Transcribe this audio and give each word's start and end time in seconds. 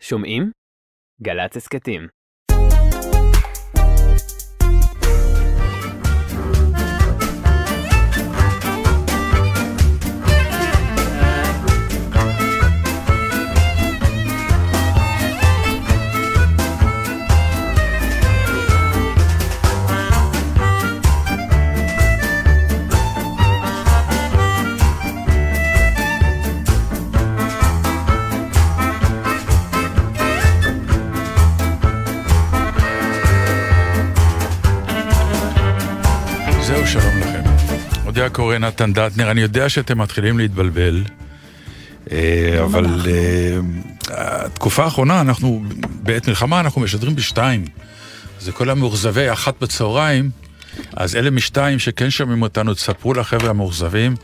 שומעים? 0.00 0.50
גל"צ 1.22 1.56
הסכתים. 1.56 2.08
קורא 38.38 38.58
נתן 38.58 38.92
דטנר, 38.92 39.30
אני 39.30 39.40
יודע 39.40 39.68
שאתם 39.68 39.98
מתחילים 39.98 40.38
להתבלבל, 40.38 41.04
אה, 42.12 42.64
אבל 42.64 43.06
אה, 43.06 43.58
התקופה 44.44 44.84
האחרונה, 44.84 45.20
אנחנו, 45.20 45.62
בעת 46.02 46.28
מלחמה 46.28 46.60
אנחנו 46.60 46.80
משדרים 46.80 47.16
בשתיים. 47.16 47.64
זה 48.40 48.52
כל 48.52 48.70
המאוכזבי 48.70 49.32
אחת 49.32 49.54
בצהריים, 49.60 50.30
אז 50.96 51.16
אלה 51.16 51.30
משתיים 51.30 51.78
שכן 51.78 52.10
שומעים 52.10 52.42
אותנו, 52.42 52.74
תספרו 52.74 53.14
לחבר'ה 53.14 53.50
המאוכזבים, 53.50 54.16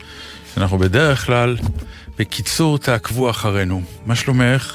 שאנחנו 0.54 0.78
בדרך 0.78 1.26
כלל, 1.26 1.56
בקיצור, 2.18 2.78
תעקבו 2.78 3.30
אחרינו. 3.30 3.82
מה 4.06 4.15
שלומך? 4.15 4.74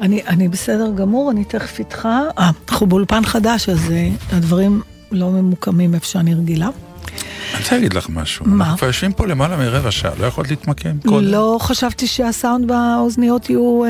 אני, 0.00 0.22
אני 0.26 0.48
בסדר 0.48 0.90
גמור, 0.94 1.30
אני 1.30 1.44
תכף 1.44 1.78
איתך. 1.78 2.08
אה, 2.38 2.50
אנחנו 2.68 2.86
באולפן 2.86 3.24
חדש, 3.24 3.68
אז 3.68 3.90
אה, 3.90 4.08
הדברים 4.32 4.82
לא 5.12 5.30
ממוקמים 5.30 5.94
איפה 5.94 6.06
שאני 6.06 6.34
רגילה. 6.34 6.68
אני 7.08 7.60
רוצה 7.62 7.74
להגיד 7.74 7.94
לך 7.94 8.08
משהו. 8.08 8.46
מה? 8.48 8.64
אנחנו 8.64 8.78
כבר 8.78 8.86
יושבים 8.86 9.12
פה 9.12 9.26
למעלה 9.26 9.56
מרבע 9.56 9.90
שעה, 9.90 10.12
לא 10.20 10.26
יכולת 10.26 10.50
להתמקם 10.50 10.98
קודם. 11.06 11.24
לא 11.24 11.58
חשבתי 11.60 12.06
שהסאונד 12.06 12.68
באוזניות 12.68 13.50
יהיו... 13.50 13.82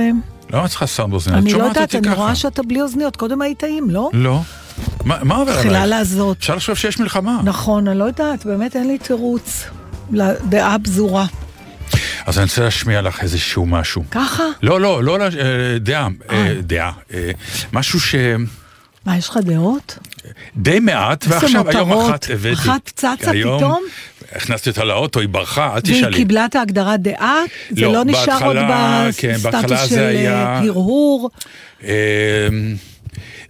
למה 0.50 0.64
את 0.64 0.70
צריכה 0.70 0.86
סאונד 0.86 1.10
באוזניים? 1.10 1.38
את 1.38 1.52
אני 1.52 1.52
לא 1.52 1.64
יודעת, 1.64 1.94
אני. 1.94 2.14
רואה 2.14 2.34
שאתה 2.34 2.62
בלי 2.62 2.82
אוזניות. 2.82 3.16
קודם 3.16 3.42
היית 3.42 3.62
עם, 3.68 3.90
לא? 3.90 4.10
לא. 4.12 4.40
מה 5.04 5.36
עובר 5.36 5.58
עלייך? 5.58 5.88
לעזות. 5.88 6.36
אפשר 6.36 6.54
לחשוב 6.54 6.74
שיש 6.74 6.98
מלחמה. 6.98 7.40
נכון, 7.44 7.88
אני 7.88 7.98
לא 7.98 8.04
יודעת, 8.04 8.46
באמת 8.46 8.76
אין 8.76 8.86
לי 8.86 8.98
תירוץ 8.98 9.64
לדעה 10.12 10.76
פזורה. 10.84 11.26
אז 12.26 12.38
אני 12.38 12.44
רוצה 12.44 12.64
להשמיע 12.64 13.02
לך 13.02 13.22
איזשהו 13.22 13.66
משהו. 13.66 14.04
ככה? 14.10 14.42
לא, 14.62 14.80
לא, 14.80 15.04
לא, 15.04 15.18
אה, 15.22 15.28
דעה, 15.80 16.08
אה, 16.30 16.54
דעה. 16.60 16.92
אה, 17.14 17.30
משהו 17.72 18.00
שדי 18.00 18.44
מה, 19.06 19.16
יש 19.18 19.28
לך 19.28 19.36
דעות? 19.36 19.98
מעט, 20.80 21.24
איזה 21.24 21.34
ועכשיו 21.34 21.68
היום 21.68 21.88
מותרות. 21.88 22.10
אחת 22.10 22.30
הבאתי. 22.30 22.52
אחת 22.52 22.80
צצה 22.86 23.30
היום 23.30 23.58
פתאום? 23.58 23.82
הכנסתי 24.32 24.70
אותה 24.70 24.84
לאוטו, 24.84 25.20
היא 25.20 25.28
ברחה, 25.28 25.66
אל 25.66 25.80
והיא 25.84 25.98
תשאלי. 26.00 26.16
קיבלה 26.16 26.44
את 26.46 26.54
ההגדרת 26.56 27.00
דעה? 27.00 27.40
זה 27.70 27.80
לא, 27.82 27.92
לא 27.92 28.04
נשאר 28.04 28.44
עוד 28.44 28.56
בהתחלה, 28.56 29.08
כן, 29.16 29.36
בהתחלה 29.42 29.62
בסטטוס 29.62 29.80
זה 29.88 29.96
של 29.96 30.02
היה- 30.06 30.32
אה, 30.46 30.58
הרהור? 30.58 31.30
אה, 31.84 31.90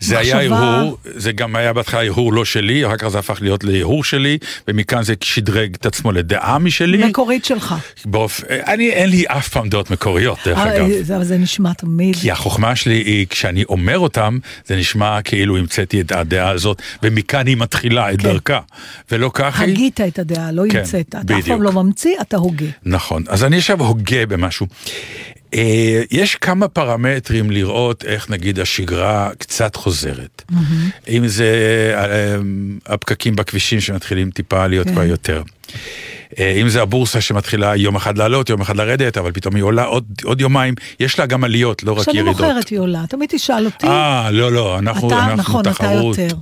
זה 0.02 0.18
היה. 0.18 0.42
הרהור, 0.42 0.98
זה 1.04 1.32
גם 1.32 1.56
היה 1.56 1.72
בהתחלה 1.72 2.00
הרהור 2.00 2.32
לא 2.32 2.44
שלי, 2.44 2.86
אחר 2.86 2.96
כך 2.96 3.08
זה 3.08 3.18
הפך 3.18 3.38
להיות 3.42 3.64
להרהור 3.64 4.04
שלי, 4.04 4.38
ומכאן 4.68 5.02
זה 5.02 5.14
שדרג 5.20 5.74
את 5.74 5.86
עצמו 5.86 6.12
לדעה 6.12 6.58
משלי. 6.58 7.06
מקורית 7.06 7.44
שלך. 7.44 7.74
באופ... 8.04 8.40
אני, 8.50 8.90
אין 8.90 9.10
לי 9.10 9.24
אף 9.26 9.48
פעם 9.48 9.68
דעות 9.68 9.90
מקוריות, 9.90 10.38
דרך 10.44 10.58
אה, 10.58 10.76
אגב. 10.76 10.88
זה, 11.02 11.24
זה 11.24 11.38
נשמע 11.38 11.72
תמיד. 11.72 12.16
כי 12.16 12.30
החוכמה 12.30 12.76
שלי 12.76 12.94
היא, 12.94 13.26
כשאני 13.30 13.64
אומר 13.68 13.98
אותם, 13.98 14.38
זה 14.66 14.76
נשמע 14.76 15.22
כאילו 15.22 15.56
המצאתי 15.56 16.00
את 16.00 16.12
הדעה 16.12 16.50
הזאת, 16.50 16.82
ומכאן 17.02 17.46
היא 17.46 17.56
מתחילה 17.56 18.12
את 18.12 18.20
כן. 18.20 18.28
דרכה. 18.28 18.60
ולא 19.10 19.30
כך 19.34 19.60
היא... 19.60 19.72
הגית 19.72 20.00
את 20.00 20.18
הדעה, 20.18 20.52
לא 20.52 20.62
כן, 20.70 20.78
המצאת. 20.78 21.08
אתה 21.08 21.18
אף 21.18 21.24
בדיוק. 21.24 21.46
פעם 21.46 21.62
לא 21.62 21.72
ממציא, 21.72 22.16
אתה 22.20 22.36
הוגה. 22.36 22.66
נכון. 22.84 23.24
אז 23.28 23.44
אני 23.44 23.58
עכשיו 23.58 23.80
הוגה 23.80 24.26
במשהו. 24.26 24.66
אה, 25.54 26.02
יש 26.10 26.36
כמה 26.36 26.68
פרמטרים 26.68 27.50
לראות 27.50 28.04
איך 28.04 28.30
נגיד 28.30 28.60
השגרה 28.60 29.30
קצת 29.38 29.76
חוזרת. 29.76 30.42
אם 31.08 31.26
זה 31.26 31.46
אה, 31.96 32.36
הפקקים 32.86 33.36
בכבישים 33.36 33.80
שמתחילים 33.80 34.30
טיפה 34.30 34.66
להיות 34.66 34.86
כן. 34.86 34.92
כבר 34.92 35.02
יותר. 35.02 35.42
אה, 36.38 36.58
אם 36.62 36.68
זה 36.68 36.82
הבורסה 36.82 37.20
שמתחילה 37.20 37.76
יום 37.76 37.96
אחד 37.96 38.18
לעלות, 38.18 38.48
יום 38.48 38.60
אחד 38.60 38.76
לרדת, 38.76 39.18
אבל 39.18 39.32
פתאום 39.32 39.54
היא 39.54 39.62
עולה 39.64 39.84
עוד, 39.84 40.04
עוד 40.24 40.40
יומיים, 40.40 40.74
יש 41.00 41.18
לה 41.18 41.26
גם 41.26 41.44
עליות, 41.44 41.82
לא 41.82 41.92
רק 41.92 42.02
כשאני 42.02 42.18
ירידות. 42.18 42.40
מוכרת 42.40 42.68
היא 42.68 42.78
עולה, 42.78 43.04
תמיד 43.08 43.28
תשאל 43.32 43.64
אותי. 43.66 43.86
אה, 43.86 44.30
לא, 44.30 44.52
לא, 44.52 44.78
אנחנו, 44.78 45.08
אתה, 45.08 45.24
אנחנו 45.24 45.36
נכון, 45.36 45.60
אתה 45.60 45.72
תחרות. 45.72 46.18
יותר. 46.18 46.36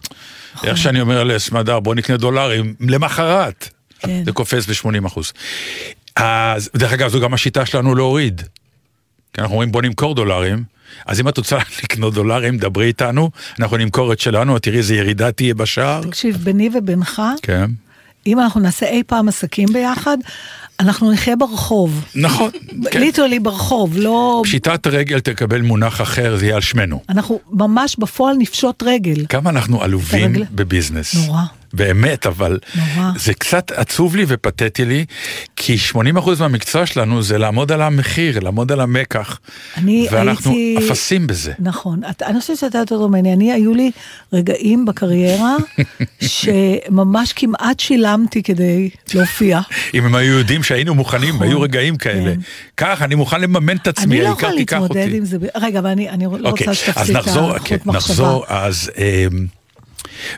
איך 0.65 0.78
שאני 0.78 1.00
אומר 1.00 1.25
לסמדר, 1.25 1.81
בוא 1.81 1.94
נקנה 1.94 2.16
דולרים, 2.16 2.75
למחרת. 2.81 3.69
כן. 3.99 4.25
זה 4.25 4.32
קופץ 4.32 4.66
ב-80 4.66 5.06
אחוז. 5.06 5.32
אז, 6.16 6.70
דרך 6.76 6.93
אגב, 6.93 7.10
זו 7.10 7.20
גם 7.20 7.34
השיטה 7.34 7.66
שלנו 7.66 7.94
להוריד. 7.94 8.43
כי 9.33 9.41
אנחנו 9.41 9.55
אומרים 9.55 9.73
בוא 9.73 9.83
נמכור 9.83 10.15
דולרים, 10.15 10.65
אז 11.07 11.21
אם 11.21 11.29
את 11.29 11.39
רוצה 11.39 11.59
לקנות 11.83 12.15
דולרים, 12.15 12.59
דברי 12.59 12.87
איתנו, 12.87 13.31
אנחנו 13.61 13.77
נמכור 13.77 14.13
את 14.13 14.21
שלנו, 14.21 14.59
תראי 14.59 14.79
איזה 14.79 14.95
ירידה 14.95 15.33
תהיה 15.33 15.55
בשער. 15.55 16.03
תקשיב, 16.03 16.37
ביני 16.37 16.71
ובינך, 16.75 17.23
כן. 17.43 17.71
אם 18.27 18.41
אנחנו 18.41 18.61
נעשה 18.61 18.87
אי 18.87 19.03
פעם 19.07 19.29
עסקים 19.29 19.69
ביחד, 19.73 20.17
אנחנו 20.81 21.13
נחיה 21.13 21.37
ברחוב. 21.37 22.05
נכון, 22.15 22.51
כן. 22.91 23.01
ליטרלי 23.01 23.39
ברחוב, 23.39 23.97
לא... 23.97 24.43
פשיטת 24.45 24.87
רגל 24.87 25.21
תקבל 25.21 25.61
מונח 25.61 26.01
אחר, 26.01 26.37
זה 26.37 26.45
יהיה 26.45 26.55
על 26.55 26.61
שמנו. 26.61 27.03
אנחנו 27.09 27.41
ממש 27.51 27.97
בפועל 27.99 28.37
נפשוט 28.37 28.83
רגל. 28.83 29.27
כמה 29.29 29.51
אנחנו 29.51 29.83
עלובים 29.83 30.33
בביזנס. 30.51 31.15
נורא. 31.15 31.43
באמת, 31.72 32.26
אבל 32.26 32.58
נורא. 32.75 33.10
זה 33.16 33.34
קצת 33.34 33.70
עצוב 33.72 34.16
לי 34.16 34.25
ופתטי 34.28 34.84
לי, 34.84 35.04
כי 35.56 35.76
80% 35.92 35.97
מהמקצוע 36.41 36.86
שלנו 36.86 37.22
זה 37.22 37.38
לעמוד 37.38 37.72
על 37.72 37.82
המחיר, 37.82 38.41
לעמוד 38.41 38.72
על 38.72 38.81
המקח. 38.81 39.38
אני 39.76 40.06
ואנחנו 40.10 40.50
הייתי- 40.50 40.86
אפסים 40.91 41.26
בזה. 41.26 41.53
נכון, 41.58 42.00
אתה, 42.10 42.26
אני 42.26 42.41
חושבת 42.41 42.56
שאתה 42.58 42.78
יותר 42.78 42.97
טוב 42.97 43.10
ממני, 43.10 43.32
אני, 43.32 43.53
היו 43.53 43.75
לי 43.75 43.91
רגעים 44.32 44.84
בקריירה 44.84 45.56
שממש 46.20 47.32
כמעט 47.32 47.81
שילמתי 47.81 48.42
כדי 48.42 48.91
להופיע. 49.14 49.60
אם 49.94 50.04
הם 50.04 50.14
היו 50.14 50.38
יודעים 50.38 50.62
שהיינו 50.62 50.94
מוכנים, 50.94 51.34
נכון, 51.34 51.47
היו 51.47 51.60
רגעים 51.60 51.97
כאלה. 51.97 52.34
כן. 52.34 52.41
כך, 52.76 53.02
אני 53.02 53.14
מוכן 53.14 53.41
לממן 53.41 53.76
את 53.76 53.87
עצמי, 53.88 54.04
אני 54.16 54.25
לא 54.25 54.28
העיקר 54.28 54.47
יכולה 54.47 54.56
תיקח 54.58 54.76
להתמודד 54.76 55.02
אותי. 55.04 55.16
עם 55.16 55.25
זה, 55.25 55.37
רגע, 55.60 55.78
אבל 55.78 55.88
אני, 55.91 56.08
אני 56.10 56.25
לא 56.25 56.31
אוקיי, 56.31 56.48
רוצה 56.66 56.70
אז 56.70 56.76
שתפסיק 56.76 57.16
את 57.16 57.26
החוט 57.26 57.87
מחשבה. 57.87 57.92
נחזור, 57.92 58.44
אז... 58.48 58.91
אמ, 58.98 59.59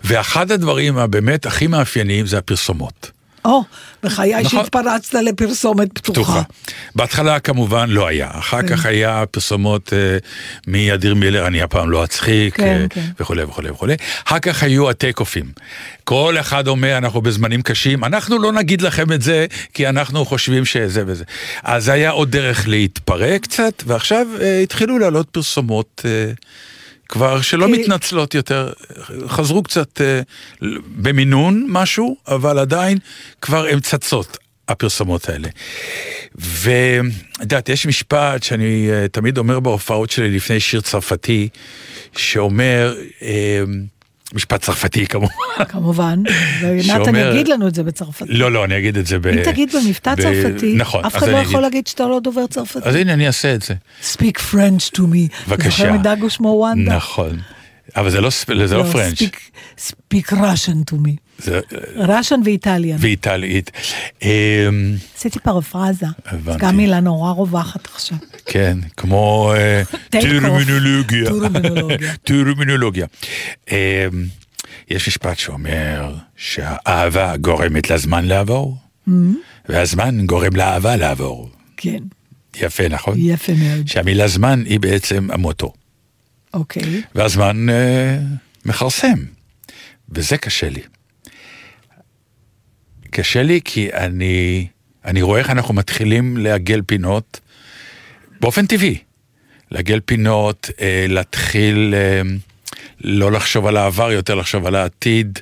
ואחד 0.05 0.53
הדברים 0.53 0.99
הבאמת 0.99 1.47
הכי 1.47 1.67
מאפיינים 1.67 2.27
זה 2.27 2.39
הפרסומות. 2.39 3.11
או, 3.45 3.65
בחיי 4.03 4.43
נכון. 4.43 4.61
שהתפרצת 4.61 5.15
לפרסומת 5.15 5.89
פתוחה. 5.93 6.23
פתוחה. 6.23 6.43
בהתחלה 6.95 7.41
כמובן 7.41 7.91
לא 7.91 8.07
היה, 8.07 8.31
אחר 8.31 8.63
כן. 8.63 8.69
כך 8.69 8.87
היה 8.87 9.25
פרסומות 9.31 9.93
אה, 9.93 10.19
מאדיר 10.67 11.15
מילר, 11.15 11.47
אני 11.47 11.63
הפעם 11.63 11.91
לא 11.91 12.05
אצחיק, 12.05 12.57
כן, 12.57 12.65
אה, 12.83 12.87
כן. 12.91 13.05
וכולי 13.21 13.43
וכולי 13.43 13.71
וכולי. 13.71 13.95
אחר 14.27 14.39
כך 14.39 14.63
היו 14.63 14.91
הטייק 14.91 15.21
אופים. 15.21 15.53
כל 16.05 16.37
אחד 16.41 16.69
אומר, 16.69 16.99
אנחנו 16.99 17.21
בזמנים 17.21 17.63
קשים, 17.63 18.05
אנחנו 18.05 18.39
לא 18.39 18.53
נגיד 18.53 18.83
לכם 18.83 19.13
את 19.13 19.23
זה, 19.23 19.47
כי 19.75 19.89
אנחנו 19.89 20.25
חושבים 20.25 20.65
שזה 20.65 21.03
וזה. 21.07 21.25
אז 21.63 21.89
היה 21.89 22.11
עוד 22.11 22.31
דרך 22.31 22.69
להתפרק 22.69 23.43
קצת, 23.43 23.83
ועכשיו 23.87 24.27
אה, 24.41 24.61
התחילו 24.61 24.99
לעלות 24.99 25.29
פרסומות. 25.31 26.03
אה, 26.05 26.33
כבר 27.13 27.41
שלא 27.41 27.67
כי- 27.67 27.73
מתנצלות 27.73 28.35
יותר, 28.35 28.73
חזרו 29.27 29.63
קצת 29.63 30.01
אה, 30.01 30.21
במינון 30.97 31.67
משהו, 31.69 32.17
אבל 32.29 32.59
עדיין 32.59 32.99
כבר 33.41 33.67
הן 33.67 33.81
צצות, 33.81 34.39
הפרסומות 34.69 35.29
האלה. 35.29 35.49
ואת 36.35 37.05
יודעת, 37.41 37.69
יש 37.69 37.87
משפט 37.87 38.43
שאני 38.43 38.89
אה, 38.91 39.09
תמיד 39.09 39.39
אומר 39.39 39.61
בהופעות 39.61 40.11
שלי 40.11 40.31
לפני 40.31 40.61
שיר 40.61 40.81
צרפתי, 40.81 41.49
שאומר, 42.17 42.97
אה, 43.23 43.63
משפט 44.35 44.61
צרפתי 44.63 45.07
כמובן, 45.07 45.35
כמובן, 45.69 46.23
ונתן 46.61 47.15
יגיד 47.17 47.49
לנו 47.49 47.69
את 47.69 47.75
זה 47.75 47.83
בצרפתית. 47.83 48.29
לא, 48.31 48.53
לא, 48.53 48.65
אני 48.65 48.79
אגיד 48.79 48.97
את 48.99 49.07
זה 49.07 49.19
ב... 49.19 49.27
אם 49.27 49.43
תגיד 49.45 49.71
במבטא 49.77 50.15
צרפתי, 50.17 50.75
נכון, 50.77 51.05
אף 51.05 51.17
אחד 51.17 51.29
לא 51.29 51.37
יכול. 51.37 51.61
להגיד 51.61 51.87
שאתה 51.87 52.07
לא 52.09 52.21
דובר 52.21 52.47
צרפתי. 52.47 52.89
אז 52.89 52.95
הנה, 52.95 53.13
אני 53.13 53.27
אעשה 53.27 53.55
את 53.55 53.63
זה. 53.63 53.75
Speak 54.15 54.39
French 54.53 54.97
to 54.97 55.01
me. 55.01 55.49
בבקשה. 55.49 55.71
זוכר 55.71 55.93
מדגו 55.93 56.31
שמו 56.31 56.49
וונדה? 56.49 56.97
נכון. 56.97 57.39
אבל 57.97 58.11
זה 58.11 58.21
לא, 58.21 58.31
זה 58.67 58.77
לא 58.77 58.85
פרנץ', 58.93 59.23
speak- 59.23 59.81
Speak 59.91 60.33
Russian 60.33 60.93
to 60.93 61.07
me. 61.07 61.11
Russian 61.97 62.41
ואיטליאן. 62.45 62.97
ואיטלית. 63.01 63.71
אמ, 64.23 64.29
עשיתי 65.17 65.39
פרפרזה. 65.39 66.07
הבנתי. 66.27 66.59
גם 66.67 66.77
מילה 66.77 67.01
נורא 67.01 67.33
רווחת 67.33 67.87
עכשיו. 67.95 68.19
כן, 68.47 68.79
כמו 68.97 69.53
אה. 69.57 69.83
טרמינולוגיה. 70.11 71.31
טרמינולוגיה. 72.25 73.07
אמ, 73.71 73.77
יש 74.91 75.09
משפט 75.09 75.39
שאומר 75.39 76.15
שהאהבה 76.37 77.37
גורמת 77.37 77.91
לזמן 77.91 78.25
לעבור, 78.25 78.77
Mm-hmm. 79.09 79.13
והזמן 79.69 80.27
גורם 80.27 80.57
לאהבה 80.57 80.97
לעבור. 80.97 81.51
כן, 81.77 81.99
יפה, 82.57 82.89
נכון? 82.89 83.15
יפה 83.19 83.53
מאוד. 83.53 83.89
שהמילה 83.89 84.29
זמן 84.29 84.63
היא 84.67 84.81
בעצם 84.81 85.29
המוטו. 85.33 85.73
אוקיי. 86.55 87.03
והזמן 87.15 87.69
אה, 87.71 88.19
מכרסם, 88.65 89.19
וזה 90.09 90.37
קשה 90.39 90.69
לי. 90.69 90.81
קשה 93.15 93.43
לי 93.43 93.61
כי 93.65 93.93
אני, 93.93 94.67
אני 95.05 95.23
רואה 95.23 95.39
איך 95.39 95.51
אנחנו 95.51 95.75
מתחילים 95.75 96.37
לעגל 96.37 96.83
פינות 96.87 97.41
באופן 98.41 98.67
טבעי. 98.67 98.99
לעגל 99.71 100.01
פינות, 100.01 100.71
אה, 100.81 101.07
להתחיל 101.09 101.95
אה, 101.97 102.23
לא 103.01 103.33
לחשוב 103.33 103.67
על 103.67 103.77
העבר, 103.77 104.13
יותר 104.13 104.35
לחשוב 104.35 104.67
על 104.67 104.75
העתיד. 104.75 105.39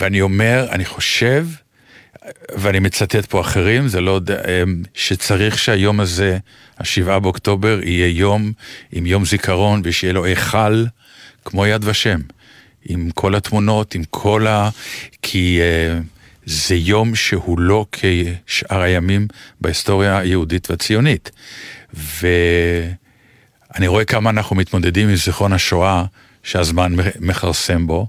ואני 0.00 0.20
אומר, 0.20 0.66
אני 0.70 0.84
חושב, 0.84 1.46
ואני 2.58 2.78
מצטט 2.78 3.26
פה 3.26 3.40
אחרים, 3.40 3.88
זה 3.88 4.00
לא, 4.00 4.20
אה, 4.30 4.62
שצריך 4.94 5.58
שהיום 5.58 6.00
הזה, 6.00 6.38
השבעה 6.78 7.18
באוקטובר, 7.18 7.80
יהיה 7.82 8.08
יום 8.08 8.52
עם 8.92 9.06
יום 9.06 9.24
זיכרון 9.24 9.80
ושיהיה 9.84 10.12
לו 10.12 10.24
היכל 10.24 10.84
כמו 11.44 11.66
יד 11.66 11.84
ושם. 11.84 12.20
עם 12.88 13.10
כל 13.14 13.34
התמונות, 13.34 13.94
עם 13.94 14.02
כל 14.10 14.46
ה... 14.46 14.70
כי 15.22 15.60
uh, 15.60 16.15
זה 16.46 16.74
יום 16.74 17.14
שהוא 17.14 17.60
לא 17.60 17.86
כשאר 17.92 18.80
הימים 18.80 19.28
בהיסטוריה 19.60 20.18
היהודית 20.18 20.70
והציונית. 20.70 21.30
ואני 21.94 23.86
רואה 23.86 24.04
כמה 24.04 24.30
אנחנו 24.30 24.56
מתמודדים 24.56 25.08
עם 25.08 25.16
זיכרון 25.16 25.52
השואה 25.52 26.04
שהזמן 26.42 26.92
מכרסם 27.20 27.86
בו. 27.86 28.06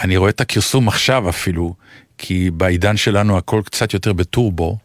אני 0.00 0.16
רואה 0.16 0.30
את 0.30 0.40
הכרסום 0.40 0.88
עכשיו 0.88 1.28
אפילו, 1.28 1.74
כי 2.18 2.50
בעידן 2.50 2.96
שלנו 2.96 3.38
הכל 3.38 3.62
קצת 3.64 3.94
יותר 3.94 4.12
בטורבו, 4.12 4.78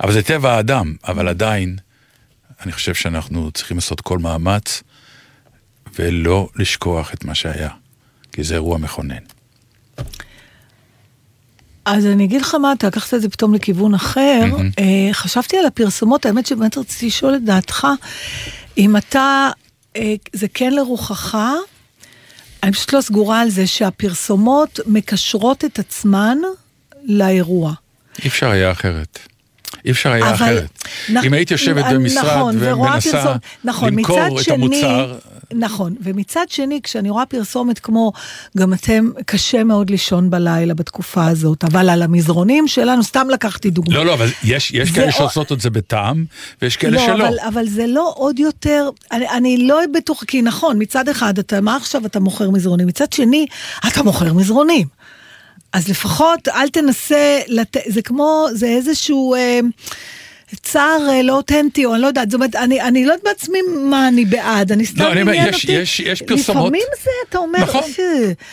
אבל 0.00 0.12
זה 0.12 0.22
טבע 0.22 0.52
האדם, 0.52 0.94
אבל 1.04 1.28
עדיין, 1.28 1.76
אני 2.62 2.72
חושב 2.72 2.94
שאנחנו 2.94 3.50
צריכים 3.50 3.76
לעשות 3.76 4.00
כל 4.00 4.18
מאמץ 4.18 4.82
ולא 5.98 6.48
לשכוח 6.56 7.14
את 7.14 7.24
מה 7.24 7.34
שהיה, 7.34 7.70
כי 8.32 8.44
זה 8.44 8.54
אירוע 8.54 8.78
מכונן. 8.78 9.33
אז 11.84 12.06
אני 12.06 12.24
אגיד 12.24 12.40
לך 12.40 12.54
מה, 12.54 12.72
אתה 12.72 12.86
לקחת 12.86 13.14
את 13.14 13.22
זה 13.22 13.28
פתאום 13.28 13.54
לכיוון 13.54 13.94
אחר. 13.94 14.40
Mm-hmm. 14.50 14.80
חשבתי 15.12 15.58
על 15.58 15.66
הפרסומות, 15.66 16.26
האמת 16.26 16.46
שבאמת 16.46 16.78
רציתי 16.78 17.06
לשאול 17.06 17.34
את 17.34 17.44
דעתך, 17.44 17.86
אם 18.78 18.96
אתה, 18.96 19.50
אה, 19.96 20.14
זה 20.32 20.46
כן 20.54 20.72
לרוחך, 20.72 21.38
אני 22.62 22.72
פשוט 22.72 22.92
לא 22.92 23.00
סגורה 23.00 23.40
על 23.40 23.50
זה 23.50 23.66
שהפרסומות 23.66 24.80
מקשרות 24.86 25.64
את 25.64 25.78
עצמן 25.78 26.38
לאירוע. 27.04 27.72
אי 28.22 28.28
אפשר 28.28 28.50
היה 28.50 28.70
אחרת. 28.72 29.18
אי 29.84 29.90
אפשר 29.90 30.12
היה 30.12 30.26
אבל, 30.26 30.34
אחרת. 30.34 30.88
נכ... 31.08 31.24
אם 31.24 31.32
היית 31.32 31.50
יושבת 31.50 31.84
במשרד 31.92 32.24
נכון, 32.24 32.56
ומנסה 32.60 33.12
פרסום, 33.12 33.36
נכון, 33.64 33.88
למכור 33.88 34.40
את 34.40 34.44
שני, 34.44 34.54
המוצר... 34.54 35.18
נכון, 35.52 35.94
ומצד 36.00 36.44
שני, 36.48 36.80
כשאני 36.82 37.10
רואה 37.10 37.26
פרסומת 37.26 37.78
כמו, 37.78 38.12
גם 38.56 38.74
אתם, 38.74 39.10
קשה 39.26 39.64
מאוד 39.64 39.90
לישון 39.90 40.30
בלילה 40.30 40.74
בתקופה 40.74 41.26
הזאת, 41.26 41.64
אבל 41.64 41.90
על 41.90 42.02
המזרונים 42.02 42.68
שלנו, 42.68 43.02
סתם 43.02 43.26
לקחתי 43.30 43.70
דוגמא. 43.70 43.94
לא, 43.94 44.06
לא, 44.06 44.14
אבל 44.14 44.28
יש, 44.44 44.70
יש 44.70 44.90
כאלה 44.90 45.06
או... 45.06 45.12
שעושות 45.12 45.52
את 45.52 45.60
זה 45.60 45.70
בטעם, 45.70 46.24
ויש 46.62 46.76
כאלה 46.76 46.96
לא, 46.96 47.06
שלא. 47.06 47.28
אבל, 47.28 47.36
אבל 47.48 47.68
זה 47.68 47.86
לא 47.86 48.12
עוד 48.16 48.38
יותר, 48.38 48.90
אני, 49.12 49.28
אני 49.28 49.66
לא 49.66 49.80
בטוחה, 49.94 50.26
כי 50.26 50.42
נכון, 50.42 50.76
מצד 50.82 51.08
אחד, 51.08 51.38
אתה, 51.38 51.60
מה 51.60 51.76
עכשיו 51.76 52.06
אתה 52.06 52.20
מוכר 52.20 52.50
מזרונים? 52.50 52.86
מצד 52.86 53.12
שני, 53.12 53.46
אתה 53.88 54.02
מוכר 54.02 54.32
מזרונים. 54.32 54.86
אז 55.72 55.88
לפחות 55.88 56.48
אל 56.48 56.68
תנסה, 56.68 57.40
לת... 57.48 57.76
זה 57.86 58.02
כמו, 58.02 58.46
זה 58.52 58.66
איזשהו... 58.66 59.34
אה, 59.34 59.60
צער 60.62 61.08
אה, 61.10 61.22
לא 61.22 61.36
אותנטי, 61.36 61.84
או 61.84 61.94
אני 61.94 62.02
לא 62.02 62.06
יודעת, 62.06 62.30
זאת 62.30 62.34
אומרת, 62.34 62.56
אני, 62.56 62.80
אני 62.82 63.06
לא 63.06 63.12
יודעת 63.12 63.24
בעצמי 63.24 63.58
מה 63.90 64.08
אני 64.08 64.24
בעד, 64.24 64.72
אני 64.72 64.86
סתם 64.86 65.04
לא, 65.04 65.08
עניין 65.08 65.48
יש, 65.48 65.64
אותי. 65.64 65.72
יש, 65.72 66.00
יש 66.00 66.22
פרסומות. 66.22 66.62
לפעמים 66.62 66.82
זה, 67.04 67.10
אתה 67.28 67.38
אומר, 67.38 67.58
נכון, 67.58 67.82
ש... 67.92 68.00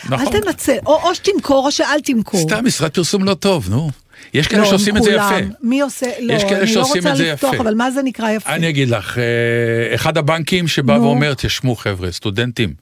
נכון. 0.09 0.35
אל 0.35 0.41
תנצל, 0.41 0.77
או, 0.85 1.03
או 1.03 1.15
שתמכור 1.15 1.65
או 1.65 1.71
שאל 1.71 1.99
תמכור. 2.03 2.41
סתם 2.41 2.65
משרד 2.65 2.91
פרסום 2.91 3.23
לא 3.23 3.33
טוב, 3.33 3.69
נו. 3.69 3.89
יש 4.33 4.47
כאלה 4.47 4.61
לא, 4.61 4.69
שעושים 4.69 4.97
את 4.97 5.03
זה 5.03 5.11
יפה. 5.11 5.35
מי 5.61 5.81
עושה, 5.81 6.05
לא, 6.19 6.33
אני 6.33 6.75
לא 6.75 6.81
רוצה 6.81 7.13
לפתוח, 7.13 7.55
אבל 7.55 7.75
מה 7.75 7.91
זה 7.91 8.03
נקרא 8.03 8.31
יפה? 8.31 8.49
אני 8.49 8.69
אגיד 8.69 8.89
לך, 8.89 9.17
אה, 9.17 9.95
אחד 9.95 10.17
הבנקים 10.17 10.67
שבא 10.67 10.97
נו. 10.97 11.03
ואומר, 11.03 11.33
תשמעו 11.33 11.75
חבר'ה, 11.75 12.11
סטודנטים, 12.11 12.73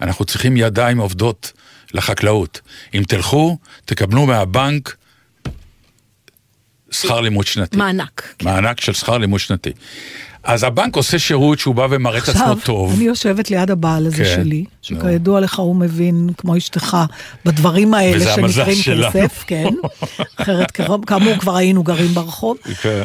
אנחנו 0.00 0.24
צריכים 0.24 0.56
ידיים 0.56 0.98
עובדות 0.98 1.52
לחקלאות. 1.94 2.60
אם 2.94 3.02
תלכו, 3.08 3.58
תקבלו 3.84 4.26
מהבנק 4.26 4.96
שכר 6.90 7.20
לימוד 7.20 7.46
שנתי. 7.46 7.76
מענק. 7.76 8.34
כן. 8.38 8.46
מענק 8.46 8.80
של 8.80 8.92
שכר 8.92 9.18
לימוד 9.18 9.40
שנתי. 9.40 9.70
אז 10.42 10.64
הבנק 10.64 10.96
עושה 10.96 11.18
שירות 11.18 11.58
שהוא 11.58 11.74
בא 11.74 11.86
ומראה 11.90 12.18
את 12.18 12.28
עצמו 12.28 12.54
טוב. 12.64 12.84
עכשיו, 12.84 12.96
אני 12.96 13.04
יושבת 13.04 13.50
ליד 13.50 13.70
הבעל 13.70 14.06
הזה 14.06 14.24
כן, 14.24 14.34
שלי, 14.36 14.64
שכידוע 14.82 15.40
לך 15.40 15.58
הוא 15.58 15.76
מבין, 15.76 16.30
כמו 16.38 16.56
אשתך, 16.56 16.96
בדברים 17.44 17.94
האלה 17.94 18.34
שנקראים 18.34 18.78
כסף, 19.12 19.44
כן. 19.46 19.68
אחרת 20.36 20.70
כאמור 21.06 21.36
כבר 21.38 21.56
היינו 21.56 21.82
גרים 21.82 22.14
ברחוב. 22.14 22.56
כן. 22.82 23.04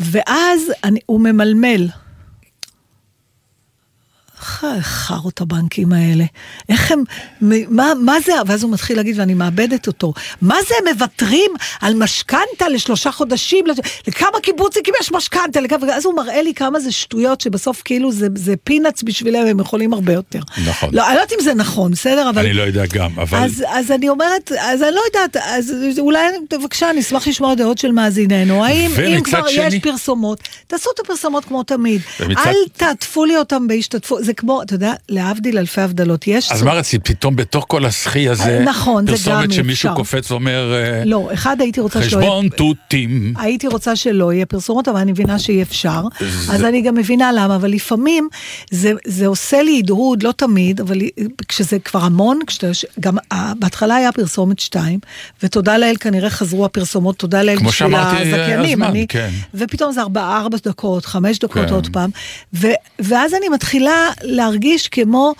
ואז 0.00 0.60
אני, 0.84 1.00
הוא 1.06 1.20
ממלמל. 1.20 1.88
חארות 4.80 5.40
הבנקים 5.40 5.92
האלה, 5.92 6.24
איך 6.68 6.92
הם, 6.92 7.02
מה, 7.68 7.92
מה 8.00 8.20
זה, 8.20 8.32
ואז 8.46 8.62
הוא 8.62 8.72
מתחיל 8.72 8.96
להגיד, 8.96 9.18
ואני 9.18 9.34
מאבדת 9.34 9.86
אותו, 9.86 10.12
מה 10.42 10.56
זה 10.68 10.74
הם 10.78 10.94
מוותרים 10.94 11.50
על 11.80 11.94
משכנתה 11.94 12.68
לשלושה 12.70 13.12
חודשים, 13.12 13.64
לכמה 14.06 14.40
קיבוצניקים 14.42 14.94
יש 15.00 15.12
משכנתה, 15.12 15.60
אז 15.92 16.04
הוא 16.04 16.16
מראה 16.16 16.42
לי 16.42 16.54
כמה 16.54 16.80
זה 16.80 16.92
שטויות, 16.92 17.40
שבסוף 17.40 17.82
כאילו 17.84 18.12
זה, 18.12 18.28
זה 18.34 18.54
פינאץ 18.64 19.02
בשבילם, 19.02 19.46
הם 19.46 19.60
יכולים 19.60 19.92
הרבה 19.92 20.12
יותר. 20.12 20.40
נכון. 20.66 20.88
לא, 20.92 21.06
אני 21.06 21.14
לא 21.14 21.20
יודעת 21.20 21.32
אם 21.38 21.44
זה 21.44 21.54
נכון, 21.54 21.92
בסדר, 21.92 22.30
אבל... 22.30 22.44
אני 22.44 22.52
לא 22.52 22.62
יודע 22.62 22.84
גם, 22.92 23.10
אבל... 23.18 23.38
אז, 23.38 23.64
אז 23.68 23.90
אני 23.90 24.08
אומרת, 24.08 24.52
אז 24.60 24.82
אני 24.82 24.94
לא 24.94 25.00
יודעת, 25.06 25.36
אז 25.36 25.72
אולי, 25.98 26.20
בבקשה, 26.50 26.90
אני 26.90 27.00
אשמח 27.00 27.28
לשמוע 27.28 27.54
דעות 27.54 27.78
של 27.78 27.92
מאזיננו, 27.92 28.64
האם 28.64 28.90
אם 29.16 29.22
כבר 29.22 29.48
שני... 29.48 29.64
יש 29.66 29.74
פרסומות, 29.82 30.48
תעשו 30.66 30.90
את 30.94 31.00
הפרסומות 31.00 31.44
כמו 31.44 31.62
תמיד, 31.62 32.00
ומצד... 32.20 32.40
אל 32.46 32.54
תעטפו 32.76 33.24
לי 33.24 33.36
אותם 33.36 33.68
בהשתתפות, 33.68 34.20
זה 34.32 34.36
כמו, 34.36 34.62
אתה 34.62 34.74
יודע, 34.74 34.92
להבדיל 35.08 35.58
אלפי 35.58 35.80
הבדלות, 35.80 36.26
יש... 36.26 36.52
אז 36.52 36.62
מה 36.62 36.72
רצית, 36.72 37.08
פתאום 37.08 37.36
בתוך 37.36 37.64
כל 37.68 37.84
הסחי 37.84 38.28
הזה, 38.28 38.62
נכון, 38.64 39.06
זה 39.06 39.10
גם 39.10 39.14
אפשר. 39.14 39.30
פרסומת 39.30 39.52
שמישהו 39.52 39.94
קופץ 39.94 40.30
ואומר... 40.30 40.74
אה, 40.74 41.04
לא, 41.04 41.28
אחד 41.34 41.60
הייתי 41.60 41.80
רוצה 41.80 42.02
שלא... 42.02 42.20
חשבון 42.20 42.48
תותים. 42.48 43.34
הייתי 43.38 43.66
רוצה 43.66 43.96
שלא 43.96 44.32
יהיה 44.32 44.46
פרסומות, 44.46 44.88
אבל 44.88 44.98
אני 45.00 45.12
מבינה 45.12 45.38
שאי 45.38 45.62
אפשר. 45.62 46.02
אז 46.50 46.64
אני 46.64 46.82
גם 46.82 46.94
מבינה 46.94 47.32
למה, 47.32 47.56
אבל 47.56 47.70
לפעמים 47.70 48.28
זה, 48.70 49.26
עושה 49.26 49.62
לי 49.62 49.78
הדהוד, 49.78 50.22
לא 50.22 50.32
תמיד, 50.32 50.80
אבל 50.80 50.98
כשזה 51.48 51.78
כבר 51.78 52.00
המון, 52.00 52.38
כשאתה... 52.46 52.66
גם 53.00 53.16
בהתחלה 53.58 53.96
היה 53.96 54.12
פרסומת 54.12 54.58
שתיים, 54.58 54.98
ותודה 55.42 55.78
לאל 55.78 55.96
כנראה 56.00 56.30
חזרו 56.30 56.64
הפרסומות, 56.64 57.16
תודה 57.16 57.42
לאל 57.42 57.58
בשביל. 57.58 57.94
אני, 58.82 59.06
כן. 59.08 59.30
ופתאום 59.54 59.92
זה 59.92 60.00
ארבע, 60.00 60.36
ארבע 60.36 60.56
דקות, 60.64 61.04
חמש 61.04 61.38
דקות 61.38 61.66
כן. 61.68 61.74
עוד 61.74 61.88
פעם. 61.92 62.10
ואז 62.98 63.34
אני 63.34 63.48
מתחילה 63.48 64.10
להרגיש 64.22 64.88
כמו, 64.88 65.34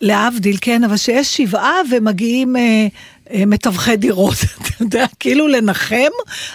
להבדיל, 0.00 0.56
כן, 0.60 0.84
אבל 0.84 0.96
שיש 0.96 1.36
שבעה 1.36 1.80
ומגיעים... 1.90 2.56
אה, 2.56 2.86
אה, 3.30 3.46
מתווכי 3.46 3.96
דירות, 3.96 4.34
אתה 4.56 4.68
יודע, 4.80 5.06
כאילו 5.20 5.48
לנחם, 5.48 6.12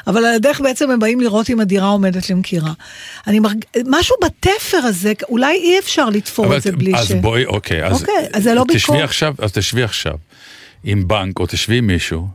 אבל 0.07 0.25
על 0.25 0.35
הדרך 0.35 0.61
בעצם 0.61 0.91
הם 0.91 0.99
באים 0.99 1.21
לראות 1.21 1.49
אם 1.49 1.59
הדירה 1.59 1.87
עומדת 1.87 2.29
למכירה. 2.29 2.73
אני 3.27 3.39
מרג... 3.39 3.65
משהו 3.87 4.15
בתפר 4.23 4.77
הזה, 4.77 5.13
אולי 5.29 5.57
אי 5.57 5.79
אפשר 5.79 6.09
לתפור 6.09 6.55
את 6.55 6.61
זה 6.61 6.71
בלי 6.71 6.95
אז 6.95 7.07
ש... 7.07 7.11
אז 7.11 7.17
בואי, 7.21 7.45
אוקיי, 7.45 7.85
אז, 7.85 8.01
אוקיי, 8.01 8.27
אז 8.33 8.43
זה 8.43 8.53
לא 8.53 8.63
ביקור. 8.63 8.95
עכשיו, 8.95 9.35
אז 9.39 9.51
תשבי 9.51 9.83
עכשיו 9.83 10.13
עם 10.83 11.07
בנק, 11.07 11.39
או 11.39 11.45
תשבי 11.45 11.77
עם 11.77 11.87
מישהו, 11.87 12.27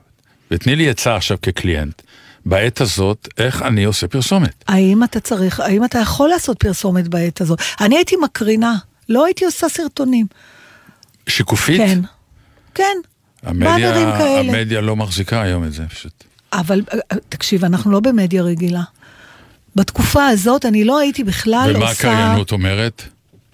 ותני 0.50 0.76
לי 0.76 0.90
עצה 0.90 1.16
עכשיו 1.16 1.38
כקליינט. 1.42 2.02
בעת 2.46 2.80
הזאת, 2.80 3.28
איך 3.38 3.62
אני 3.62 3.84
עושה 3.84 4.08
פרסומת. 4.08 4.64
האם 4.68 5.04
אתה 5.04 5.20
צריך, 5.20 5.60
האם 5.60 5.84
אתה 5.84 5.98
יכול 5.98 6.28
לעשות 6.28 6.58
פרסומת 6.58 7.08
בעת 7.08 7.40
הזאת? 7.40 7.58
אני 7.80 7.96
הייתי 7.96 8.16
מקרינה, 8.24 8.74
לא 9.08 9.24
הייתי 9.24 9.44
עושה 9.44 9.68
סרטונים. 9.68 10.26
שיקופית? 11.28 11.76
כן, 11.76 12.00
כן. 12.74 12.96
המדיה, 13.42 13.94
המדיה 14.40 14.80
לא 14.80 14.96
מחזיקה 14.96 15.42
היום 15.42 15.64
את 15.64 15.72
זה 15.72 15.82
פשוט. 15.88 16.24
אבל 16.52 16.82
אה, 16.92 16.98
אה, 17.12 17.16
תקשיב, 17.28 17.64
אנחנו 17.64 17.92
לא 17.92 18.00
במדיה 18.00 18.42
רגילה. 18.42 18.82
בתקופה 19.76 20.26
הזאת 20.26 20.64
אני 20.64 20.84
לא 20.84 20.98
הייתי 20.98 21.24
בכלל 21.24 21.72
ומה 21.76 21.90
עושה... 21.90 22.08
ומה 22.08 22.14
הקריינות 22.20 22.52
אומרת? 22.52 23.02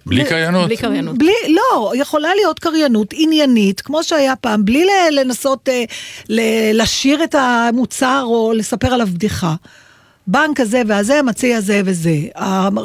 בלי 0.05 0.25
קריינות? 0.25 0.65
בלי 0.65 0.77
קריינות. 0.77 1.17
בלי, 1.17 1.33
לא, 1.49 1.91
יכולה 1.95 2.35
להיות 2.35 2.59
קריינות 2.59 3.13
עניינית, 3.17 3.81
כמו 3.81 4.03
שהיה 4.03 4.35
פעם, 4.35 4.65
בלי 4.65 4.85
לנסות 5.11 5.69
אה, 5.69 5.83
לשיר 6.73 7.23
את 7.23 7.35
המוצר 7.35 8.21
או 8.25 8.53
לספר 8.55 8.87
עליו 8.87 9.07
בדיחה. 9.13 9.55
הבנק 10.27 10.59
הזה 10.59 10.81
והזה 10.87 11.21
מציע 11.21 11.61
זה 11.61 11.81
וזה. 11.85 12.15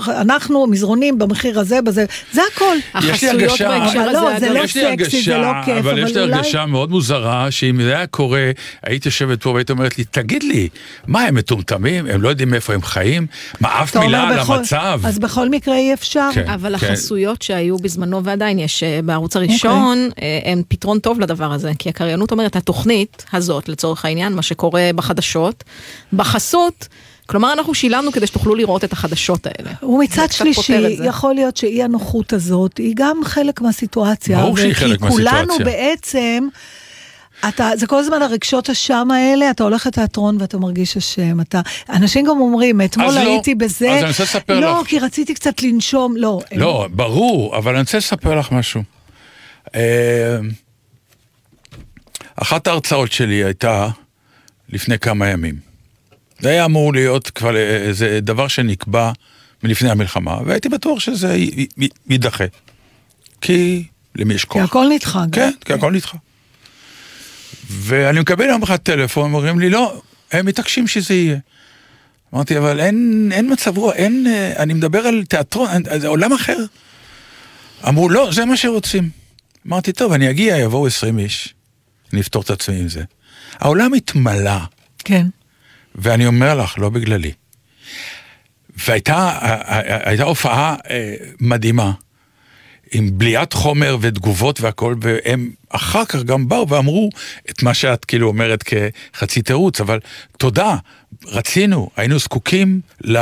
אנחנו 0.08 0.66
מזרונים 0.66 1.18
במחיר 1.18 1.60
הזה, 1.60 1.82
בזה, 1.82 2.04
זה 2.32 2.40
הכל. 2.54 2.76
יש 3.04 3.22
לי 3.24 3.28
הרגשה, 3.30 3.76
אבל 3.92 4.12
לא, 4.12 4.38
זה 4.40 4.50
לא 4.50 4.66
סקסי, 4.66 5.22
זה 5.22 5.38
לא 5.38 5.52
כיף, 5.64 5.76
אבל 5.78 5.98
יש 5.98 6.12
לי 6.16 6.20
אולי- 6.22 6.34
הרגשה 6.34 6.66
מאוד 6.66 6.90
מוזרה, 6.90 7.50
שאם 7.50 7.82
זה 7.82 7.96
היה 7.96 8.06
קורה, 8.06 8.50
היית 8.82 9.06
יושבת 9.06 9.42
פה 9.42 9.50
והיית 9.50 9.70
אומרת 9.70 9.98
לי, 9.98 10.04
תגיד 10.04 10.42
לי, 10.42 10.68
מה, 11.06 11.20
הם 11.22 11.34
מטומטמים? 11.34 12.06
הם 12.06 12.22
לא 12.22 12.28
יודעים 12.28 12.50
מאיפה 12.50 12.74
הם 12.74 12.82
חיים? 12.82 13.26
מה, 13.60 13.82
אף 13.82 13.96
מילה 13.96 14.28
על 14.28 14.38
המצב? 14.38 15.00
אז 15.04 15.18
בכל 15.18 15.48
מקרה 15.48 15.76
אי 15.76 15.94
אפשר. 15.94 16.28
כן. 16.34 16.48
אבל 16.48 16.74
החסויות 16.74 17.42
שהיו 17.42 17.76
בזמנו 17.76 18.24
ועדיין 18.24 18.58
יש 18.58 18.82
אה, 18.82 19.00
בערוץ 19.04 19.36
הראשון, 19.36 20.08
אה, 20.22 20.38
הם 20.44 20.62
פתרון 20.68 20.98
טוב 20.98 21.20
לדבר 21.20 21.52
הזה, 21.52 21.72
כי 21.78 21.88
הקריינות 21.88 22.32
אומרת, 22.32 22.56
התוכנית 22.56 23.24
הזאת, 23.32 23.68
לצורך 23.68 24.04
העניין, 24.04 24.32
מה 24.32 24.42
שקורה 24.42 24.90
בחדשות, 24.94 25.64
בחסות, 26.12 26.88
כלומר 27.26 27.52
אנחנו 27.52 27.74
שילמנו 27.74 28.12
כדי 28.12 28.26
שתוכלו 28.26 28.54
לראות 28.54 28.84
את 28.84 28.92
החדשות 28.92 29.46
האלה. 29.46 29.70
ומצד 29.82 30.32
שלישי. 30.32 30.96
יכול 31.04 31.34
להיות 31.34 31.56
שאי 31.56 31.82
הנוחות 31.82 32.32
הזאת 32.32 32.78
היא 32.78 32.92
גם 32.96 33.20
חלק 33.24 33.60
מהסיטואציה. 33.60 34.38
ברור 34.38 34.56
שהיא 34.56 34.72
חלק 34.72 35.00
כי 35.00 35.08
כולנו 35.08 35.46
מהסיטואציה. 35.46 35.64
בעצם, 35.64 36.48
אתה, 37.48 37.70
זה 37.76 37.86
כל 37.86 37.98
הזמן 37.98 38.22
הרגשות 38.22 38.70
אשם 38.70 39.08
האלה, 39.10 39.50
אתה 39.50 39.64
הולך 39.64 39.86
לתיאטרון 39.86 40.36
ואתה 40.40 40.58
מרגיש 40.58 40.96
אשם. 40.96 41.40
אתה, 41.40 41.60
אנשים 41.90 42.24
גם 42.24 42.40
אומרים, 42.40 42.80
אתמול 42.80 43.14
לא. 43.14 43.20
הייתי 43.20 43.54
בזה, 43.54 43.90
אז 43.90 44.02
אני 44.02 44.08
רוצה 44.08 44.22
לספר 44.22 44.60
לא, 44.60 44.80
לך. 44.80 44.86
כי 44.86 44.98
רציתי 44.98 45.34
קצת 45.34 45.62
לנשום, 45.62 46.16
לא. 46.16 46.40
לא, 46.52 46.88
ברור, 46.90 47.56
אבל 47.56 47.72
אני 47.72 47.80
רוצה 47.80 47.98
לספר 47.98 48.34
לך 48.38 48.52
משהו. 48.52 48.82
אה, 49.74 50.38
אחת 52.36 52.66
ההרצאות 52.66 53.12
שלי 53.12 53.44
הייתה 53.44 53.88
לפני 54.68 54.98
כמה 54.98 55.28
ימים. 55.28 55.65
זה 56.40 56.48
היה 56.48 56.64
אמור 56.64 56.92
להיות 56.92 57.30
כבר 57.30 57.56
איזה 57.56 58.18
דבר 58.22 58.48
שנקבע 58.48 59.12
מלפני 59.62 59.90
המלחמה, 59.90 60.38
והייתי 60.46 60.68
בטוח 60.68 61.00
שזה 61.00 61.34
י- 61.36 61.66
י- 61.80 61.88
יידחה. 62.08 62.44
כי 63.40 63.84
למי 64.16 64.34
יש 64.34 64.42
כי 64.44 64.48
כוח? 64.48 64.62
הכל 64.62 64.86
נדחה. 64.94 65.24
כן, 65.32 65.50
כי 65.64 65.72
הכל 65.72 65.92
נדחה. 65.92 66.18
ואני 67.70 68.20
מקבל 68.20 68.44
יום 68.48 68.62
אחד 68.62 68.76
טלפון, 68.76 69.24
אומרים 69.34 69.58
לי, 69.60 69.70
לא, 69.70 70.00
הם 70.32 70.46
מתעקשים 70.46 70.86
שזה 70.88 71.14
יהיה. 71.14 71.38
אמרתי, 72.34 72.58
אבל 72.58 72.80
אין, 72.80 73.28
אין 73.34 73.52
מצב 73.52 73.78
רוח, 73.78 73.94
אין, 73.94 74.26
אה, 74.26 74.52
אני 74.62 74.74
מדבר 74.74 74.98
על 74.98 75.24
תיאטרון, 75.24 75.68
אין- 75.70 76.00
זה 76.00 76.06
עולם 76.08 76.32
אחר. 76.32 76.56
אמרו, 77.88 78.08
לא, 78.08 78.28
זה 78.32 78.44
מה 78.44 78.56
שרוצים. 78.56 79.10
אמרתי, 79.66 79.92
טוב, 79.92 80.12
אני 80.12 80.30
אגיע, 80.30 80.56
יבואו 80.58 80.86
20 80.86 81.18
איש, 81.18 81.54
אני 82.12 82.20
אפתור 82.20 82.42
את 82.42 82.50
עצמי 82.50 82.76
עם 82.80 82.88
זה. 82.88 83.02
העולם 83.58 83.92
התמלא, 83.94 84.58
כן. 84.98 85.26
ואני 85.96 86.26
אומר 86.26 86.54
לך, 86.54 86.78
לא 86.78 86.88
בגללי. 86.90 87.32
והייתה 88.76 90.22
הופעה 90.22 90.76
אה, 90.90 91.14
מדהימה, 91.40 91.92
עם 92.92 93.18
בליית 93.18 93.52
חומר 93.52 93.96
ותגובות 94.00 94.60
והכל, 94.60 94.94
והם 95.00 95.50
אחר 95.68 96.04
כך 96.04 96.22
גם 96.22 96.48
באו 96.48 96.68
ואמרו 96.68 97.10
את 97.50 97.62
מה 97.62 97.74
שאת 97.74 98.04
כאילו 98.04 98.28
אומרת 98.28 98.62
כחצי 98.62 99.42
תירוץ, 99.42 99.80
אבל 99.80 100.00
תודה, 100.38 100.76
רצינו, 101.24 101.90
היינו 101.96 102.18
זקוקים 102.18 102.80
ל... 103.04 103.18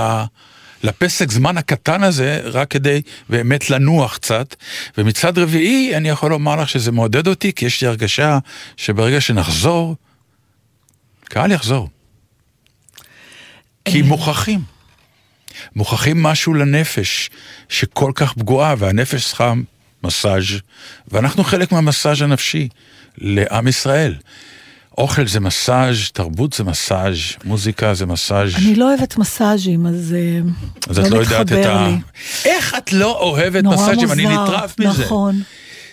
לפסק 0.84 1.30
זמן 1.30 1.58
הקטן 1.58 2.02
הזה, 2.02 2.40
רק 2.44 2.70
כדי 2.70 3.02
באמת 3.28 3.70
לנוח 3.70 4.16
קצת. 4.16 4.54
ומצד 4.98 5.38
רביעי, 5.38 5.96
אני 5.96 6.08
יכול 6.08 6.30
לומר 6.30 6.56
לך 6.56 6.68
שזה 6.68 6.92
מעודד 6.92 7.26
אותי, 7.26 7.52
כי 7.52 7.66
יש 7.66 7.82
לי 7.82 7.88
הרגשה 7.88 8.38
שברגע 8.76 9.20
שנחזור, 9.20 9.96
קהל 11.24 11.52
יחזור. 11.52 11.88
כי 13.84 14.02
מוכרחים. 14.02 14.60
מוכרחים 15.76 16.22
משהו 16.22 16.54
לנפש 16.54 17.30
שכל 17.68 18.12
כך 18.14 18.32
פגועה, 18.32 18.74
והנפש 18.78 19.26
צריכה 19.26 19.52
מסאז', 20.04 20.44
ואנחנו 21.08 21.44
חלק 21.44 21.72
מהמסאז' 21.72 22.22
הנפשי 22.22 22.68
לעם 23.18 23.68
ישראל. 23.68 24.14
אוכל 24.98 25.26
זה 25.26 25.40
מסאז', 25.40 26.10
תרבות 26.12 26.52
זה 26.52 26.64
מסאז', 26.64 27.16
מוזיקה 27.44 27.94
זה 27.94 28.06
מסאז'. 28.06 28.54
אני 28.54 28.74
לא 28.74 28.88
אוהבת 28.88 29.16
מסאז'ים, 29.16 29.86
אז 29.86 30.14
אה, 30.16 30.40
אז 30.90 30.98
את 30.98 31.10
לא 31.10 31.16
יודעת 31.18 31.46
את 31.46 31.52
מתחבר 31.52 31.76
ה... 31.76 31.88
לי. 31.88 31.96
איך 32.44 32.74
את 32.78 32.92
לא 32.92 33.18
אוהבת 33.20 33.64
מסאז'ים? 33.64 34.12
אני 34.12 34.26
נטרף 34.26 34.78
מזה. 34.78 35.04
נכון. 35.04 35.42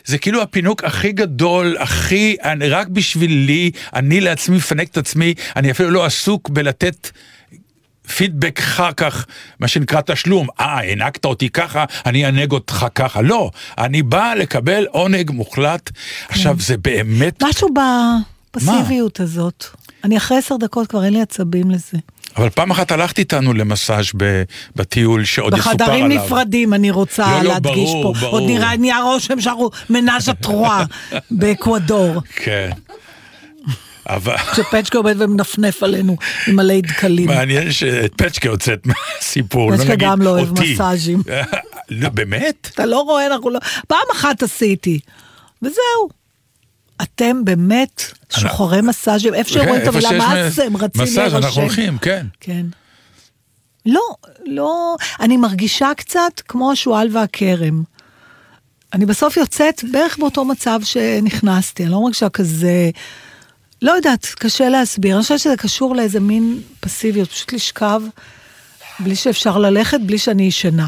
זה 0.05 0.17
כאילו 0.17 0.41
הפינוק 0.41 0.83
הכי 0.83 1.11
גדול, 1.11 1.77
הכי, 1.79 2.35
אני, 2.43 2.69
רק 2.69 2.87
בשבילי, 2.87 3.71
אני 3.93 4.21
לעצמי 4.21 4.57
מפנק 4.57 4.87
את 4.87 4.97
עצמי, 4.97 5.33
אני 5.55 5.71
אפילו 5.71 5.91
לא 5.91 6.05
עסוק 6.05 6.49
בלתת 6.49 7.11
פידבק 8.17 8.59
אחר 8.59 8.91
כך, 8.91 9.25
מה 9.59 9.67
שנקרא 9.67 10.01
תשלום. 10.05 10.47
אה, 10.59 10.65
הענקת 10.65 11.25
אותי 11.25 11.49
ככה, 11.49 11.85
אני 12.05 12.25
אענג 12.25 12.51
אותך 12.51 12.85
ככה. 12.95 13.21
לא, 13.21 13.51
אני 13.77 14.01
בא 14.03 14.33
לקבל 14.37 14.85
עונג 14.91 15.31
מוחלט. 15.31 15.89
עכשיו, 16.29 16.55
זה 16.59 16.77
באמת... 16.77 17.43
משהו 17.43 17.69
בפסיביות 18.53 19.19
הזאת. 19.19 19.65
אני 20.03 20.17
אחרי 20.17 20.37
עשר 20.37 20.57
דקות 20.57 20.87
כבר 20.87 21.03
אין 21.05 21.13
לי 21.13 21.21
עצבים 21.21 21.71
לזה. 21.71 21.97
אבל 22.37 22.49
פעם 22.49 22.71
אחת 22.71 22.91
הלכת 22.91 23.19
איתנו 23.19 23.53
למסאז' 23.53 24.05
בטיול 24.75 25.25
שעוד 25.25 25.53
יסופר 25.53 25.69
עליו. 25.69 25.87
בחדרים 25.87 26.07
נפרדים 26.07 26.73
אני 26.73 26.91
רוצה 26.91 27.27
לא, 27.31 27.43
לא, 27.43 27.43
להדגיש 27.43 27.89
ברור, 27.89 28.13
פה. 28.13 28.19
ברור. 28.19 28.31
עוד 28.31 28.43
נראה, 28.43 28.77
נהיה 28.77 29.01
רושם 29.01 29.41
שאנחנו 29.41 29.69
מנאז' 29.89 30.29
הטרואה 30.29 30.83
באקוודור. 31.31 32.21
כן. 32.35 32.69
אבל 34.09 34.37
כשפצ'קה 34.37 34.97
עומד 34.97 35.15
ומנפנף 35.19 35.83
עלינו 35.83 36.17
עם 36.47 36.55
מלא 36.55 36.79
דקלים. 36.79 37.27
מעניין 37.27 37.71
שאת 37.71 38.13
פצ'קה 38.15 38.49
הוצאת 38.49 38.79
מהסיפור. 38.85 39.71
פצ'קה 39.71 39.83
נגיד 39.83 39.99
גם 39.99 40.21
לא 40.21 40.29
אוהב 40.29 40.49
אותי. 40.49 40.73
מסאז'ים. 40.73 41.23
לא, 41.89 42.09
באמת? 42.09 42.69
אתה 42.73 42.85
לא 42.85 43.01
רואה, 43.01 43.27
אנחנו 43.27 43.49
לא... 43.49 43.59
פעם 43.87 44.07
אחת 44.11 44.43
עשיתי, 44.43 44.99
וזהו. 45.61 46.09
אתם 47.01 47.45
באמת 47.45 48.03
שוחרי 48.29 48.81
מסאז'ים, 48.81 49.33
איפה 49.33 49.49
שרואים 49.49 49.81
את 49.81 49.87
המילה 49.87 50.09
שיש 50.09 50.19
מס, 50.21 50.59
הם 50.59 50.77
רצים 50.77 51.01
להירשם. 51.01 51.21
מסאז' 51.21 51.35
אנחנו 51.35 51.61
הולכים, 51.61 51.97
כן. 51.97 52.25
כן. 52.39 52.65
לא, 53.85 54.01
לא, 54.45 54.95
אני 55.19 55.37
מרגישה 55.37 55.91
קצת 55.97 56.41
כמו 56.47 56.71
השועל 56.71 57.07
והכרם. 57.11 57.83
אני 58.93 59.05
בסוף 59.05 59.37
יוצאת 59.37 59.83
בערך 59.91 60.17
באותו 60.17 60.45
מצב 60.45 60.79
שנכנסתי, 60.83 61.83
אני 61.83 61.91
לא 61.91 62.01
מרגישה 62.01 62.29
כזה, 62.29 62.89
לא 63.81 63.91
יודעת, 63.91 64.25
קשה 64.39 64.69
להסביר. 64.69 65.15
אני 65.15 65.21
חושבת 65.21 65.39
שזה 65.39 65.57
קשור 65.57 65.95
לאיזה 65.95 66.19
מין 66.19 66.61
פסיביות, 66.79 67.29
פשוט 67.29 67.53
לשכב 67.53 68.01
בלי 68.99 69.15
שאפשר 69.15 69.57
ללכת, 69.57 69.99
בלי 70.05 70.17
שאני 70.17 70.43
ישנה. 70.43 70.87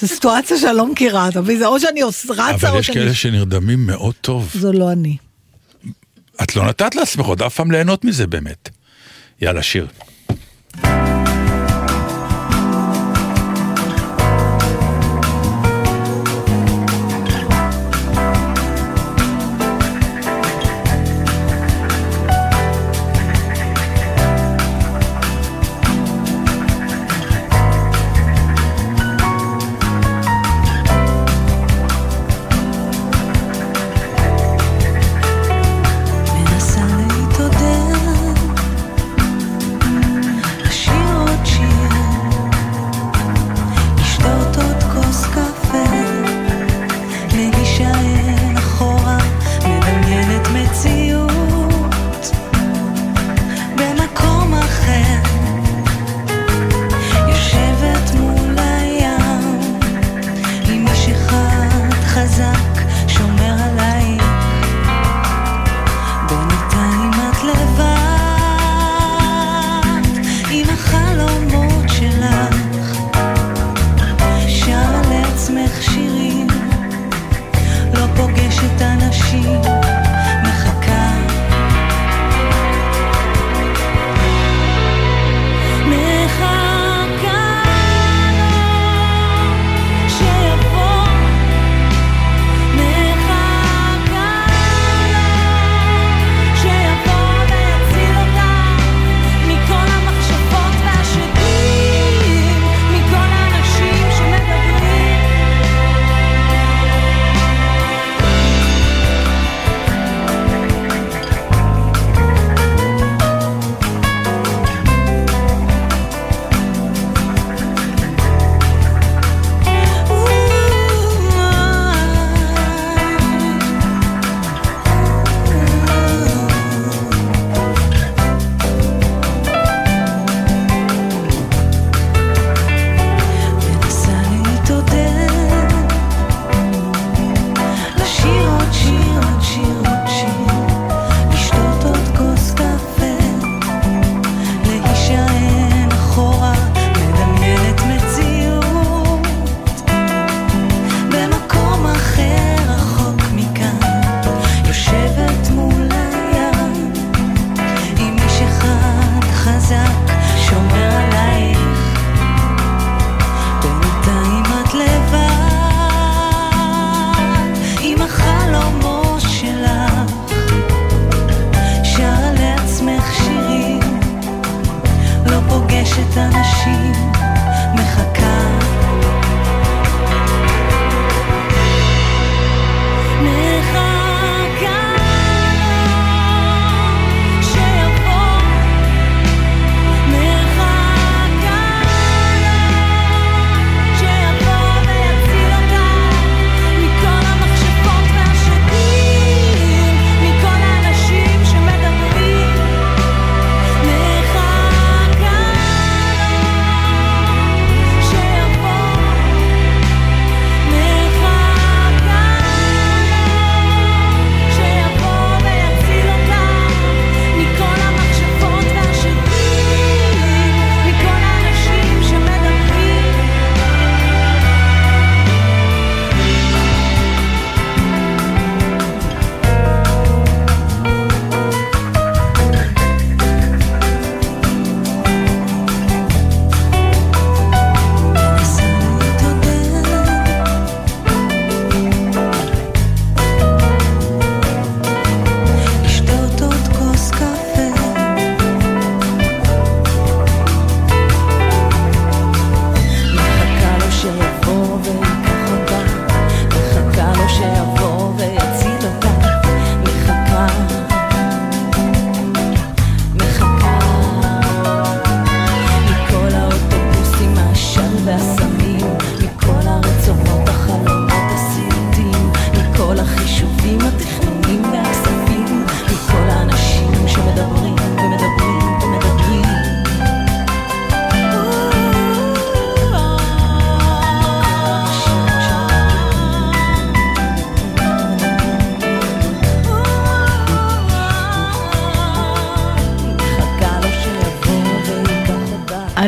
זו 0.00 0.08
סיטואציה 0.08 0.58
שאני 0.58 0.76
לא 0.76 0.86
מכירה, 0.86 1.28
אתה 1.28 1.40
מבין? 1.40 1.58
זה 1.58 1.66
או 1.66 1.80
שאני 1.80 2.02
רצה 2.02 2.50
אבל 2.50 2.70
או 2.70 2.78
יש 2.78 2.86
שאני... 2.86 2.98
כאלה 2.98 3.14
שנרדמים 3.14 3.86
מאוד 3.86 4.14
טוב. 4.20 4.50
זו 4.54 4.72
לא 4.72 4.92
אני. 4.92 5.16
את 6.42 6.56
לא 6.56 6.66
נתת 6.66 6.94
לעצמך 6.94 7.26
עוד 7.26 7.42
אף 7.42 7.54
פעם 7.54 7.70
ליהנות 7.70 8.04
מזה 8.04 8.26
באמת. 8.26 8.68
יאללה, 9.40 9.62
שיר. 9.62 9.86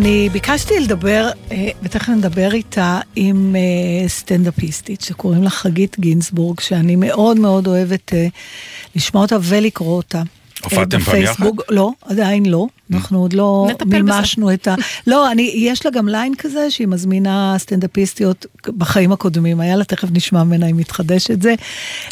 אני 0.05 0.29
ביקשתי 0.29 0.81
לדבר, 0.81 1.31
אה, 1.53 1.69
ותכף 1.83 2.09
נדבר 2.09 2.53
איתה, 2.53 3.01
עם 3.17 3.57
אה, 3.57 4.09
סטנדאפיסטית 4.09 5.01
שקוראים 5.01 5.43
לה 5.43 5.51
חגית 5.51 6.01
גינזבורג, 6.01 6.61
שאני 6.61 6.97
מאוד 6.97 7.39
מאוד 7.39 7.67
אוהבת 7.67 8.15
אה, 8.15 8.27
לשמוע 8.97 9.23
אותה 9.23 9.37
ולקרוא 9.43 9.97
אותה. 9.97 10.23
הופעתם 10.65 11.01
פעם 11.01 11.23
יחד? 11.23 11.45
לא, 11.71 11.91
עדיין 12.03 12.47
לא. 12.47 12.67
אנחנו 12.93 13.19
עוד 13.19 13.33
לא 13.33 13.69
מימשנו 13.87 14.53
את 14.53 14.69
ה... 14.69 14.75
לא, 15.07 15.33
אני, 15.33 15.53
יש 15.57 15.87
לה 15.87 15.91
גם 15.91 16.09
ליין 16.09 16.35
כזה 16.35 16.71
שהיא 16.71 16.89
מזמינה 16.89 17.55
סטנדאפיסטיות 17.59 18.47
בחיים 18.67 19.13
הקודמים, 19.13 19.61
היה 19.61 19.77
לה, 19.77 19.85
תכף 19.85 20.09
נשמע 20.13 20.45
ממנה 20.45 20.67
אם 20.67 20.77
מתחדש 20.77 21.31
את 21.31 21.43
זה. 21.43 21.55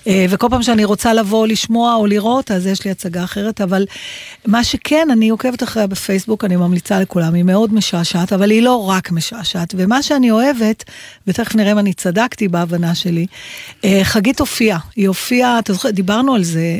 אה, 0.06 0.26
וכל 0.28 0.46
פעם 0.50 0.62
שאני 0.62 0.85
רוצה 0.85 1.14
לבוא 1.14 1.46
לשמוע 1.46 1.94
או 1.94 2.06
לראות, 2.06 2.50
אז 2.50 2.66
יש 2.66 2.85
לי 2.85 2.90
הצגה 2.90 3.24
אחרת, 3.24 3.61
אבל 3.61 3.87
מה 4.46 4.64
שכן, 4.64 5.08
אני 5.12 5.28
עוקבת 5.28 5.62
אחריה 5.62 5.87
בפייסבוק, 5.87 6.44
אני 6.44 6.56
ממליצה 6.56 7.00
לכולם, 7.00 7.35
היא 7.35 7.42
מאוד 7.42 7.74
משעשעת, 7.74 8.32
אבל 8.32 8.50
היא 8.50 8.62
לא 8.62 8.88
רק 8.88 9.11
משעשעת. 9.11 9.74
ומה 9.76 10.02
שאני 10.02 10.30
אוהבת, 10.30 10.85
ותכף 11.26 11.54
נראה 11.54 11.72
אם 11.72 11.78
אני 11.78 11.92
צדקתי 11.92 12.48
בהבנה 12.48 12.94
שלי, 12.94 13.26
אה, 13.85 14.00
חגית 14.02 14.40
הופיעה, 14.40 14.78
היא 14.96 15.08
הופיעה, 15.08 15.58
אתה 15.58 15.72
זוכר, 15.72 15.90
דיברנו 15.90 16.35
על 16.35 16.42
זה, 16.42 16.78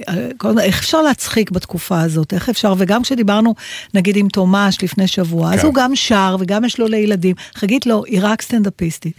איך 0.61 0.78
אפשר 0.78 1.02
להצחיק 1.02 1.50
בתקופה 1.50 2.00
הזאת, 2.00 2.35
איך 2.35 2.48
אפשר, 2.48 2.74
וגם 2.78 3.02
כשדיברנו 3.02 3.55
נגיד 3.95 4.16
עם 4.16 4.29
תומש 4.29 4.83
לפני 4.83 5.07
שבוע, 5.07 5.51
כן. 5.51 5.59
אז 5.59 5.64
הוא 5.64 5.75
גם 5.75 5.97
שר 5.97 6.37
וגם 6.40 6.64
יש 6.64 6.79
לו 6.79 6.88
לילדים. 6.88 7.35
חגית 7.55 7.87
לא, 7.87 8.03
היא 8.07 8.18
רק 8.23 8.42
סטנדאפיסטית. 8.42 9.16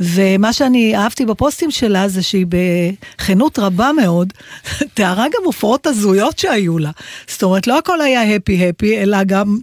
ומה 0.00 0.52
שאני 0.52 0.96
אהבתי 0.96 1.26
בפוסטים 1.26 1.70
שלה 1.70 2.08
זה 2.08 2.22
שהיא 2.22 2.46
בכנות 2.48 3.58
רבה 3.58 3.90
מאוד, 3.96 4.32
תיארה 4.94 5.24
גם 5.24 5.44
הופעות 5.44 5.86
הזויות 5.86 6.38
שהיו 6.38 6.78
לה. 6.78 6.90
זאת 7.28 7.42
אומרת, 7.42 7.66
לא 7.66 7.78
הכל 7.78 8.00
היה 8.00 8.36
happy-happy, 8.36 8.98
אלא 8.98 9.24
גם 9.24 9.58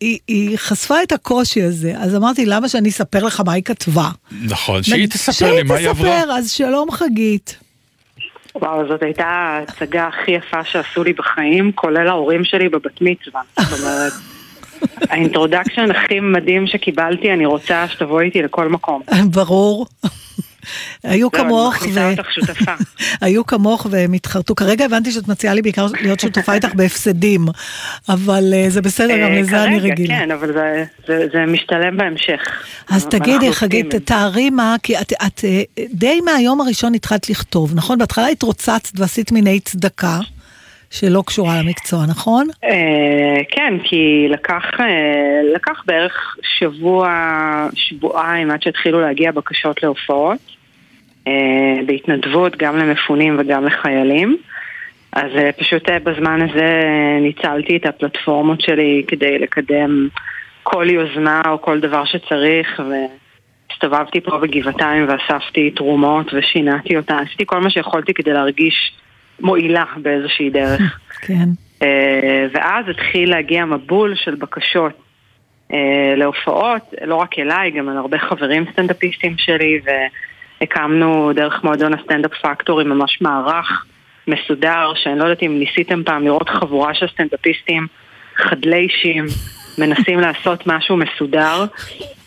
היא, 0.00 0.18
היא 0.28 0.56
חשפה 0.56 1.02
את 1.02 1.12
הקושי 1.12 1.62
הזה, 1.62 1.92
אז 1.96 2.14
אמרתי, 2.14 2.46
למה 2.46 2.68
שאני 2.68 2.88
אספר 2.88 3.24
לך 3.24 3.42
מה 3.46 3.52
היא 3.52 3.62
כתבה? 3.62 4.10
נכון, 4.42 4.82
שהיא 4.82 5.08
תספר 5.08 5.54
לי 5.54 5.62
מה 5.62 5.74
היא 5.74 5.88
עברה. 5.88 6.08
שהיא 6.08 6.20
תספר, 6.20 6.32
אז 6.32 6.50
שלום 6.50 6.90
חגית. 6.90 7.56
וואו, 8.54 8.88
זאת 8.88 9.02
הייתה 9.02 9.26
ההצגה 9.26 10.08
הכי 10.08 10.30
יפה 10.30 10.64
שעשו 10.64 11.04
לי 11.04 11.12
בחיים, 11.12 11.72
כולל 11.74 12.08
ההורים 12.08 12.44
שלי 12.44 12.68
בבת 12.68 13.00
מצווה. 13.00 13.40
זאת 13.60 13.80
אומרת, 13.80 14.12
ה 15.10 15.16
introduction 15.16 15.90
הכי 15.90 16.20
מדהים 16.20 16.66
שקיבלתי, 16.66 17.32
אני 17.32 17.46
רוצה 17.46 17.88
שתבוא 17.88 18.20
איתי 18.20 18.42
לכל 18.42 18.68
מקום. 18.68 19.02
ברור. 19.34 19.86
היו 21.04 21.30
כמוך 21.30 21.82
ו... 21.94 22.00
אני 22.00 22.18
אותך 22.18 22.32
שותפה. 22.32 22.72
היו 23.20 23.46
כמוך 23.46 23.86
והם 23.90 24.12
התחרטו. 24.12 24.54
כרגע 24.54 24.84
הבנתי 24.84 25.12
שאת 25.12 25.28
מציעה 25.28 25.54
לי 25.54 25.62
בעיקר 25.62 25.86
להיות 26.00 26.20
שותפה 26.20 26.54
איתך 26.54 26.74
בהפסדים, 26.74 27.46
אבל 28.08 28.54
אה, 28.54 28.70
זה 28.70 28.82
בסדר, 28.82 29.18
גם 29.22 29.32
לזה 29.32 29.64
אני 29.64 29.80
רגילה. 29.80 30.14
כרגע, 30.14 30.26
כן, 30.26 30.30
אבל 30.30 30.52
זה, 31.06 31.46
משתלם 31.46 31.96
בהמשך. 31.96 32.40
אז 32.90 33.06
תגידי, 33.06 33.52
חגית, 33.52 33.94
תארי 33.94 34.50
מה, 34.50 34.76
כי 34.82 34.98
את, 34.98 35.12
את 35.26 35.44
אה, 35.44 35.62
די 35.94 36.20
מהיום 36.20 36.60
הראשון 36.60 36.94
התחלת 36.94 37.30
לכתוב, 37.30 37.74
נכון? 37.74 37.98
בהתחלה 37.98 38.26
התרוצצת 38.26 38.88
ועשית 38.94 39.32
מיני 39.32 39.60
צדקה. 39.60 40.18
שלא 40.92 41.22
קשורה 41.26 41.54
למקצוע, 41.62 42.00
נכון? 42.08 42.46
אה, 42.64 43.42
כן, 43.50 43.74
כי 43.84 44.26
לקח, 44.30 44.64
לקח 45.54 45.82
בערך 45.86 46.36
שבוע, 46.58 47.08
שבועיים 47.74 48.50
עד 48.50 48.62
שהתחילו 48.62 49.00
להגיע 49.00 49.32
בקשות 49.32 49.82
להופעות. 49.82 50.38
אה, 51.26 51.82
בהתנדבות 51.86 52.56
גם 52.56 52.76
למפונים 52.76 53.36
וגם 53.38 53.64
לחיילים. 53.64 54.36
אז 55.12 55.30
אה, 55.36 55.52
פשוט 55.52 55.88
אה, 55.88 55.98
בזמן 55.98 56.42
הזה 56.42 56.84
ניצלתי 57.20 57.76
את 57.76 57.86
הפלטפורמות 57.86 58.60
שלי 58.60 59.04
כדי 59.08 59.38
לקדם 59.38 60.08
כל 60.62 60.86
יוזמה 60.90 61.42
או 61.48 61.62
כל 61.62 61.80
דבר 61.80 62.04
שצריך 62.04 62.80
והסתובבתי 63.70 64.20
פה 64.20 64.38
בגבעתיים 64.38 65.06
ואספתי 65.08 65.70
תרומות 65.70 66.34
ושינעתי 66.34 66.96
אותה, 66.96 67.18
עשיתי 67.18 67.44
כל 67.46 67.60
מה 67.60 67.70
שיכולתי 67.70 68.14
כדי 68.14 68.32
להרגיש 68.32 68.92
מועילה 69.42 69.84
באיזושהי 69.96 70.50
דרך. 70.50 70.80
כן. 71.26 71.48
ואז 72.54 72.84
התחיל 72.90 73.30
להגיע 73.30 73.64
מבול 73.64 74.14
של 74.14 74.34
בקשות 74.34 74.92
להופעות, 76.16 76.94
לא 77.04 77.14
רק 77.14 77.38
אליי, 77.38 77.70
גם 77.70 77.88
על 77.88 77.96
הרבה 77.96 78.18
חברים 78.18 78.64
סטנדאפיסטים 78.72 79.34
שלי 79.38 79.80
ו... 79.86 79.90
הקמנו 80.62 81.32
דרך 81.34 81.64
מועדון 81.64 81.94
הסטנדאפ 81.94 82.32
פקטורי 82.42 82.84
ממש 82.84 83.18
מערך 83.20 83.84
מסודר, 84.28 84.92
שאני 84.94 85.18
לא 85.18 85.24
יודעת 85.24 85.42
אם 85.42 85.58
ניסיתם 85.58 86.02
פעם 86.04 86.24
לראות 86.24 86.48
חבורה 86.48 86.94
של 86.94 87.06
סטנדאפיסטים 87.08 87.86
חדלי 88.36 88.76
אישים, 88.76 89.24
מנסים 89.78 90.20
לעשות 90.20 90.66
משהו 90.66 90.96
מסודר, 90.96 91.64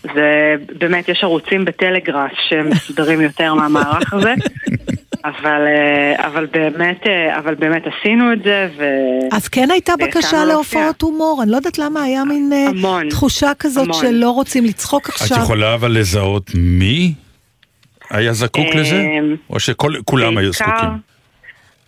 ובאמת 0.04 1.10
יש 1.10 1.24
ערוצים 1.24 1.66
בטלגראס 1.66 2.32
שמסודרים 2.50 3.22
יותר 3.22 3.54
מהמערך 3.54 4.14
הזה. 4.14 4.34
אבל, 5.26 5.62
אה, 5.68 6.28
אבל, 6.28 6.46
באמת, 6.46 7.08
אה, 7.08 7.40
אבל 7.40 7.56
באמת 7.56 7.84
עשינו 7.88 8.34
את 8.34 8.44
זה 8.44 8.70
ו... 8.78 8.84
אז 9.32 9.48
כן 9.48 9.72
הייתה 9.72 9.94
בקשה 10.00 10.46
להופעות 10.46 11.02
הומור, 11.02 11.40
אני 11.44 11.52
לא 11.52 11.56
יודעת 11.56 11.78
למה 11.78 12.04
היה 12.04 12.24
מין 12.24 12.50
אה, 12.54 12.68
המון, 12.70 13.10
תחושה 13.10 13.52
כזאת 13.60 13.84
המון. 13.84 14.02
שלא 14.02 14.30
רוצים 14.30 14.66
לצחוק 14.66 15.10
עכשיו. 15.10 15.38
את 15.38 15.44
יכולה 15.44 15.74
אבל 15.74 15.92
לזהות 15.92 16.52
מי 16.56 17.14
היה 18.10 18.34
זקוק 18.34 18.76
לזה? 18.76 19.04
או 19.50 19.60
שכולם 19.60 20.38
היו 20.38 20.54
זקוקים? 20.54 21.15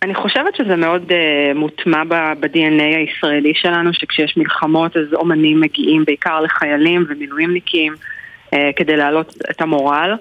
אני 0.02 0.16
חושבת 0.16 0.56
שזה 0.56 0.76
מאוד 0.76 1.12
uh, 1.12 1.58
מוטמע 1.58 2.04
ב-DNA 2.40 2.98
הישראלי 2.98 3.54
שלנו, 3.56 3.94
שכשיש 3.94 4.38
מלחמות 4.38 4.98
אז 4.98 5.14
אומנים 5.14 5.62
מגיעים 5.62 6.06
בעיקר 6.06 6.40
לחיילים 6.40 7.06
ומילואימניקים 7.10 7.94
uh, 7.94 8.58
כדי 8.76 8.98
להעלות 8.98 9.36
את 9.52 9.62
המורל, 9.62 10.16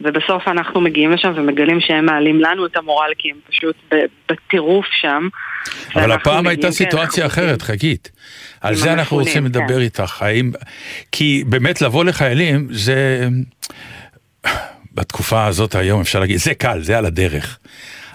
ובסוף 0.00 0.48
אנחנו 0.48 0.80
מגיעים 0.80 1.10
לשם 1.10 1.32
ומגלים 1.36 1.80
שהם 1.80 2.06
מעלים 2.06 2.40
לנו 2.40 2.66
את 2.66 2.76
המורל 2.76 3.10
כי 3.18 3.30
הם 3.30 3.36
פשוט 3.48 3.76
בטירוף 4.28 4.86
שם. 5.00 5.28
אבל 5.94 6.12
הפעם 6.12 6.46
הייתה 6.46 6.70
סיטואציה 6.70 7.26
אחרת, 7.26 7.62
חגית. 7.62 8.10
על 8.60 8.74
זה 8.74 8.92
אנחנו 8.92 9.16
רוצים 9.16 9.44
לדבר 9.46 9.74
כן. 9.74 9.80
איתך. 9.80 10.22
האם... 10.22 10.52
כי 11.12 11.44
באמת 11.46 11.82
לבוא 11.82 12.04
לחיילים 12.04 12.66
זה... 12.70 13.28
בתקופה 14.94 15.46
הזאת 15.46 15.74
היום 15.74 16.00
אפשר 16.00 16.20
להגיד, 16.20 16.36
זה 16.36 16.54
קל, 16.54 16.78
זה 16.82 16.98
על 16.98 17.06
הדרך. 17.06 17.58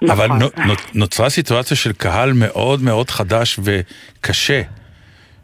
נכון. 0.03 0.31
אבל 0.31 0.47
נוצרה 0.95 1.29
סיטואציה 1.29 1.77
של 1.77 1.93
קהל 1.93 2.33
מאוד 2.33 2.81
מאוד 2.81 3.09
חדש 3.09 3.59
וקשה, 3.63 4.61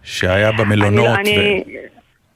שהיה 0.04 0.52
במלונות. 0.52 1.20
אני, 1.20 1.38
ו... 1.38 1.42
אני, 1.42 1.64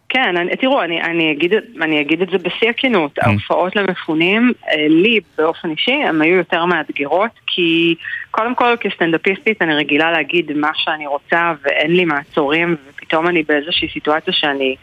כן, 0.10 0.38
אני, 0.38 0.56
תראו, 0.56 0.84
אני, 0.84 1.02
אני, 1.02 1.32
אגיד, 1.32 1.54
אני 1.82 2.02
אגיד 2.02 2.22
את 2.22 2.30
זה 2.30 2.38
בשיא 2.38 2.70
הכנות. 2.70 3.20
Mm. 3.20 3.22
ההופעות 3.26 3.76
למפונים, 3.76 4.54
אה, 4.68 4.88
לי 4.90 5.20
באופן 5.38 5.70
אישי, 5.70 5.92
הן 5.92 6.22
היו 6.22 6.36
יותר 6.36 6.66
מאתגרות, 6.66 7.32
כי 7.48 7.96
קודם 8.32 8.56
כל 8.56 8.76
כסטנדאפיסטית 8.80 9.62
אני 9.62 9.76
רגילה 9.76 10.12
להגיד 10.12 10.52
מה 10.52 10.72
שאני 10.74 11.08
רוצה 11.08 11.54
ואין 11.62 11.92
לי 11.92 12.06
מעצורים, 12.06 12.76
ופתאום 12.90 13.28
אני 13.28 13.44
באיזושהי 13.44 13.88
סיטואציה 13.94 14.34
שאני 14.34 14.76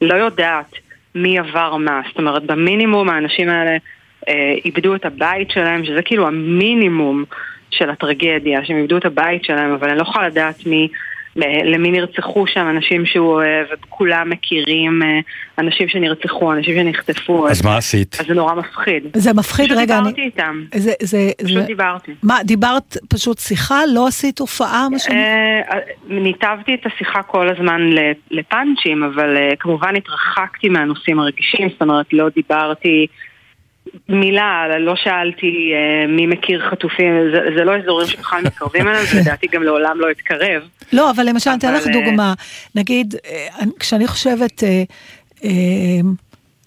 לא 0.00 0.14
יודעת. 0.14 0.72
מי 1.14 1.38
עבר 1.38 1.76
מה. 1.76 2.00
זאת 2.08 2.18
אומרת, 2.18 2.42
במינימום 2.46 3.08
האנשים 3.08 3.48
האלה 3.48 3.76
איבדו 4.64 4.94
את 4.94 5.04
הבית 5.04 5.50
שלהם, 5.50 5.84
שזה 5.84 6.02
כאילו 6.02 6.26
המינימום 6.26 7.24
של 7.70 7.90
הטרגדיה, 7.90 8.64
שהם 8.64 8.76
איבדו 8.76 8.96
את 8.96 9.04
הבית 9.04 9.44
שלהם, 9.44 9.72
אבל 9.72 9.88
אני 9.88 9.98
לא 9.98 10.02
יכולה 10.02 10.28
לדעת 10.28 10.66
מי... 10.66 10.88
למי 11.64 11.90
נרצחו 11.90 12.46
שם 12.46 12.68
אנשים 12.70 13.06
שהוא 13.06 13.26
אוהב, 13.26 13.66
וכולם 13.72 14.30
מכירים 14.30 15.02
אה, 15.02 15.18
אנשים 15.58 15.88
שנרצחו, 15.88 16.52
אנשים 16.52 16.74
שנחטפו. 16.76 17.48
אז 17.48 17.64
מה 17.64 17.76
עשית? 17.76 18.16
אז 18.20 18.26
זה 18.26 18.34
נורא 18.34 18.54
מפחיד. 18.54 19.02
זה 19.14 19.32
מפחיד, 19.32 19.72
רגע, 19.72 19.98
אני... 19.98 20.04
פשוט 20.04 20.16
דיברתי 20.16 20.22
איתם. 20.22 20.62
זה, 20.74 20.92
זה, 21.02 21.30
פשוט 21.44 21.58
זה... 21.58 21.66
דיברתי. 21.66 22.12
מה, 22.22 22.38
דיברת 22.44 22.96
פשוט 23.08 23.38
שיחה? 23.38 23.80
לא 23.94 24.06
עשית 24.06 24.38
הופעה? 24.38 24.88
מה 24.90 24.98
שאני... 24.98 25.16
אה, 25.16 25.78
ניתבתי 26.08 26.74
את 26.74 26.86
השיחה 26.86 27.22
כל 27.22 27.48
הזמן 27.48 27.80
לפאנצ'ים, 28.30 29.02
אבל 29.04 29.36
אה, 29.36 29.52
כמובן 29.58 29.96
התרחקתי 29.96 30.68
מהנושאים 30.68 31.20
הרגישים, 31.20 31.68
זאת 31.68 31.82
אומרת, 31.82 32.06
לא 32.12 32.28
דיברתי... 32.28 33.06
מילה, 34.08 34.78
לא 34.78 34.96
שאלתי 34.96 35.72
אה, 35.74 36.06
מי 36.06 36.26
מכיר 36.26 36.70
חטופים, 36.70 37.12
זה, 37.34 37.40
זה 37.56 37.64
לא 37.64 37.76
אזורים 37.76 38.06
שבכלל 38.06 38.42
מתקרבים 38.42 38.88
אליהם, 38.88 39.04
ולדעתי 39.14 39.46
גם 39.46 39.62
לעולם 39.62 40.00
לא 40.00 40.10
אתקרב. 40.10 40.62
לא, 40.92 41.10
אבל 41.10 41.28
למשל, 41.28 41.50
אני 41.50 41.58
אתן 41.58 41.74
לך 41.74 41.86
דוגמה. 41.86 42.34
נגיד, 42.74 43.14
אה, 43.26 43.64
כשאני 43.78 44.06
חושבת... 44.06 44.64
אה, 44.64 44.82
אה, 45.44 45.50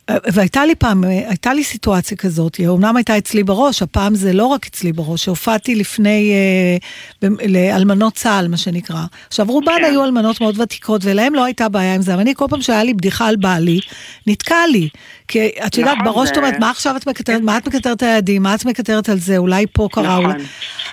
והייתה 0.09 0.65
לי 0.65 0.75
פעם, 0.75 1.03
הייתה 1.03 1.53
לי 1.53 1.63
סיטואציה 1.63 2.17
כזאת, 2.17 2.55
היא 2.55 2.67
אומנם 2.67 2.95
הייתה 2.95 3.17
אצלי 3.17 3.43
בראש, 3.43 3.81
הפעם 3.81 4.15
זה 4.15 4.33
לא 4.33 4.45
רק 4.45 4.67
אצלי 4.67 4.93
בראש, 4.93 5.23
שהופעתי 5.23 5.75
לפני, 5.75 6.31
אה, 7.23 7.27
לאלמנות 7.47 8.13
צה"ל, 8.13 8.47
מה 8.47 8.57
שנקרא. 8.57 9.05
עכשיו, 9.27 9.45
רובן 9.49 9.71
כן. 9.77 9.83
היו 9.83 10.03
אלמנות 10.03 10.41
מאוד 10.41 10.59
ותיקות, 10.59 11.01
ולהם 11.05 11.35
לא 11.35 11.43
הייתה 11.43 11.69
בעיה 11.69 11.95
עם 11.95 12.01
זה, 12.01 12.13
אבל 12.13 12.21
אני 12.21 12.35
כל 12.35 12.45
פעם 12.49 12.61
שהיה 12.61 12.83
לי 12.83 12.93
בדיחה 12.93 13.27
על 13.27 13.35
בעלי, 13.35 13.79
נתקע 14.27 14.67
לי. 14.71 14.89
כי 15.27 15.49
את 15.65 15.77
יודעת, 15.77 15.97
נכון, 15.97 16.13
בראש 16.13 16.29
את 16.31 16.37
אומרת, 16.37 16.59
מה 16.59 16.69
עכשיו 16.69 16.97
את 16.97 17.07
מקטרת. 17.07 17.41
מה 17.41 17.57
את 17.57 17.67
מקטרת 17.67 18.03
על 18.03 18.09
הילדים, 18.09 18.43
מה 18.43 18.55
את 18.55 18.65
מקטרת 18.65 19.09
על 19.09 19.19
זה, 19.19 19.37
אולי 19.37 19.65
פה 19.73 19.87
קרה, 19.91 20.19
נכון. 20.19 20.31
אולי... 20.31 20.43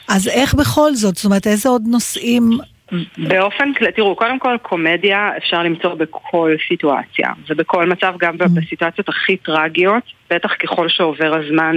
אז 0.08 0.28
איך 0.28 0.54
בכל 0.54 0.94
זאת, 0.94 1.16
זאת 1.16 1.24
אומרת, 1.24 1.46
איזה 1.46 1.68
עוד 1.68 1.82
נושאים 1.86 2.58
באופן 3.18 3.74
כללי, 3.74 3.92
תראו, 3.92 4.16
קודם 4.16 4.38
כל 4.38 4.56
קומדיה 4.62 5.30
אפשר 5.36 5.62
למצוא 5.62 5.94
בכל 5.94 6.54
סיטואציה, 6.68 7.28
ובכל 7.48 7.86
מצב, 7.86 8.14
גם 8.18 8.34
Mm. 8.34 8.48
בסיטואציות 8.54 9.08
הכי 9.08 9.36
טרגיות, 9.36 10.02
בטח 10.30 10.54
ככל 10.54 10.88
שעובר 10.88 11.34
הזמן 11.34 11.76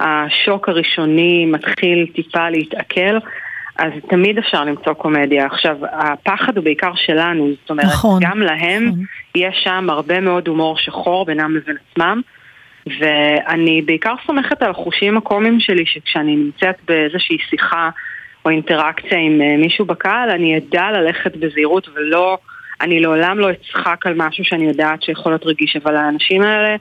והשוק 0.00 0.68
הראשוני 0.68 1.46
מתחיל 1.46 2.06
טיפה 2.14 2.50
להתעכל, 2.50 3.18
אז 3.78 3.92
תמיד 4.08 4.38
אפשר 4.38 4.64
למצוא 4.64 4.92
קומדיה. 4.92 5.46
עכשיו, 5.46 5.76
הפחד 5.92 6.56
הוא 6.56 6.64
בעיקר 6.64 6.94
שלנו, 6.94 7.50
זאת 7.60 7.70
אומרת, 7.70 7.86
נכון, 7.86 8.22
גם 8.22 8.40
להם 8.40 8.86
נכון. 8.86 9.04
יש 9.34 9.60
שם 9.64 9.90
הרבה 9.90 10.20
מאוד 10.20 10.48
הומור 10.48 10.78
שחור 10.78 11.24
בינם 11.24 11.56
לבין 11.56 11.76
עצמם. 11.90 12.20
ואני 13.00 13.82
בעיקר 13.82 14.14
סומכת 14.26 14.62
על 14.62 14.70
החושים 14.70 15.16
הקומיים 15.16 15.60
שלי, 15.60 15.86
שכשאני 15.86 16.36
נמצאת 16.36 16.76
באיזושהי 16.88 17.36
שיחה 17.50 17.90
או 18.44 18.50
אינטראקציה 18.50 19.18
עם 19.18 19.42
אה, 19.42 19.56
מישהו 19.56 19.84
בקהל, 19.84 20.30
אני 20.30 20.58
אדע 20.58 20.90
ללכת 20.90 21.36
בזהירות 21.36 21.88
ולא, 21.94 22.38
אני 22.80 23.00
לעולם 23.00 23.38
לא 23.38 23.50
אצחק 23.50 24.06
על 24.06 24.14
משהו 24.16 24.44
שאני 24.44 24.64
יודעת 24.64 25.02
שיכול 25.02 25.32
להיות 25.32 25.46
רגיש, 25.46 25.76
אבל 25.76 25.96
האנשים 25.96 26.42
האלה, 26.42 26.76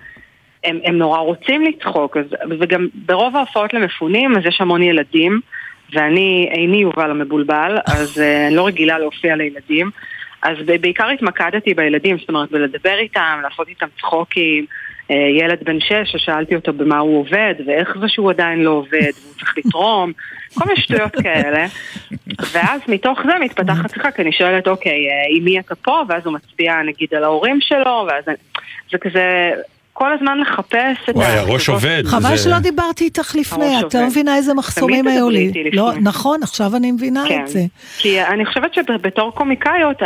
הם, 0.64 0.80
הם 0.84 0.98
נורא 0.98 1.20
רוצים 1.20 1.64
לצחוק, 1.64 2.18
אז, 2.18 2.26
וגם 2.60 2.88
ברוב 2.94 3.36
ההופעות 3.36 3.74
למפונים, 3.74 4.38
אז 4.38 4.46
יש 4.46 4.62
המון 4.62 4.82
ילדים, 4.82 5.40
ואני 5.94 6.50
איני 6.52 6.78
יובל 6.78 7.12
המבולבל, 7.12 7.78
אז 7.86 8.22
אה, 8.22 8.48
אני 8.48 8.56
לא 8.56 8.68
רגילה 8.68 9.00
להופיע 9.00 9.36
לילדים. 9.36 9.92
אז 10.42 10.58
בעיקר 10.82 11.10
התמקדתי 11.10 11.74
בילדים, 11.74 12.18
זאת 12.20 12.30
אומרת, 12.30 12.52
בלדבר 12.52 12.98
איתם, 13.00 13.40
לעשות 13.44 13.68
איתם 13.68 13.86
צחוקים. 14.00 14.66
אה, 15.12 15.16
ילד 15.16 15.64
בן 15.64 15.80
שש, 15.80 16.12
ששאלתי 16.12 16.56
אותו 16.56 16.74
במה 16.74 17.00
הוא 17.00 17.20
עובד, 17.20 17.54
ואיך 17.66 17.98
זה 18.02 18.08
שהוא 18.08 18.32
עדיין 18.32 18.60
לא 18.60 18.70
עובד, 18.70 19.12
והוא 19.22 19.34
צריך 19.40 19.58
לתרום, 19.58 20.12
כל 20.56 20.66
מיני 20.68 20.82
שטויות 20.82 21.16
כאלה. 21.16 21.66
ואז 22.52 22.82
מתוך 22.88 23.20
זה 23.26 23.34
מתפתחת 23.42 23.94
שיחה, 23.94 24.12
כי 24.12 24.22
אני 24.22 24.32
שואלת, 24.32 24.68
אוקיי, 24.68 24.92
אה, 25.10 25.38
עם 25.38 25.44
מי 25.44 25.60
אתה 25.60 25.76
פה? 25.76 26.02
ואז 26.10 26.26
הוא 26.26 26.34
מצביע 26.34 26.82
נגיד 26.82 27.14
על 27.14 27.24
ההורים 27.24 27.62
שלו, 27.62 28.08
ואז 28.10 28.24
זה 28.92 28.98
כזה... 28.98 29.52
כל 29.94 30.14
הזמן 30.14 30.38
לחפש 30.40 31.10
את 31.10 31.16
וואי, 31.16 31.26
ה- 31.28 31.40
הראש 31.40 31.70
עובד. 31.70 32.04
חבל 32.06 32.22
זה- 32.22 32.38
שלא 32.38 32.60
דיברתי 32.60 33.04
איתך 33.04 33.36
לפני, 33.40 33.80
את 33.80 33.96
לא. 33.96 34.08
מבינה 34.08 34.36
איזה 34.36 34.54
מחסומים 34.54 35.08
היו 35.08 35.30
לי. 35.30 35.52
לא. 35.74 35.92
נכון, 36.02 36.44
עכשיו 36.44 36.76
אני 36.76 36.92
מבינה 36.92 37.24
כן, 37.28 37.42
את 37.42 37.48
זה. 37.48 37.60
כי 37.98 38.22
אני 38.24 38.46
חושבת 38.46 38.74
שבתור 38.74 39.32
קומיקאיות, 39.36 40.02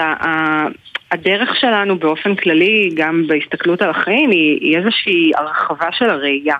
הדרך 1.12 1.56
שלנו 1.60 2.00
באופן 2.00 2.36
כללי, 2.36 2.90
גם 2.96 3.24
בהסתכלות 3.28 3.82
על 3.82 3.90
החיים, 3.90 4.30
היא, 4.30 4.58
היא 4.62 4.78
איזושהי 4.78 5.32
הרחבה 5.38 5.88
של 5.92 6.10
הראייה. 6.10 6.56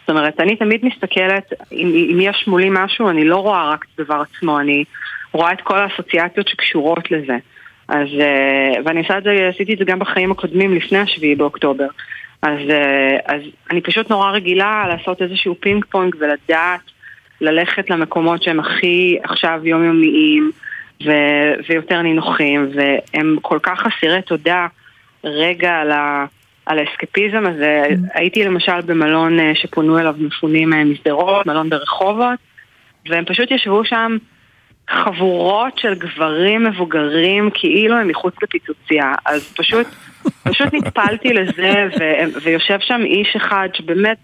זאת 0.00 0.10
אומרת, 0.10 0.40
אני 0.40 0.56
תמיד 0.56 0.80
מסתכלת, 0.84 1.52
אם, 1.72 1.92
אם 2.12 2.18
יש 2.20 2.44
מולי 2.46 2.68
משהו, 2.70 3.08
אני 3.10 3.24
לא 3.24 3.36
רואה 3.36 3.70
רק 3.70 3.84
את 3.94 4.00
הדבר 4.00 4.22
עצמו, 4.36 4.60
אני 4.60 4.84
רואה 5.32 5.52
את 5.52 5.60
כל 5.60 5.78
האסוציאציות 5.78 6.48
שקשורות 6.48 7.10
לזה. 7.10 7.36
אז, 7.88 8.06
אה, 8.20 8.82
ואני 8.84 9.00
עושה 9.00 9.18
את 9.18 9.22
זה, 9.22 9.50
עשיתי 9.54 9.72
את 9.74 9.78
זה 9.78 9.84
גם 9.84 9.98
בחיים 9.98 10.30
הקודמים 10.30 10.74
לפני 10.74 10.98
השביעי 10.98 11.34
באוקטובר. 11.34 11.86
אז, 12.42 12.58
אה, 12.70 13.16
אז 13.26 13.42
אני 13.70 13.80
פשוט 13.80 14.10
נורא 14.10 14.30
רגילה 14.30 14.84
לעשות 14.88 15.22
איזשהו 15.22 15.54
פינג 15.60 15.84
פונג 15.84 16.14
ולדעת 16.18 16.80
ללכת 17.40 17.90
למקומות 17.90 18.42
שהם 18.42 18.60
הכי 18.60 19.18
עכשיו 19.24 19.60
יומיומיים 19.64 20.50
ו- 21.06 21.54
ויותר 21.68 22.02
נינוחים, 22.02 22.70
והם 22.74 23.36
כל 23.42 23.58
כך 23.62 23.86
אסירי 23.86 24.22
תודה 24.22 24.66
רגע 25.24 25.70
על, 25.74 25.90
ה- 25.90 26.24
על 26.66 26.78
האסקפיזם 26.78 27.46
הזה. 27.46 27.82
הייתי 28.14 28.44
למשל 28.44 28.80
במלון 28.80 29.40
אה, 29.40 29.52
שפונו 29.54 29.98
אליו 29.98 30.14
מפונים 30.18 30.72
אה, 30.72 30.84
משדרות, 30.84 31.46
מלון 31.46 31.70
ברחובות, 31.70 32.38
והם 33.08 33.24
פשוט 33.24 33.50
ישבו 33.50 33.84
שם 33.84 34.16
חבורות 34.90 35.78
של 35.78 35.94
גברים 35.94 36.64
מבוגרים 36.64 37.50
כאילו 37.54 37.96
הם 37.96 38.08
מחוץ 38.08 38.34
לפיצוצייה. 38.42 39.12
אז 39.26 39.54
פשוט, 39.56 39.86
פשוט 40.42 40.74
נטפלתי 40.74 41.32
לזה, 41.32 41.88
ו- 42.00 42.40
ויושב 42.42 42.78
שם 42.80 43.00
איש 43.04 43.36
אחד 43.36 43.68
שבאמת, 43.74 44.16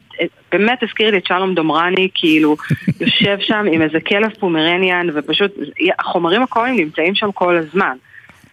באמת 0.52 0.82
הזכיר 0.82 1.10
לי 1.10 1.18
את 1.18 1.26
שלום 1.26 1.54
דומרני, 1.54 2.08
כאילו, 2.14 2.56
יושב 3.00 3.36
שם 3.40 3.66
עם 3.72 3.82
איזה 3.82 4.00
כלב 4.00 4.30
פומרניאן, 4.40 5.06
ופשוט, 5.14 5.52
החומרים 5.98 6.42
הקומיים 6.42 6.76
נמצאים 6.76 7.14
שם 7.14 7.32
כל 7.32 7.56
הזמן. 7.56 7.96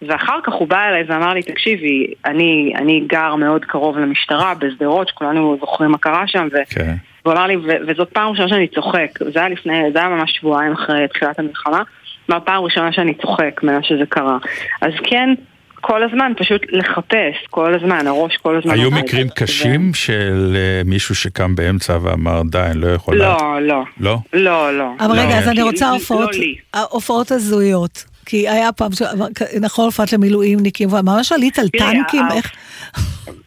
ואחר 0.02 0.38
כך 0.44 0.52
הוא 0.52 0.68
בא 0.68 0.88
אליי 0.88 1.04
ואמר 1.06 1.34
לי, 1.34 1.42
תקשיבי, 1.42 2.06
אני, 2.24 2.72
אני 2.76 3.00
גר 3.06 3.34
מאוד 3.34 3.64
קרוב 3.64 3.98
למשטרה 3.98 4.54
בשדרות, 4.54 5.08
שכולנו 5.08 5.56
זוכרים 5.60 5.90
מה 5.90 5.98
קרה 5.98 6.26
שם, 6.26 6.48
ו... 6.52 6.56
כן. 6.70 6.94
והוא 7.26 7.36
אמר 7.36 7.46
לי, 7.46 7.56
ו- 7.56 7.88
וזאת 7.88 8.08
פעם 8.12 8.30
ראשונה 8.30 8.48
שאני 8.48 8.68
צוחק, 8.68 9.08
זה 9.32 9.38
היה 9.38 9.48
לפני, 9.48 9.82
זה 9.92 9.98
היה 9.98 10.08
ממש 10.08 10.36
שבועיים 10.40 10.72
אחרי 10.72 11.08
תחילת 11.08 11.38
המלחמה, 11.38 11.82
זו 12.28 12.36
פעם 12.44 12.64
ראשונה 12.64 12.92
שאני 12.92 13.14
צוחק 13.14 13.60
מאז 13.62 13.82
שזה 13.82 14.06
קרה. 14.08 14.38
אז 14.82 14.92
כן, 15.04 15.34
כל 15.80 16.02
הזמן 16.02 16.32
פשוט 16.38 16.62
לחפש, 16.72 17.46
כל 17.50 17.74
הזמן, 17.74 18.06
הראש 18.06 18.36
כל 18.36 18.56
הזמן. 18.58 18.74
היו. 18.74 18.90
מקרים 18.90 19.28
קשים 19.28 19.94
של 19.94 20.56
אה, 20.56 20.82
מישהו 20.84 21.14
שקם 21.14 21.54
באמצע 21.54 21.98
ואמר, 22.02 22.42
די, 22.50 22.58
אני 22.58 22.80
לא 22.80 22.86
יכול... 22.86 23.16
לה-" 23.16 23.28
לא, 23.28 23.62
לא. 23.62 23.82
לא? 24.00 24.18
לא, 24.32 24.78
לא. 24.78 24.90
אבל 25.00 25.16
לא. 25.16 25.20
רגע, 25.20 25.38
אז 25.38 25.48
אני 25.48 25.62
רוצה 25.62 25.86
לא 25.86 25.94
הופעות, 25.94 26.34
לי. 26.34 26.54
הופעות 26.90 27.30
הזויות. 27.30 28.04
כי 28.26 28.48
היה 28.48 28.72
פעם, 28.72 28.90
נכון, 29.60 29.84
הופעת 29.84 30.12
למילואימניקים, 30.12 30.92
וממש 30.92 31.32
עלית 31.32 31.58
על 31.58 31.68
טנקים, 31.68 32.24
ה- 32.24 32.34
איך... 32.34 32.52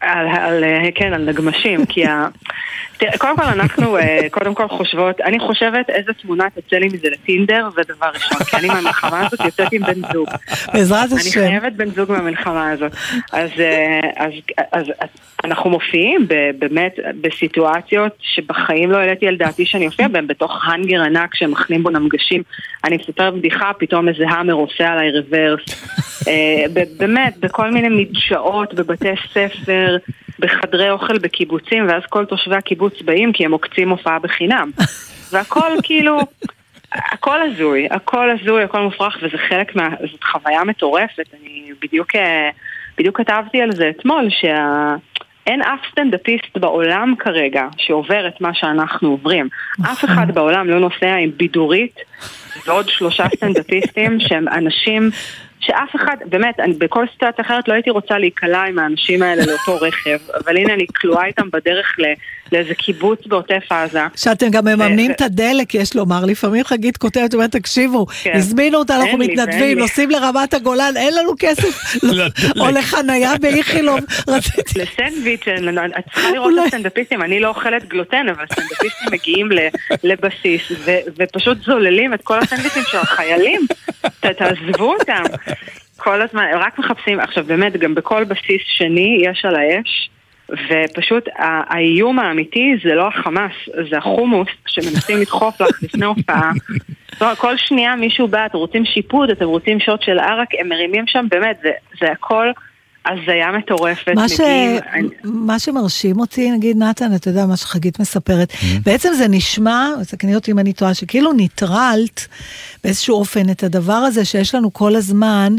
על, 0.00 0.26
על, 0.28 0.64
אה, 0.64 0.88
כן, 0.94 1.12
על 1.12 1.24
נגמשים, 1.24 1.86
כי 1.86 2.06
ה... 2.06 2.28
תראה, 3.00 3.18
קודם 3.18 3.36
כל 3.36 3.42
אנחנו 3.42 3.96
אה, 3.96 4.26
קודם 4.30 4.54
כל 4.54 4.68
חושבות, 4.68 5.20
אני 5.20 5.38
חושבת 5.38 5.90
איזה 5.90 6.12
תמונה 6.12 6.44
תצא 6.50 6.76
לי 6.76 6.86
מזה 6.86 7.08
לטינדר, 7.10 7.68
זה 7.74 7.82
דבר 7.94 8.06
ראשון, 8.14 8.44
כי 8.44 8.56
אני 8.56 8.68
מהמלחמה 8.68 9.26
הזאת 9.26 9.40
יוצאת 9.40 9.72
עם 9.72 9.82
בן 9.82 10.12
זוג. 10.12 10.28
בעזרת 10.72 11.12
אני 11.12 11.20
השם. 11.20 11.40
חייבת 11.40 11.72
בן 11.72 11.90
זוג 11.90 12.12
מהמלחמה 12.12 12.70
הזאת. 12.70 12.92
אז, 13.32 13.50
אה, 13.58 14.00
אז, 14.16 14.32
אז, 14.72 14.84
אז 15.00 15.08
אנחנו 15.44 15.70
מופיעים 15.70 16.26
באמת 16.58 16.94
בסיטואציות 17.20 18.12
שבחיים 18.20 18.90
לא 18.90 18.96
העליתי 18.96 19.26
על 19.28 19.36
דעתי 19.36 19.66
שאני 19.66 19.86
אופיע 19.86 20.08
בהם, 20.08 20.26
בתוך 20.26 20.52
האנגר 20.64 21.02
ענק 21.02 21.34
שמכנים 21.34 21.82
בו 21.82 21.90
נמגשים. 21.90 22.42
אני 22.84 22.96
מספרת 22.96 23.34
בדיחה, 23.34 23.70
פתאום 23.78 24.08
איזה 24.08 24.24
האמר 24.28 24.52
עושה 24.70 24.92
עליי 24.92 25.10
רוורס. 25.10 25.62
אה, 26.28 26.82
באמת, 26.96 27.36
בכל 27.36 27.70
מיני 27.70 27.88
מדשאות, 27.88 28.74
בבתי 28.74 29.08
ספר, 29.32 29.96
בחדרי 30.38 30.90
אוכל 30.90 31.18
בקיבוצים, 31.18 31.88
ואז 31.88 32.02
כל 32.08 32.24
תושבי 32.24 32.56
הקיבוץ 32.56 33.02
באים 33.02 33.32
כי 33.32 33.44
הם 33.44 33.52
עוקצים 33.52 33.88
הופעה 33.90 34.18
בחינם. 34.18 34.70
והכל 35.32 35.70
כאילו... 35.82 36.18
הכל 36.92 37.42
הזוי, 37.42 37.88
הכל 37.90 38.30
הזוי, 38.30 38.62
הכל 38.62 38.80
מופרך, 38.80 39.18
וזה 39.22 39.38
חלק 39.48 39.76
מה... 39.76 39.88
זאת 40.10 40.24
חוויה 40.24 40.64
מטורפת. 40.64 41.34
אני 41.40 41.70
בדיוק, 41.82 42.16
אה, 42.16 42.50
בדיוק 42.98 43.18
כתבתי 43.18 43.60
על 43.60 43.72
זה 43.72 43.90
אתמול, 43.90 44.28
שה... 44.30 44.94
אין 45.46 45.62
אף 45.62 45.80
סטנדאפיסט 45.90 46.56
בעולם 46.56 47.14
כרגע 47.18 47.66
שעובר 47.76 48.28
את 48.28 48.40
מה 48.40 48.54
שאנחנו 48.54 49.10
עוברים. 49.10 49.48
אף 49.82 50.04
אחד 50.04 50.34
בעולם 50.34 50.68
לא 50.68 50.80
נוסע 50.80 51.14
עם 51.14 51.30
בידורית 51.36 51.96
ועוד 52.66 52.88
שלושה 52.88 53.24
סטנדאפיסטים 53.36 54.20
שהם 54.20 54.48
אנשים 54.48 55.10
שאף 55.60 55.96
אחד, 55.96 56.16
באמת, 56.26 56.60
אני 56.60 56.72
בכל 56.72 57.06
סיטואציה 57.12 57.44
אחרת 57.44 57.68
לא 57.68 57.74
הייתי 57.74 57.90
רוצה 57.90 58.18
להיקלע 58.18 58.62
עם 58.62 58.78
האנשים 58.78 59.22
האלה 59.22 59.42
לאותו 59.46 59.86
רכב, 59.86 60.18
אבל 60.44 60.56
הנה 60.56 60.74
אני 60.74 60.86
כלואה 61.00 61.26
איתם 61.26 61.50
בדרך 61.52 61.96
ל, 61.98 62.04
לאיזה 62.52 62.74
קיבוץ 62.74 63.26
בעוטף 63.26 63.62
עזה. 63.72 64.00
שאתם 64.16 64.48
גם 64.50 64.64
מממנים 64.64 65.10
ו- 65.10 65.14
את 65.14 65.20
הדלק, 65.20 65.74
יש 65.74 65.96
לומר. 65.96 66.24
לפעמים 66.24 66.64
חגית 66.64 66.96
כותבת, 66.96 67.34
אומרת, 67.34 67.52
תקשיבו, 67.52 68.06
כן. 68.22 68.32
הזמינו 68.34 68.78
אותה, 68.78 68.96
אנחנו 68.96 69.18
מתנדבים. 69.18 69.78
נוסעים 69.78 70.10
לרמת 70.10 70.54
הגולן, 70.54 70.92
אין 70.96 71.14
לנו 71.14 71.32
כסף, 71.38 71.94
לדלק. 72.04 72.32
או 72.60 72.70
לחנייה 72.70 73.32
באיכילוב. 73.40 73.98
רציתי... 74.28 74.80
לסנדוויץ', 74.80 75.48
אני 75.48 75.72
לא- 75.76 75.82
את 75.98 76.04
צריכה 76.14 76.30
לראות. 76.30 76.52
את 76.58 76.64
הסטנדאפיסטים, 76.64 77.22
אני 77.22 77.40
לא 77.40 77.48
אוכלת 77.48 77.88
גלוטן, 77.88 78.26
אבל 78.28 78.44
הסטנדאפיסטים 78.50 79.08
מגיעים 79.12 79.52
ל- 79.52 79.68
לבסיס 80.04 80.62
ופשוט 81.16 81.58
זוללים 81.62 82.14
את 82.14 82.20
כל 82.22 82.38
הסנדוויצ'ים 82.38 82.82
של 82.90 82.98
החיילים, 82.98 83.60
תעזבו 84.20 84.94
אותם. 85.00 85.22
כל 85.96 86.22
הזמן, 86.22 86.44
רק 86.54 86.78
מחפשים, 86.78 87.20
עכשיו 87.20 87.44
באמת, 87.44 87.72
גם 87.76 87.94
בכל 87.94 88.24
בסיס 88.24 88.60
שני 88.78 89.18
יש 89.24 89.44
על 89.44 89.54
האש, 89.56 90.10
ופשוט 90.50 91.24
האיום 91.38 92.18
האמיתי 92.18 92.72
זה 92.84 92.94
לא 92.94 93.08
החמאס, 93.08 93.52
זה 93.90 93.98
החומוס 93.98 94.48
שמנסים 94.66 95.16
לדחוף 95.22 95.60
לך 95.60 95.82
לפני 95.82 96.06
הופעה. 96.06 96.50
כל 97.38 97.56
שנייה 97.56 97.96
מישהו 97.96 98.28
בא, 98.28 98.46
אתם 98.46 98.58
רוצים 98.58 98.84
שיפוד, 98.84 99.30
אתם 99.30 99.44
רוצים 99.44 99.80
שוט 99.80 100.02
של 100.02 100.18
ערק, 100.18 100.48
הם 100.60 100.68
מרימים 100.68 101.04
שם, 101.06 101.26
באמת, 101.30 101.58
זה, 101.62 101.70
זה 102.00 102.12
הכל 102.12 102.46
הזיה 103.06 103.52
מטורפת. 103.58 104.12
מה, 104.14 104.28
ש... 104.28 104.32
מגיעים- 104.40 104.80
אני- 104.92 105.08
מה 105.24 105.58
שמרשים 105.58 106.20
אותי, 106.20 106.50
נגיד, 106.50 106.76
נתן, 106.76 107.14
אתה 107.14 107.28
יודע 107.30 107.46
מה 107.46 107.56
שחגית 107.56 108.00
מספרת, 108.00 108.52
בעצם 108.86 109.12
זה 109.14 109.28
נשמע, 109.28 109.86
תקני 110.10 110.34
אותי 110.34 110.52
אם 110.52 110.58
אני 110.58 110.72
טועה, 110.72 110.94
שכאילו 110.94 111.32
ניטרלת 111.32 112.28
באיזשהו 112.84 113.16
אופן 113.16 113.50
את 113.50 113.62
הדבר 113.62 113.92
הזה 113.92 114.24
שיש 114.24 114.54
לנו 114.54 114.72
כל 114.72 114.96
הזמן, 114.96 115.52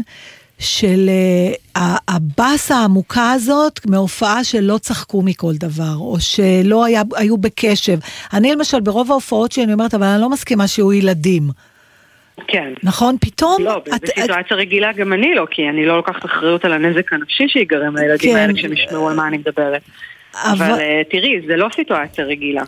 של 0.62 1.10
uh, 1.76 1.80
הבאסה 2.08 2.76
העמוקה 2.76 3.32
הזאת 3.32 3.80
מהופעה 3.86 4.44
שלא 4.44 4.78
צחקו 4.78 5.22
מכל 5.22 5.52
דבר, 5.54 5.96
או 5.96 6.16
שלא 6.20 6.84
היה, 6.84 7.02
היו 7.16 7.36
בקשב. 7.36 7.98
אני 8.34 8.52
למשל, 8.52 8.80
ברוב 8.80 9.10
ההופעות 9.10 9.52
שלי, 9.52 9.64
אני 9.64 9.72
אומרת, 9.72 9.94
אבל 9.94 10.06
אני 10.06 10.20
לא 10.20 10.30
מסכימה 10.30 10.68
שיהיו 10.68 10.92
ילדים. 10.92 11.42
כן. 12.48 12.72
נכון? 12.82 13.16
פתאום... 13.20 13.56
לא, 13.62 13.82
בסיטואציה 13.86 14.56
רגילה 14.56 14.92
גם 14.92 15.12
אני 15.12 15.34
לא, 15.34 15.46
כי 15.50 15.68
אני 15.68 15.86
לא 15.86 15.96
לוקחת 15.96 16.24
אחריות 16.24 16.64
על 16.64 16.72
הנזק 16.72 17.12
הנפשי 17.12 17.48
שיגרם 17.48 17.96
לילדים 17.96 18.32
כן. 18.32 18.38
האלה 18.38 18.52
כשהם 18.54 18.72
ישמעו 18.72 19.08
על 19.08 19.16
מה 19.16 19.28
אני 19.28 19.38
מדברת. 19.38 19.82
אבל 20.34 20.80
אה, 20.80 21.02
תראי, 21.10 21.40
זה 21.46 21.56
לא 21.56 21.68
סיטואציה 21.74 22.24
רגילה. 22.24 22.62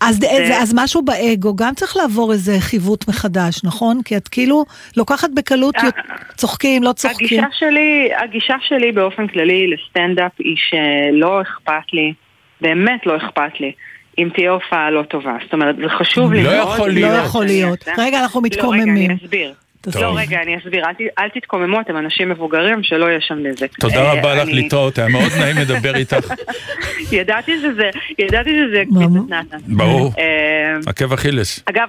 אז, 0.00 0.16
זה... 0.16 0.58
אז 0.62 0.74
משהו 0.76 1.02
באגו 1.02 1.56
גם 1.56 1.74
צריך 1.74 1.96
לעבור 1.96 2.32
איזה 2.32 2.56
חיווט 2.60 3.08
מחדש, 3.08 3.64
נכון? 3.64 4.02
כי 4.04 4.16
את 4.16 4.28
כאילו 4.28 4.64
לוקחת 4.96 5.30
בקלות, 5.34 5.74
אה, 5.76 5.88
צוחקים, 6.36 6.82
לא 6.82 6.92
צוחקים. 6.92 7.44
הגישה 7.44 7.56
שלי, 7.58 8.10
הגישה 8.22 8.54
שלי 8.68 8.92
באופן 8.92 9.26
כללי 9.26 9.66
לסטנדאפ 9.66 10.32
היא 10.38 10.56
שלא 10.56 11.42
אכפת 11.42 11.92
לי, 11.92 12.12
באמת 12.60 13.06
לא 13.06 13.16
אכפת 13.16 13.60
לי. 13.60 13.72
אם 14.18 14.28
תהיה 14.34 14.50
הופעה 14.50 14.90
לא 14.90 15.02
טובה. 15.02 15.36
זאת 15.44 15.52
אומרת, 15.52 15.76
זה 15.76 15.88
חשוב 15.88 16.32
לי 16.32 16.42
לא 16.42 16.50
מאוד. 16.50 16.74
יכול 16.74 16.90
להיות. 16.90 17.10
לא 17.10 17.16
יכול 17.16 17.44
להיות. 17.44 17.84
רגע, 17.98 18.20
אנחנו 18.20 18.40
מתקוממים. 18.40 18.86
לא, 18.86 18.92
רגע, 18.92 19.12
אני 19.12 19.14
אסביר. 19.24 19.54
לא, 20.00 20.12
רגע, 20.16 20.42
אני 20.42 20.58
אסביר, 20.58 20.84
אל, 21.18 21.28
תתקוממו, 21.28 21.80
אתם 21.80 21.96
אנשים 21.96 22.28
מבוגרים, 22.28 22.82
שלא 22.82 23.06
יהיה 23.06 23.20
שם 23.20 23.38
נזק. 23.42 23.78
תודה 23.80 23.96
אה, 23.96 24.12
רבה 24.12 24.34
לך 24.34 24.48
לטעות, 24.52 24.98
היה 24.98 25.08
מאוד 25.08 25.32
נעים 25.40 25.56
לדבר 25.56 25.96
איתך. 25.96 26.32
ידעתי 27.12 27.52
שזה, 27.60 27.90
ידעתי 28.18 28.50
שזה 28.50 28.82
קפיצת 28.84 29.30
נתן. 29.30 29.58
ברור, 29.76 30.12
אה, 30.18 30.76
עקב 30.86 31.12
אכילס. 31.12 31.60
אגב, 31.66 31.88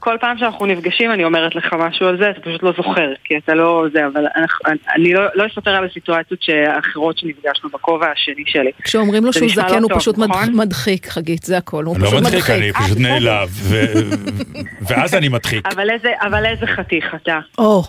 כל 0.00 0.16
פעם 0.20 0.38
שאנחנו 0.38 0.66
נפגשים 0.66 1.12
אני 1.12 1.24
אומרת 1.24 1.54
לך 1.54 1.72
משהו 1.78 2.06
על 2.06 2.18
זה, 2.18 2.30
אתה 2.30 2.40
פשוט 2.40 2.62
לא 2.62 2.72
זוכר, 2.76 3.12
כי 3.24 3.34
אתה 3.36 3.54
לא 3.54 3.84
זה, 3.92 4.06
אבל 4.06 4.26
אני 4.96 5.12
לא, 5.12 5.22
לא 5.34 5.46
אספר 5.46 5.70
על 5.70 5.84
הסיטואציות 5.84 6.40
האחרות 6.66 7.18
שנפגשנו 7.18 7.68
בכובע 7.72 8.06
השני 8.10 8.44
שלי. 8.46 8.70
כשאומרים 8.82 9.24
לו 9.24 9.32
שהוא 9.32 9.48
זקן 9.48 9.82
לא 9.82 9.88
הוא 9.90 10.00
פשוט 10.00 10.18
נכון? 10.18 10.54
מדחיק, 10.54 11.06
חגית, 11.06 11.42
זה 11.42 11.56
הכל, 11.56 11.84
הוא 11.84 11.96
לא 11.98 12.20
מדחיק, 12.20 12.50
אני 12.50 12.72
פשוט 12.72 12.96
אה, 12.96 13.02
נעלב, 13.02 13.48
ואז 14.88 15.14
אני 15.14 15.28
מדחיק. 15.28 15.66
אבל 16.20 16.46
איזה 16.46 16.66
חתיך 16.66 17.14
אתה. 17.22 17.38
או, 17.58 17.84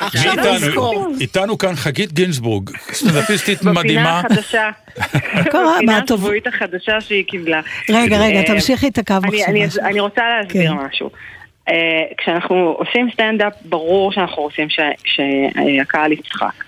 עכשיו 0.00 0.34
נזכור. 0.54 1.06
איתנו 1.20 1.58
כאן 1.58 1.74
חגית 1.74 2.12
גינזבורג, 2.12 2.70
סטנדאפיסטית 2.92 3.62
מדהימה. 3.62 3.82
בפינה 3.82 4.20
החדשה. 4.20 4.70
בפינה 5.76 6.00
השבועית 6.04 6.46
החדשה 6.46 7.00
שהיא 7.00 7.24
קיבלה. 7.24 7.60
רגע, 7.90 8.18
רגע, 8.18 8.38
אה, 8.38 8.44
תמשיכי 8.44 8.88
את 8.88 8.98
הקו 8.98 9.14
עכשיו. 9.24 9.46
אני 9.84 10.00
רוצה 10.00 10.22
להסביר 10.28 10.72
כן. 10.72 10.76
Uh, 11.68 11.72
כשאנחנו 12.18 12.56
עושים 12.56 13.10
סטנדאפ, 13.10 13.52
ברור 13.64 14.12
שאנחנו 14.12 14.42
רוצים 14.42 14.68
שהקהל 15.04 16.12
יצחק. 16.12 16.64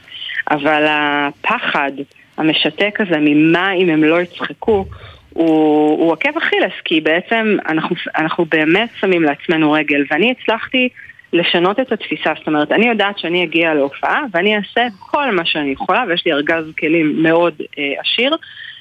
אבל 0.51 0.87
הפחד 0.89 1.93
המשתק 2.39 2.99
הזה 3.01 3.17
ממה 3.21 3.73
אם 3.73 3.91
הם 3.91 4.05
לא 4.05 4.23
יצחקו, 4.23 4.85
הוא, 5.31 6.05
הוא 6.05 6.13
עקב 6.13 6.37
אכילס, 6.39 6.73
כי 6.85 7.01
בעצם 7.01 7.57
אנחנו, 7.69 7.97
אנחנו 8.17 8.45
באמת 8.45 8.89
שמים 9.01 9.23
לעצמנו 9.23 9.73
רגל, 9.73 10.05
ואני 10.11 10.35
הצלחתי 10.39 10.89
לשנות 11.33 11.81
את 11.81 11.93
התפיסה, 11.93 12.33
זאת 12.39 12.47
אומרת, 12.47 12.73
אני 12.73 12.89
יודעת 12.89 13.19
שאני 13.19 13.45
אגיע 13.45 13.75
להופעה 13.75 14.23
ואני 14.33 14.57
אעשה 14.57 14.87
כל 14.99 15.31
מה 15.31 15.45
שאני 15.45 15.71
יכולה, 15.71 16.05
ויש 16.09 16.27
לי 16.27 16.33
ארגז 16.33 16.65
כלים 16.79 17.23
מאוד 17.23 17.55
אה, 17.79 17.85
עשיר, 18.01 18.37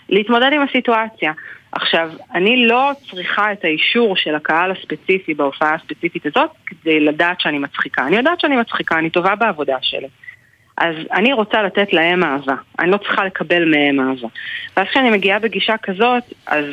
להתמודד 0.09 0.49
עם 0.53 0.61
הסיטואציה. 0.61 1.31
עכשיו, 1.71 2.09
אני 2.33 2.67
לא 2.67 2.91
צריכה 3.09 3.51
את 3.51 3.63
האישור 3.63 4.15
של 4.15 4.35
הקהל 4.35 4.71
הספציפי 4.71 5.33
בהופעה 5.33 5.75
הספציפית 5.75 6.25
הזאת 6.25 6.49
כדי 6.65 6.99
לדעת 6.99 7.41
שאני 7.41 7.59
מצחיקה. 7.59 8.07
אני 8.07 8.17
יודעת 8.17 8.39
שאני 8.39 8.55
מצחיקה, 8.55 8.99
אני 8.99 9.09
טובה 9.09 9.35
בעבודה 9.35 9.77
שלי. 9.81 10.07
אז 10.79 10.95
אני 11.13 11.33
רוצה 11.33 11.63
לתת 11.63 11.93
להם 11.93 12.23
אהבה, 12.23 12.55
אני 12.79 12.91
לא 12.91 12.97
צריכה 12.97 13.25
לקבל 13.25 13.65
מהם 13.65 13.99
אהבה. 13.99 14.27
ואז 14.77 14.87
כשאני 14.87 15.09
מגיעה 15.09 15.39
בגישה 15.39 15.75
כזאת, 15.83 16.23
אז 16.47 16.63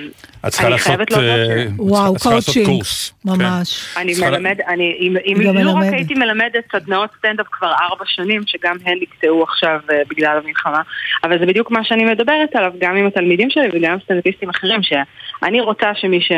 אני 0.45 0.79
חייבת 0.79 1.11
לעשות... 1.11 1.25
אה, 1.25 1.64
וואו, 1.79 2.14
קואוצ'ינג, 2.23 2.83
ממש. 3.25 3.97
אני 3.97 4.12
מלמד, 4.21 4.61
אני, 4.69 4.97
אם, 5.01 5.16
אם 5.27 5.64
לא 5.64 5.71
רק 5.71 5.92
הייתי 5.92 6.14
מלמדת 6.14 6.64
סדנאות 6.73 7.11
סטנדאפ 7.19 7.47
כבר 7.51 7.73
ארבע 7.83 8.05
שנים, 8.07 8.42
שגם 8.47 8.77
הן 8.85 8.99
נקטעו 9.01 9.42
עכשיו 9.42 9.81
uh, 9.88 9.92
בגלל 10.09 10.40
המלחמה, 10.45 10.83
אבל 11.25 11.38
זה 11.38 11.47
בדיוק 11.47 11.71
מה 11.71 11.85
שאני 11.85 12.05
מדברת 12.05 12.57
עליו, 12.57 12.73
גם 12.79 12.97
עם 12.97 13.07
התלמידים 13.07 13.51
שלי 13.51 13.69
וגם 13.73 13.92
עם 13.92 13.99
סטנדאפיסטים 14.05 14.51
אחרים, 14.51 14.81
שאני 14.83 15.61
רוצה 15.61 15.90
שמי 15.95 16.21
ש, 16.21 16.33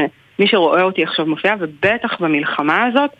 שרואה 0.47 0.83
אותי 0.83 1.03
עכשיו 1.03 1.27
מופיע, 1.27 1.55
ובטח 1.61 2.21
במלחמה 2.21 2.85
הזאת, 2.85 3.11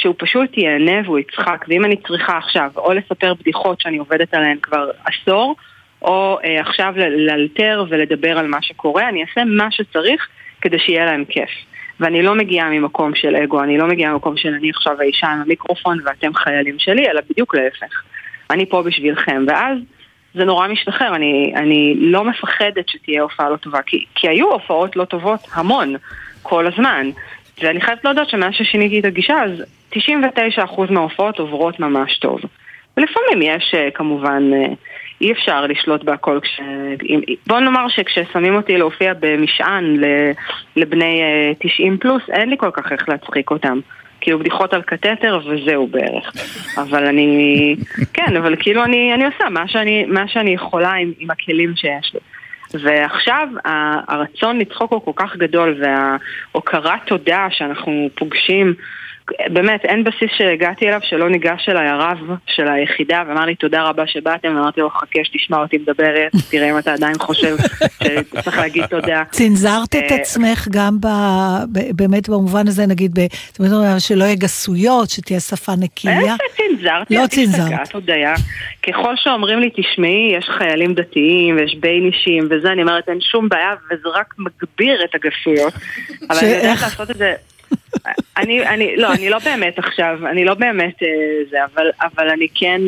שהוא 0.00 0.14
פשוט 0.18 0.56
ייהנה 0.56 1.00
והוא 1.04 1.18
יצחק, 1.18 1.64
ואם 1.68 1.84
אני 1.84 1.96
צריכה 1.96 2.38
עכשיו 2.38 2.70
או 2.76 2.92
לספר 2.92 3.34
בדיחות 3.34 3.80
שאני 3.80 3.98
עובדת 3.98 4.34
עליהן 4.34 4.58
כבר 4.62 4.90
עשור, 5.04 5.56
או 6.02 6.38
אה, 6.44 6.60
עכשיו 6.60 6.94
לאלתר 6.96 7.84
ולדבר 7.88 8.38
על 8.38 8.46
מה 8.46 8.62
שקורה, 8.62 9.08
אני 9.08 9.22
אעשה 9.22 9.44
מה 9.44 9.70
שצריך 9.70 10.28
כדי 10.60 10.78
שיהיה 10.78 11.04
להם 11.04 11.24
כיף. 11.24 11.50
ואני 12.00 12.22
לא 12.22 12.34
מגיעה 12.34 12.70
ממקום 12.70 13.14
של 13.14 13.36
אגו, 13.36 13.62
אני 13.62 13.78
לא 13.78 13.86
מגיעה 13.86 14.12
ממקום 14.12 14.36
של 14.36 14.54
אני 14.54 14.70
עכשיו 14.70 15.00
האישה 15.00 15.26
עם 15.26 15.40
המיקרופון 15.40 15.98
ואתם 16.04 16.34
חיילים 16.34 16.78
שלי, 16.78 17.10
אלא 17.10 17.20
בדיוק 17.30 17.54
להפך. 17.54 18.02
אני 18.50 18.66
פה 18.66 18.82
בשבילכם, 18.82 19.44
ואז 19.48 19.78
זה 20.34 20.44
נורא 20.44 20.68
משתחרר, 20.68 21.14
אני, 21.14 21.52
אני 21.56 21.94
לא 21.96 22.24
מפחדת 22.24 22.88
שתהיה 22.88 23.22
הופעה 23.22 23.50
לא 23.50 23.56
טובה, 23.56 23.82
כי, 23.82 24.04
כי 24.14 24.28
היו 24.28 24.52
הופעות 24.52 24.96
לא 24.96 25.04
טובות 25.04 25.40
המון, 25.52 25.96
כל 26.42 26.66
הזמן. 26.66 27.10
ואני 27.62 27.80
חייבת 27.80 28.04
להודות 28.04 28.28
שמאז 28.28 28.54
ששיניתי 28.54 29.00
את 29.00 29.04
הגישה, 29.04 29.42
אז 29.44 29.64
99% 29.92 29.98
מההופעות 30.90 31.38
עוברות 31.38 31.80
ממש 31.80 32.18
טוב. 32.18 32.40
ולפעמים 32.96 33.42
יש 33.42 33.74
אה, 33.74 33.90
כמובן, 33.94 34.50
אה, 34.52 34.74
אי 35.20 35.32
אפשר 35.32 35.66
לשלוט 35.66 36.04
בהכל 36.04 36.38
כש... 36.42 36.60
בוא 37.46 37.60
נאמר 37.60 37.88
שכששמים 37.88 38.54
אותי 38.54 38.76
להופיע 38.76 39.12
במשען 39.20 39.96
לבני 40.76 41.22
90 41.58 41.92
אה, 41.92 41.98
פלוס, 41.98 42.22
אין 42.28 42.50
לי 42.50 42.56
כל 42.58 42.70
כך 42.70 42.92
איך 42.92 43.08
להצחיק 43.08 43.50
אותם. 43.50 43.80
כאילו 44.20 44.38
בדיחות 44.38 44.74
על 44.74 44.82
קתטר 44.82 45.40
וזהו 45.46 45.86
בערך. 45.86 46.32
אבל 46.78 47.06
אני, 47.06 47.76
כן, 48.14 48.36
אבל 48.36 48.56
כאילו 48.60 48.84
אני, 48.84 49.14
אני 49.14 49.24
עושה 49.24 49.48
מה 49.50 49.68
שאני, 49.68 50.04
מה 50.04 50.28
שאני 50.28 50.50
יכולה 50.50 50.92
עם, 50.92 51.12
עם 51.18 51.30
הכלים 51.30 51.76
שיש 51.76 52.14
לי. 52.14 52.20
ועכשיו 52.74 53.48
הרצון 54.08 54.58
לצחוק 54.58 54.92
הוא 54.92 55.02
כל 55.04 55.12
כך 55.16 55.36
גדול 55.36 55.82
וההוקרת 55.82 57.00
תודה 57.06 57.46
שאנחנו 57.50 58.10
פוגשים 58.14 58.74
באמת, 59.52 59.84
אין 59.84 60.04
בסיס 60.04 60.30
שהגעתי 60.38 60.88
אליו 60.88 61.00
שלא 61.02 61.30
ניגש 61.30 61.68
אליי 61.68 61.88
הרב 61.88 62.18
של 62.46 62.68
היחידה 62.68 63.22
ואמר 63.28 63.44
לי 63.44 63.54
תודה 63.54 63.82
רבה 63.82 64.06
שבאתם, 64.06 64.48
ואמרתי 64.56 64.80
לו 64.80 64.90
חכה 64.90 65.18
שתשמע 65.24 65.58
אותי 65.58 65.78
מדברת, 65.78 66.32
תראה 66.50 66.70
אם 66.70 66.78
אתה 66.78 66.92
עדיין 66.92 67.18
חושב 67.18 67.56
שצריך 68.02 68.58
להגיד 68.58 68.86
תודה. 68.86 69.22
צנזרת 69.30 69.96
את 69.96 70.12
אה, 70.12 70.16
עצמך 70.16 70.68
גם 70.70 70.96
באמת 71.72 72.28
במובן 72.28 72.68
הזה, 72.68 72.86
נגיד, 72.86 73.18
שלא 73.98 74.24
יהיה 74.24 74.34
גסויות, 74.34 75.10
שתהיה 75.10 75.40
שפה 75.40 75.72
נקייה? 75.78 76.14
איזה 76.20 76.34
צנזרתי? 76.56 77.14
לא 77.14 77.26
צנזרת. 77.26 77.88
ככל 78.88 79.14
שאומרים 79.16 79.60
לי, 79.60 79.70
תשמעי, 79.76 80.32
יש 80.38 80.48
חיילים 80.58 80.94
דתיים 80.94 81.56
ויש 81.56 81.76
ביינישים 81.80 82.48
וזה, 82.50 82.72
אני 82.72 82.82
אומרת, 82.82 83.08
אין 83.08 83.20
שום 83.20 83.48
בעיה, 83.48 83.74
וזה 83.90 84.08
רק 84.14 84.34
מגביר 84.38 85.04
את 85.04 85.14
הגסויות. 85.14 85.74
אבל 86.30 86.38
אני 86.38 86.48
יודעת 86.48 86.82
לעשות 86.82 87.10
את 87.10 87.16
זה 87.16 87.34
אני, 88.36 88.66
אני, 88.68 88.96
לא, 88.96 89.12
אני 89.12 89.30
לא 89.30 89.38
באמת 89.38 89.78
עכשיו, 89.78 90.18
אני 90.26 90.44
לא 90.44 90.54
באמת 90.54 91.02
אה, 91.02 91.08
זה, 91.50 91.56
אבל, 91.64 91.90
אבל 92.02 92.30
אני 92.30 92.46
כן, 92.54 92.80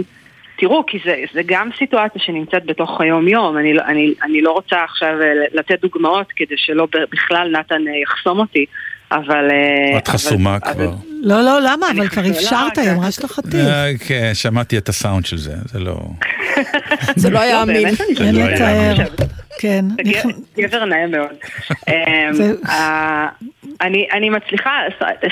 תראו, 0.56 0.86
כי 0.86 0.98
זה, 1.04 1.22
זה 1.32 1.40
גם 1.46 1.70
סיטואציה 1.78 2.20
שנמצאת 2.20 2.64
בתוך 2.64 3.00
היום-יום, 3.00 3.58
אני, 3.58 3.74
לא, 3.74 3.82
אני, 3.82 4.14
אני 4.22 4.40
לא 4.42 4.52
רוצה 4.52 4.84
עכשיו 4.84 5.22
אה, 5.22 5.32
לתת 5.52 5.80
דוגמאות 5.80 6.26
כדי 6.36 6.54
שלא 6.56 6.88
בכלל 7.10 7.56
נתן 7.58 7.88
אה, 7.88 7.96
יחסום 8.02 8.38
אותי. 8.38 8.66
אבל... 9.12 9.48
את 9.98 10.08
חסומה 10.08 10.60
כבר. 10.60 10.92
לא, 11.22 11.42
לא, 11.42 11.60
למה? 11.60 11.90
אבל 11.90 12.08
כבר 12.08 12.30
אפשרת, 12.30 12.78
היא 12.78 12.90
אמרה 12.90 13.10
שאתה 13.10 13.28
חטיף. 13.28 13.60
כן, 14.06 14.30
שמעתי 14.34 14.78
את 14.78 14.88
הסאונד 14.88 15.26
של 15.26 15.38
זה, 15.38 15.54
זה 15.64 15.78
לא... 15.78 15.96
זה 17.16 17.30
לא 17.30 17.40
היה 17.40 17.56
לא, 17.56 17.62
אמין. 17.62 17.86
אין 18.20 18.34
לתאר. 18.34 18.94
כן. 19.58 19.84
גבר 20.58 20.84
נאה 20.84 21.06
מאוד. 21.06 21.30
אמ, 21.88 22.54
אני, 23.80 24.06
אני 24.12 24.30
מצליחה, 24.30 24.78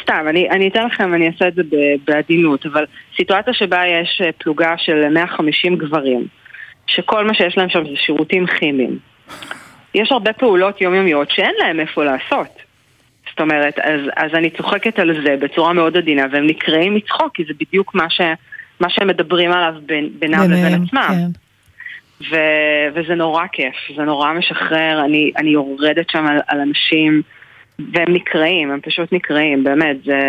סתם, 0.03 0.27
אני, 0.29 0.51
אני 0.51 0.69
אתן 0.69 0.87
לכם, 0.87 1.15
אני 1.15 1.27
אעשה 1.27 1.49
את 1.49 1.55
זה 1.55 1.63
בעדינות, 2.07 2.67
אבל 2.67 2.85
סיטואציה 3.17 3.55
שבה 3.55 3.83
יש 3.87 4.21
אה, 4.25 4.33
פלוגה 4.33 4.75
של 4.79 5.09
150 5.09 5.77
גברים, 5.77 6.27
שכל 6.87 7.27
מה 7.27 7.35
שיש 7.35 7.59
להם 7.59 7.69
שם 7.69 7.85
זה 7.85 7.97
שירותים 7.97 8.47
כימיים. 8.47 8.99
יש 9.95 10.13
הרבה 10.13 10.33
פעולות 10.33 10.81
יומיומיות 10.81 11.31
שאין 11.31 11.55
להם 11.59 11.81
איפה 11.81 12.05
לעשות. 12.05 12.68
זאת 13.39 13.41
אומרת, 13.41 13.79
אז, 13.79 14.01
אז 14.17 14.31
אני 14.35 14.51
צוחקת 14.51 14.99
על 14.99 15.23
זה 15.23 15.37
בצורה 15.41 15.73
מאוד 15.73 15.97
עדינה, 15.97 16.27
והם 16.33 16.47
נקראים 16.47 16.95
מצחוק, 16.95 17.35
כי 17.35 17.45
זה 17.45 17.53
בדיוק 17.61 17.95
מה, 17.95 18.11
ש, 18.11 18.21
מה 18.81 18.91
שהם 18.91 19.09
מדברים 19.09 19.53
עליו 19.53 19.75
בין, 19.87 20.09
בינם 20.19 20.51
לבין 20.51 20.83
עצמם. 20.83 21.09
כן. 21.09 21.31
ו, 22.31 22.37
וזה 22.95 23.15
נורא 23.15 23.45
כיף, 23.53 23.75
זה 23.97 24.03
נורא 24.03 24.33
משחרר, 24.33 25.05
אני, 25.05 25.33
אני 25.37 25.51
יורדת 25.51 26.11
שם 26.11 26.27
על, 26.27 26.39
על 26.49 26.61
אנשים. 26.61 27.23
והם 27.93 28.15
נקראים, 28.15 28.71
הם 28.71 28.81
פשוט 28.81 29.13
נקראים, 29.13 29.65
באמת, 29.65 29.97
זה, 30.05 30.21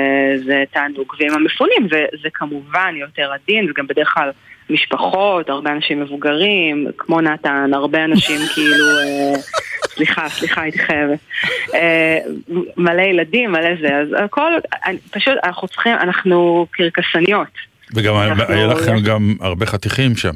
זה 0.45 0.63
תענוג. 0.73 1.13
ועם 1.19 1.33
המפונים 1.33 1.87
זה, 1.91 2.05
זה 2.23 2.29
כמובן 2.33 2.93
יותר 2.95 3.31
עדין, 3.33 3.67
זה 3.67 3.73
גם 3.75 3.87
בדרך 3.87 4.13
כלל 4.13 4.31
משפחות, 4.69 5.49
הרבה 5.49 5.71
אנשים 5.71 6.01
מבוגרים, 6.01 6.87
כמו 6.97 7.21
נתן, 7.21 7.71
הרבה 7.73 8.05
אנשים 8.05 8.39
כאילו, 8.53 8.85
אה, 8.99 9.33
סליחה, 9.83 10.29
סליחה, 10.29 10.61
הייתי 10.61 10.79
חייבת. 10.79 11.19
אה, 11.73 12.17
מלא 12.77 13.01
ילדים, 13.01 13.51
מלא 13.51 13.69
זה, 13.81 13.95
אז 13.95 14.07
הכל, 14.25 14.51
פשוט, 15.11 15.33
אנחנו 15.43 15.67
צריכים, 15.67 15.93
אנחנו 15.93 16.67
קרקסניות. 16.71 17.69
וגם 17.95 18.15
היה 18.47 18.67
לכם 18.67 18.99
גם 18.99 19.35
הרבה 19.41 19.65
חתיכים 19.65 20.15
שם. 20.15 20.33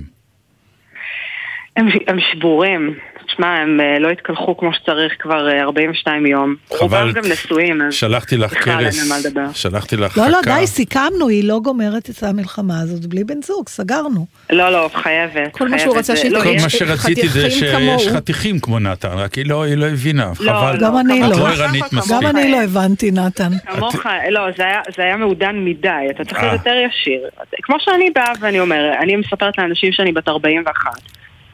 הם, 1.78 1.88
הם 2.08 2.19
שבורים. 2.19 2.96
תשמע, 3.34 3.48
הם 3.48 3.80
אה, 3.82 4.00
לא 4.00 4.10
התקלחו 4.10 4.58
כמו 4.58 4.74
שצריך 4.74 5.13
כבר 5.19 5.50
אה, 5.50 5.62
42 5.62 6.26
יום. 6.26 6.56
חבל. 6.69 6.80
רובם 6.82 7.12
גם 7.12 7.24
נשואים, 7.32 7.82
אז 7.82 7.93
שלחתי 7.93 8.38
לך 8.38 8.54
קרס. 8.54 9.12
שלחתי 9.54 9.98
לך 9.98 10.17
לא, 10.17 10.28
לא, 10.28 10.38
חכה. 10.41 10.60
די, 10.60 10.67
סיכמנו, 10.67 11.28
היא 11.28 11.48
לא 11.48 11.60
גומרת 11.63 12.10
את 12.10 12.24
המלחמה 12.24 12.80
הזאת 12.80 13.06
בלי 13.06 13.24
בן 13.24 13.41
זוג, 13.41 13.69
סגרנו. 13.69 14.26
לא, 14.50 14.69
לא, 14.69 14.89
חייבת. 14.93 15.52
כל 15.52 15.69
מה. 15.69 15.80
שהוא 15.80 15.98
רצה 15.98 16.15
שהיא 16.15 16.32
לא, 16.32 16.43
כל 16.43 16.54
מה 16.62 16.69
שרציתי 16.69 17.28
זה 17.28 17.52
שיש. 17.52 18.08
חתיכים 18.08 18.60
כמו 18.60 18.80
נתן, 18.80 19.17
רק 19.17 19.34
היא 19.34 19.46
לא 19.46 19.65
לא 19.67 19.86
הבינה, 19.86 20.32
לא, 20.39 20.52
חבל. 20.52 20.78
גם 20.82 20.98
אני 20.98 21.19
לא. 21.19 21.26
את 21.26 21.32
לא 21.32 21.36
כמוך, 21.36 21.50
ערנית 21.60 21.84
כמוך. 21.84 21.93
מספיק. 21.93 22.17
גם 22.22 22.38
אני 22.38 22.52
לא 22.52 22.62
הבנתי, 22.62 23.12
נתן. 23.12 23.50
כמוך, 23.74 23.96
לא, 24.30 24.41
זה 24.58 24.65
היה, 24.65 24.82
זה 24.96 25.04
היה 25.04 25.17
מעודן 25.17 25.56
מדי, 25.65 25.89
אתה 26.10 26.26
צריך 26.26 26.38
אה. 26.38 26.43
להיות 26.46 26.60
יותר 26.60 26.76
ישיר. 26.89 27.30
כמו 27.63 27.76
שאני 27.80 28.10
באה 28.10 28.32
ואני 28.39 28.60
אומרת, 28.60 28.98
אני 29.02 29.15
מספרת 29.15 29.58
לאנשים 29.58 29.91
שאני 29.91 30.12
בת 30.12 30.28
41, 30.28 30.91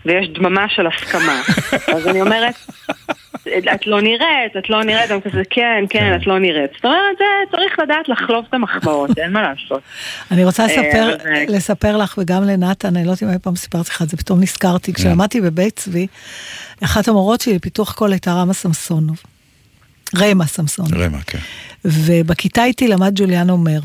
ויש 0.06 0.28
דממה 0.30 0.66
של 0.70 0.88
הסכמה. 0.88 1.42
אז 1.96 2.08
אני 2.08 2.22
אומרת, 2.22 2.56
את 3.74 3.88
לא 3.88 4.02
נראית, 4.02 4.58
את 4.58 4.70
לא 4.70 4.84
נראית, 4.84 5.12
הם 5.12 5.20
כזה, 5.22 5.42
כן, 5.50 5.84
כן, 5.90 6.16
את 6.22 6.28
לא 6.28 6.40
נראית. 6.40 6.72
זאת 6.76 6.86
אומרת, 6.86 6.98
זה 7.18 7.26
צריך 7.58 7.80
לדעת 7.84 8.10
לחלוב 8.10 8.46
את 8.50 8.54
המחמאות, 8.54 9.18
אין 9.20 9.32
מה 9.34 9.42
לעשות. 9.42 9.82
אני 10.32 10.46
רוצה 10.46 10.66
לספר, 10.66 11.10
אבל 11.16 11.24
זה- 11.24 11.46
לספר 11.50 11.98
לך 11.98 12.16
וגם 12.18 12.44
לנתן, 12.44 12.96
אני 12.96 13.06
לא 13.06 13.12
יודעת 13.12 13.24
אם 13.24 13.30
אי 13.30 13.40
פעם 13.40 13.56
סיפרתי 13.56 13.90
לך 13.90 14.02
את 14.02 14.10
זה, 14.10 14.18
פתאום 14.18 14.42
נזכרתי. 14.42 14.94
כשלמדתי 14.94 15.42
בבית 15.42 15.76
צבי, 15.76 16.08
אחת 16.84 17.08
המורות 17.08 17.42
שלי 17.42 17.54
לפיתוח 17.56 17.94
קול 17.94 18.12
הייתה 18.12 18.34
רמה 18.34 18.54
סמסונוב. 18.54 19.18
רמה 20.18 20.46
סמסונוב. 20.46 20.94
רמה, 20.94 21.22
כן. 21.22 21.40
ובכיתה 21.86 22.64
איתי 22.66 22.88
למד 22.88 23.12
ג'וליאן 23.16 23.50
אומר, 23.50 23.80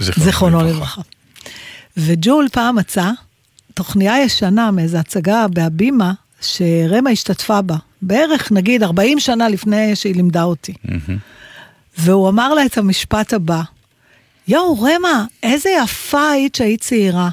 זיכרונו 0.00 0.60
לברכה. 0.62 1.00
וג'ול 1.96 2.46
פעם 2.52 2.76
מצא 2.76 3.10
תוכניה 3.80 4.22
ישנה 4.22 4.70
מאיזו 4.70 4.98
הצגה 4.98 5.46
בהבימה, 5.54 6.12
שרמה 6.40 7.10
השתתפה 7.10 7.62
בה, 7.62 7.74
בערך 8.02 8.52
נגיד 8.52 8.82
40 8.82 9.20
שנה 9.20 9.48
לפני 9.48 9.96
שהיא 9.96 10.14
לימדה 10.14 10.42
אותי. 10.42 10.72
והוא 11.98 12.28
אמר 12.28 12.54
לה 12.54 12.66
את 12.66 12.78
המשפט 12.78 13.32
הבא, 13.32 13.60
יואו, 14.48 14.80
רמה, 14.82 15.24
איזה 15.42 15.70
יפה 15.82 16.30
היית 16.30 16.54
שהיית 16.54 16.80
צעירה. 16.80 17.28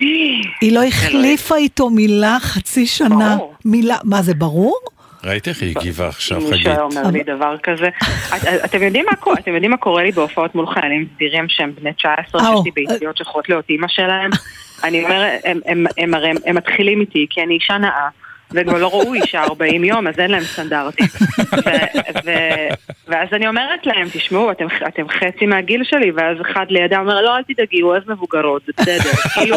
היא 0.60 0.72
לא 0.72 0.82
החליפה 0.84 1.56
איתו 1.56 1.90
מילה 1.90 2.36
חצי 2.40 2.86
שנה. 2.86 3.36
ברור. 3.36 3.54
מילה, 3.64 3.96
מה 4.04 4.22
זה 4.22 4.34
ברור? 4.34 4.78
ראית 5.24 5.48
איך 5.48 5.62
היא 5.62 5.74
הגיבה 5.78 6.08
עכשיו, 6.08 6.38
אם 6.38 6.42
חגית? 6.42 6.52
מישהו 6.56 6.70
היה 6.72 6.80
אומר 6.82 7.02
לי 7.10 7.22
דבר 7.22 7.56
כזה. 7.62 7.88
את- 8.36 8.64
אתם 8.64 8.82
יודעים 8.82 9.04
מה 9.70 9.76
קורה- 9.76 10.02
לי 10.02 10.10
בהופעות 10.12 10.54
מול 10.54 10.66
חיילים 10.74 11.06
סדירים 11.16 11.44
שהם 11.48 11.72
בני 11.80 11.92
19, 11.92 12.40
אה, 12.40 12.46
שיש 12.56 12.64
לי. 12.64 12.70
ביציות 12.70 13.16
שאוכלות 13.16 13.48
להיות 13.48 13.64
אימא 13.70 13.86
שלהם? 13.88 14.30
אני 14.84 15.04
אומרת, 15.04 15.40
הם- 15.44 15.60
הם- 15.66 15.86
הם 15.98 16.14
הרי 16.14 16.30
הם 16.46 16.56
מתחילים 16.56 17.00
איתי 17.00 17.26
כי 17.30 17.42
אני 17.42 17.54
אישה 17.54 17.78
נאה. 17.78 18.08
וגם 18.50 18.76
לא 18.76 18.88
ראו 18.88 19.14
אישה 19.14 19.42
40 19.42 19.84
יום, 19.84 20.06
אז 20.06 20.18
אין 20.18 20.30
להם 20.30 20.42
סטנדרטים. 20.42 21.06
ו- 21.66 21.98
ו- 22.24 22.68
ואז 23.08 23.28
אני 23.32 23.48
אומרת 23.48 23.86
להם, 23.86 24.08
תשמעו, 24.12 24.50
אתם, 24.50 24.66
אתם 24.88 25.08
חצי 25.08 25.46
מהגיל 25.46 25.84
שלי, 25.84 26.10
ואז 26.10 26.36
אחד 26.40 26.66
לידה 26.68 26.98
אומר, 26.98 27.20
לא, 27.22 27.36
אל 27.36 27.42
תדאגי, 27.42 27.80
הוא 27.80 27.90
אוהב 27.90 28.02
מבוגרות, 28.10 28.62
זה 28.66 28.72
בסדר. 28.78 29.10
כאילו, 29.34 29.56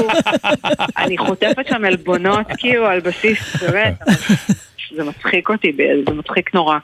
אני 0.97 1.17
חוטפת 1.17 1.67
שם 1.69 1.85
עלבונות, 1.85 2.45
כאילו, 2.57 2.87
על 2.87 2.99
בסיס, 2.99 3.63
באמת, 3.63 3.93
זה 4.95 5.03
מצחיק 5.03 5.49
אותי, 5.49 5.71
זה 6.07 6.13
מצחיק 6.13 6.53
נורא. 6.53 6.77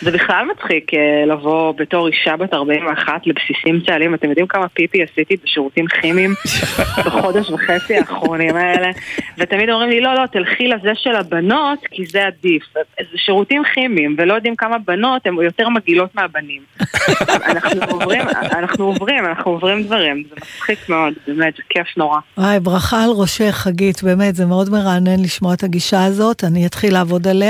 זה 0.00 0.10
בכלל 0.10 0.46
מצחיק 0.54 0.94
אה, 0.94 1.24
לבוא 1.26 1.72
בתור 1.76 2.08
אישה 2.08 2.36
בת 2.36 2.54
41 2.54 3.26
לבסיסים 3.26 3.80
צה"ליים, 3.86 4.14
אתם 4.14 4.28
יודעים 4.28 4.46
כמה 4.46 4.68
פיפי 4.68 5.02
עשיתי 5.02 5.36
בשירותים 5.44 5.86
כימיים 5.86 6.34
בחודש 7.06 7.50
וחצי 7.50 7.96
האחרונים 7.96 8.56
האלה? 8.56 8.90
ותמיד 9.38 9.70
אומרים 9.70 9.90
לי, 9.90 10.00
לא, 10.00 10.14
לא, 10.14 10.26
תלכי 10.26 10.68
לזה 10.68 10.90
של 10.94 11.16
הבנות, 11.16 11.78
כי 11.90 12.06
זה 12.06 12.26
עדיף. 12.26 12.62
זה 12.98 13.18
שירותים 13.18 13.62
כימיים, 13.74 14.16
ולא 14.18 14.34
יודעים 14.34 14.56
כמה 14.56 14.78
בנות 14.78 15.26
הן 15.26 15.34
יותר 15.34 15.68
מגעילות 15.68 16.14
מהבנים. 16.14 16.62
אנחנו 17.50 17.82
עוברים, 17.90 18.22
אנחנו 18.52 18.84
עוברים, 18.84 19.26
אנחנו 19.26 19.50
עוברים 19.50 19.82
דברים, 19.82 20.24
זה 20.30 20.34
מצחיק 20.36 20.88
מאוד, 20.88 21.14
באמת, 21.26 21.56
זה 21.56 21.62
כיף 21.68 21.86
נורא. 21.96 22.18
וואי, 22.38 22.60
ברכה 22.60 23.04
על 23.04 23.10
ראשך, 23.10 23.50
חגית, 23.50 24.02
באמת, 24.02 24.34
זה 24.34 24.46
מאוד 24.46 24.70
מרענן 24.70 25.22
לשמוע 25.22 25.54
את 25.54 25.62
הגישה 25.62 26.04
הזאת, 26.04 26.44
אני 26.44 26.66
אתחיל 26.66 26.92
לעבוד 26.92 27.28
עליה. 27.28 27.43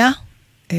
אה, 0.72 0.76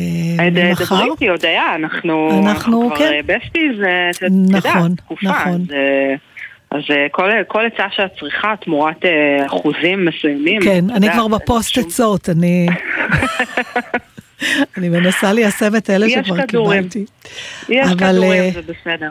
ממחר. 0.51 0.85
דברי 0.95 1.11
איתי, 1.11 1.29
הודיה, 1.29 1.75
אנחנו 1.75 2.41
אנחנו, 2.45 2.87
כבר 2.87 2.97
כן. 2.97 3.11
אה, 3.13 3.19
בסטיז, 3.25 3.81
אה, 3.85 4.09
את 4.09 4.23
נכון, 4.49 4.95
תקופה. 4.95 5.27
נכון. 5.29 5.65
אז, 6.71 6.81
אה, 6.89 6.95
אה, 6.95 7.07
כל- 7.11 7.29
כל 7.47 7.65
עצה 7.65 7.85
שאת 7.95 8.11
צריכה 8.19 8.53
תמורת 8.61 9.05
אה, 9.05 9.45
אחוזים 9.45 10.05
מסוימים. 10.05 10.61
כן, 10.61 10.89
אני 10.89 11.11
כבר 11.11 11.27
בפוסט 11.27 11.77
עצות, 11.77 12.29
אני... 12.29 12.67
אני 14.77 14.89
מנסה 14.89 15.33
ליישם 15.33 15.75
את 15.75 15.89
אלה 15.89 16.05
יש 16.05 16.13
שכבר 16.13 16.47
כדורים. 16.47 16.89
קיבלתי. 16.89 17.05
יש 17.69 17.87
כדורים, 17.97 18.31
אה, 18.43 18.49
זה 18.53 18.61
בסדר. 18.61 19.09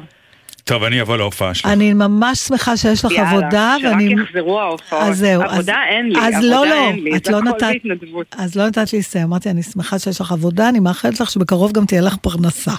טוב, 0.65 0.83
אני 0.85 1.01
אבוא 1.01 1.17
להופעה 1.17 1.55
שלך. 1.55 1.67
אני 1.67 1.95
ממש 1.95 2.39
שמחה 2.39 2.77
שיש 2.77 3.05
לך 3.05 3.13
יאללה, 3.13 3.31
עבודה, 3.31 3.77
ואני... 3.85 4.15
שרק 4.17 4.29
יחזרו 4.29 4.61
ההופעות. 4.61 5.03
אז 5.03 5.19
זהו, 5.19 5.43
אז- 5.43 5.53
עבודה 5.53 5.77
אין 5.89 6.09
לי, 6.09 6.19
אז 6.21 6.35
עבודה 6.35 6.51
לא, 6.51 6.67
לא, 6.67 6.75
אין 6.89 7.05
לי, 7.05 7.17
את 7.17 7.25
זה 7.25 7.33
לא 7.33 7.39
הכל 7.39 7.49
נתת- 7.49 7.63
בהתנדבות. 7.73 8.27
אז 8.39 8.57
לא 8.57 8.67
נתת 8.67 8.93
לי 8.93 8.99
לסיים, 8.99 9.27
אמרתי, 9.27 9.51
אני 9.51 9.63
שמחה 9.63 9.99
שיש 9.99 10.21
לך 10.21 10.33
עבודה, 10.33 10.69
אני 10.69 10.81
מאחלת 10.81 11.21
לך 11.21 11.31
שבקרוב 11.31 11.73
גם 11.73 11.85
תהיה 11.87 12.01
לך 12.01 12.17
פרנסה. 12.17 12.71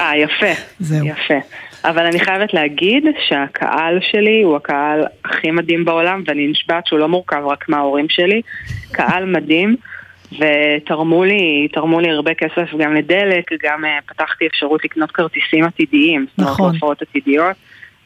אה, 0.00 0.16
יפה. 0.16 0.60
זהו. 0.80 1.06
יפה. 1.06 1.34
אבל 1.84 2.06
אני 2.06 2.20
חייבת 2.20 2.54
להגיד 2.54 3.04
שהקהל 3.28 3.98
שלי 4.12 4.42
הוא 4.42 4.56
הקהל 4.56 5.04
הכי 5.24 5.50
מדהים 5.50 5.84
בעולם, 5.84 6.22
ואני 6.26 6.46
נשבעת 6.46 6.86
שהוא 6.86 6.98
לא 6.98 7.08
מורכב 7.08 7.42
רק 7.46 7.68
מההורים 7.68 8.06
שלי. 8.08 8.42
קהל 8.92 9.24
מדהים, 9.24 9.76
ותרמו 10.32 11.24
לי, 11.24 11.68
תרמו 11.72 12.00
לי 12.00 12.10
הרבה 12.10 12.34
כסף 12.34 12.74
גם 12.78 12.94
לדלק, 12.94 13.50
גם 13.62 13.84
אה, 13.84 13.98
פתחתי 14.06 14.46
אפשרות 14.46 14.84
לקנות 14.84 15.10
כרטיסים 15.10 15.64
עתידיים. 15.64 16.26
זאת 16.28 16.38
נכון. 16.38 16.64
אומרת, 16.64 16.72
להופעות 16.72 17.02
עתידיות. 17.02 17.56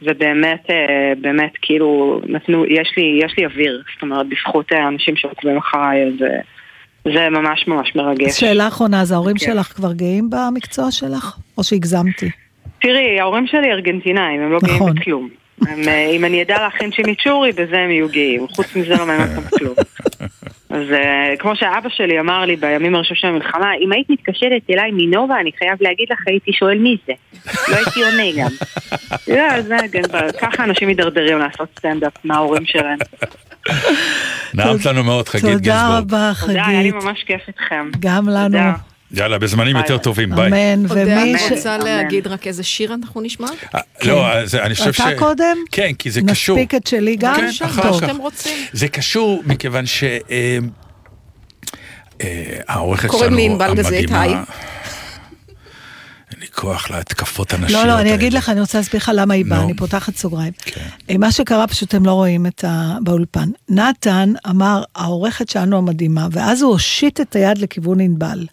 ובאמת, 0.05 0.69
אה, 0.69 1.13
באמת, 1.21 1.51
כאילו, 1.61 2.21
נתנו, 2.27 2.65
יש 2.65 2.93
לי, 2.97 3.19
יש 3.23 3.33
לי 3.37 3.45
אוויר, 3.45 3.81
זאת 3.93 4.01
אומרת, 4.01 4.25
בזכות 4.29 4.73
אה, 4.73 4.85
האנשים 4.85 5.15
שעוקבים 5.15 5.57
אחריי, 5.57 6.03
אז 6.03 6.13
אה, 6.21 7.13
זה 7.13 7.29
ממש 7.29 7.67
ממש 7.67 7.95
מרגש. 7.95 8.27
אז 8.27 8.35
שאלה 8.35 8.67
אחרונה, 8.67 9.01
אז 9.01 9.11
ההורים 9.11 9.37
כן. 9.37 9.45
שלך 9.45 9.67
כבר 9.67 9.93
גאים 9.93 10.29
במקצוע 10.29 10.91
שלך? 10.91 11.37
או 11.57 11.63
שהגזמתי? 11.63 12.29
תראי, 12.81 13.19
ההורים 13.19 13.47
שלי 13.47 13.71
ארגנטינאים, 13.71 14.41
הם 14.41 14.51
לא 14.51 14.59
נכון. 14.63 14.79
גאים 14.79 14.95
בכלום. 14.95 15.29
הם, 15.67 15.87
אה, 15.87 16.09
אם 16.09 16.25
אני 16.25 16.41
אדע 16.41 16.57
להכין 16.61 16.91
צ'ימיצ'ורי, 16.91 17.51
בזה 17.51 17.79
הם 17.79 17.91
יהיו 17.91 18.09
גאים. 18.09 18.47
חוץ 18.47 18.75
מזה 18.75 18.95
לא 18.95 19.05
מעניין 19.05 19.27
אותם 19.37 19.57
כלום. 19.57 19.75
אז 20.73 20.91
אה, 20.91 21.33
כמו 21.39 21.55
שאבא 21.55 21.89
שלי 21.89 22.19
אמר 22.19 22.45
לי 22.45 22.55
בימים 22.55 22.95
הראשונים 22.95 23.21
של 23.21 23.27
המלחמה, 23.27 23.71
אם 23.81 23.91
היית 23.91 24.09
מתקשרת 24.09 24.61
אליי 24.69 24.91
מנובה, 24.93 25.39
אני 25.39 25.51
חייב 25.57 25.77
להגיד 25.81 26.07
לך, 26.11 26.19
הייתי 26.27 26.53
שואל 26.53 26.77
מי 26.77 26.97
זה. 27.07 27.13
לא 27.71 27.75
הייתי 27.75 28.03
עונה 28.03 28.31
גם. 28.37 28.51
לא, 29.27 29.61
זה, 29.61 29.77
כן, 29.91 30.01
ככה 30.41 30.63
אנשים 30.63 30.87
מידרדרים 30.87 31.37
לעשות 31.37 31.69
סטנדאפ 31.79 32.13
מההורים 32.23 32.65
שלהם. 32.65 32.97
נעמת 34.53 34.85
לנו 34.85 35.03
מאוד, 35.03 35.27
חגית 35.27 35.43
תודה 35.43 35.57
גינזבורג. 35.57 35.97
רבה, 35.97 36.31
תודה, 36.41 36.65
היה 36.67 36.81
לי 36.81 36.91
חגית. 36.91 37.03
ממש 37.03 37.23
כיף 37.23 37.41
איתכם. 37.47 37.89
גם 37.99 38.29
לנו. 38.29 38.92
יאללה, 39.13 39.39
בזמנים 39.39 39.77
יותר 39.77 39.97
טובים, 39.97 40.35
ביי. 40.35 40.47
אמן, 40.47 40.85
אודיה, 40.89 41.17
ומי 41.21 41.35
את 41.35 41.39
ש... 41.39 41.51
רוצה. 41.51 41.77
להגיד 41.77 42.27
רק 42.27 42.47
איזה 42.47 42.63
שיר 42.63 42.93
אנחנו 42.93 43.21
נשמע? 43.21 43.47
אה, 43.75 43.79
לא, 44.03 44.31
אז 44.31 44.55
אני 44.55 44.75
חושב 44.75 44.93
ש... 44.93 45.01
אתה 45.01 45.09
קודם? 45.19 45.57
כן, 45.71 45.93
כי 45.99 46.11
זה 46.11 46.21
קשור. 46.27 46.57
נספיק 46.57 46.75
את 46.75 46.87
שלי 46.87 47.15
גם? 47.15 47.35
כן, 47.35 47.45
בבקשה, 47.45 47.65
אחר 47.65 47.83
מה 47.83 47.93
כך. 47.93 47.99
שאתם 47.99 48.17
רוצים. 48.17 48.57
זה 48.73 48.87
קשור 48.87 49.43
מכיוון 49.45 49.85
ש... 49.85 50.03
אה, 50.03 50.57
אה, 52.21 52.57
העורכת 52.67 53.01
שלנו, 53.01 53.13
קוראים 53.13 53.33
לי 53.33 53.45
ענבל 53.45 53.73
גזית, 53.73 54.11
המדהימה, 54.11 54.21
היי. 54.21 54.35
אין 56.33 56.41
לי 56.41 56.47
כוח 56.55 56.91
להתקפות 56.91 57.53
הנשיות 57.53 57.81
לא, 57.81 57.87
לא, 57.87 57.93
אני 57.93 58.09
האלה. 58.09 58.15
אגיד 58.15 58.33
לך, 58.33 58.49
אני 58.49 58.59
רוצה 58.61 58.77
להסביר 58.77 59.01
לך 59.01 59.11
למה 59.15 59.33
היא 59.33 59.45
באה. 59.45 59.63
אני 59.63 59.73
פותחת 59.73 60.15
סוגריים. 60.15 60.53
כן. 60.65 60.81
אה, 61.09 61.17
מה 61.17 61.31
שקרה, 61.31 61.67
פשוט 61.67 61.93
הם 61.93 62.05
לא 62.05 62.11
רואים 62.11 62.45
את 62.45 62.63
ה... 62.63 62.97
באולפן. 63.01 63.49
נתן 63.69 64.33
אמר, 64.49 64.83
העורכת 64.95 65.49
שלנו 65.49 65.77
המדהימה, 65.77 66.27
ואז 66.31 66.61
הוא 66.61 66.71
הושיט 66.71 67.21
את 67.21 67.35
היד 67.35 67.57
לכיוון 67.57 67.99
ענבל. 67.99 68.45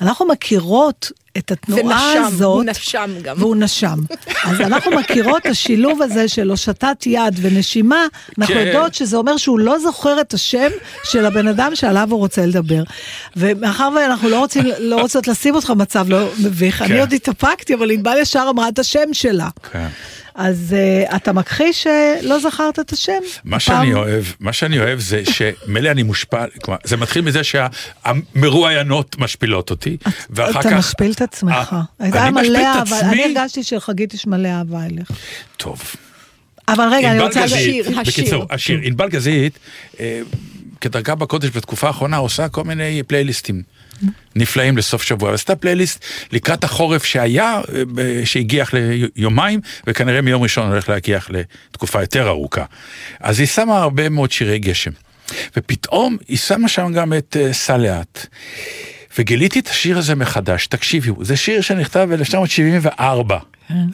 אנחנו 0.00 0.26
מכירות 0.26 1.12
את 1.38 1.50
התנועה 1.50 1.82
ונשם, 1.82 2.22
הזאת. 2.26 2.54
הוא 2.54 2.64
נשם 2.64 3.10
גם. 3.22 3.36
והוא 3.38 3.56
נשם. 3.56 3.98
אז 4.48 4.60
אנחנו 4.60 4.90
מכירות 4.90 5.36
את 5.42 5.46
השילוב 5.46 6.02
הזה 6.02 6.28
של 6.28 6.50
הושטת 6.50 7.06
יד 7.06 7.38
ונשימה, 7.42 8.06
אנחנו 8.38 8.54
כן. 8.54 8.66
יודעות 8.66 8.94
שזה 8.94 9.16
אומר 9.16 9.36
שהוא 9.36 9.58
לא 9.58 9.78
זוכר 9.78 10.20
את 10.20 10.34
השם 10.34 10.68
של 11.04 11.26
הבן 11.26 11.48
אדם 11.48 11.74
שעליו 11.74 12.08
הוא 12.10 12.18
רוצה 12.18 12.46
לדבר. 12.46 12.82
ומאחר 13.36 13.88
ואנחנו 13.96 14.28
לא, 14.28 14.38
רוצים, 14.38 14.64
לא 14.78 15.00
רוצות 15.00 15.28
לשים 15.28 15.54
אותך 15.54 15.70
במצב 15.70 16.06
לא 16.08 16.28
מביך, 16.38 16.82
אני 16.82 16.88
כן. 16.88 17.00
עוד 17.00 17.12
התאפקתי, 17.12 17.74
אבל 17.74 17.90
ענבל 17.90 18.16
ישר 18.20 18.46
אמרה 18.50 18.68
את 18.68 18.78
השם 18.78 19.12
שלה. 19.12 19.48
כן. 19.72 19.88
אז 20.38 20.74
uh, 21.08 21.16
אתה 21.16 21.32
מכחיש 21.32 21.82
שלא 21.82 22.38
זכרת 22.38 22.78
את 22.78 22.92
השם? 22.92 23.12
מה 23.44 23.50
פעם- 23.50 23.60
שאני 23.60 23.94
אוהב, 23.94 24.24
מה 24.40 24.52
שאני 24.52 24.78
אוהב 24.80 25.00
זה 25.00 25.22
שמילא 25.24 25.90
אני 25.90 26.02
מושפע, 26.02 26.44
כלומר, 26.64 26.78
זה 26.84 26.96
מתחיל 26.96 27.22
מזה 27.22 27.40
שהמרואיינות 27.44 29.16
משפילות 29.18 29.70
אותי, 29.70 29.96
ואחר 30.30 30.52
כך... 30.52 30.66
אתה 30.66 30.76
משפיל 30.78 31.12
את 31.12 31.22
עצמך. 31.22 31.76
אה, 32.00 32.26
אני 32.26 32.30
משפיל 32.30 32.56
את 32.56 32.62
אהבה, 32.76 33.00
אני 33.00 33.08
עצמי? 33.08 33.24
הרגשתי 33.38 33.62
שלחגית 33.62 34.14
יש 34.14 34.26
מלא 34.26 34.48
אהבה 34.48 34.84
אליך. 34.84 35.10
טוב. 35.56 35.82
אבל 36.68 36.88
רגע, 36.92 37.10
אני 37.10 37.20
רוצה... 37.20 37.44
השיר, 37.44 37.84
השיר. 37.88 38.02
בקיצור, 38.02 38.46
השיר, 38.50 38.80
ענבל 38.82 39.08
גזית, 39.08 39.58
אה, 40.00 40.20
כדרכה 40.80 41.14
בקודש 41.14 41.50
בתקופה 41.56 41.86
האחרונה, 41.86 42.16
עושה 42.16 42.48
כל 42.48 42.64
מיני 42.64 43.02
פלייליסטים. 43.06 43.62
נפלאים 44.36 44.76
לסוף 44.76 45.02
שבוע, 45.02 45.30
ועשתה 45.30 45.56
פלייליסט 45.56 46.04
לקראת 46.32 46.64
החורף 46.64 47.04
שהיה, 47.04 47.60
אה, 47.98 48.26
שהגיח 48.26 48.70
ליומיים, 48.74 49.60
וכנראה 49.86 50.20
מיום 50.20 50.42
ראשון 50.42 50.70
הולך 50.70 50.88
להגיח 50.88 51.30
לתקופה 51.30 52.00
יותר 52.00 52.28
ארוכה. 52.28 52.64
אז 53.20 53.38
היא 53.38 53.46
שמה 53.46 53.82
הרבה 53.82 54.08
מאוד 54.08 54.32
שירי 54.32 54.58
גשם. 54.58 54.90
ופתאום 55.56 56.16
היא 56.28 56.38
שמה 56.38 56.68
שם 56.68 56.92
גם 56.92 57.12
את 57.12 57.36
אה, 57.40 57.52
סע 57.52 57.76
לאט. 57.76 58.26
וגיליתי 59.18 59.58
את 59.58 59.68
השיר 59.68 59.98
הזה 59.98 60.14
מחדש, 60.14 60.66
תקשיבו, 60.66 61.24
זה 61.24 61.36
שיר 61.36 61.60
שנכתב 61.60 62.08
ב-1974, 62.10 63.32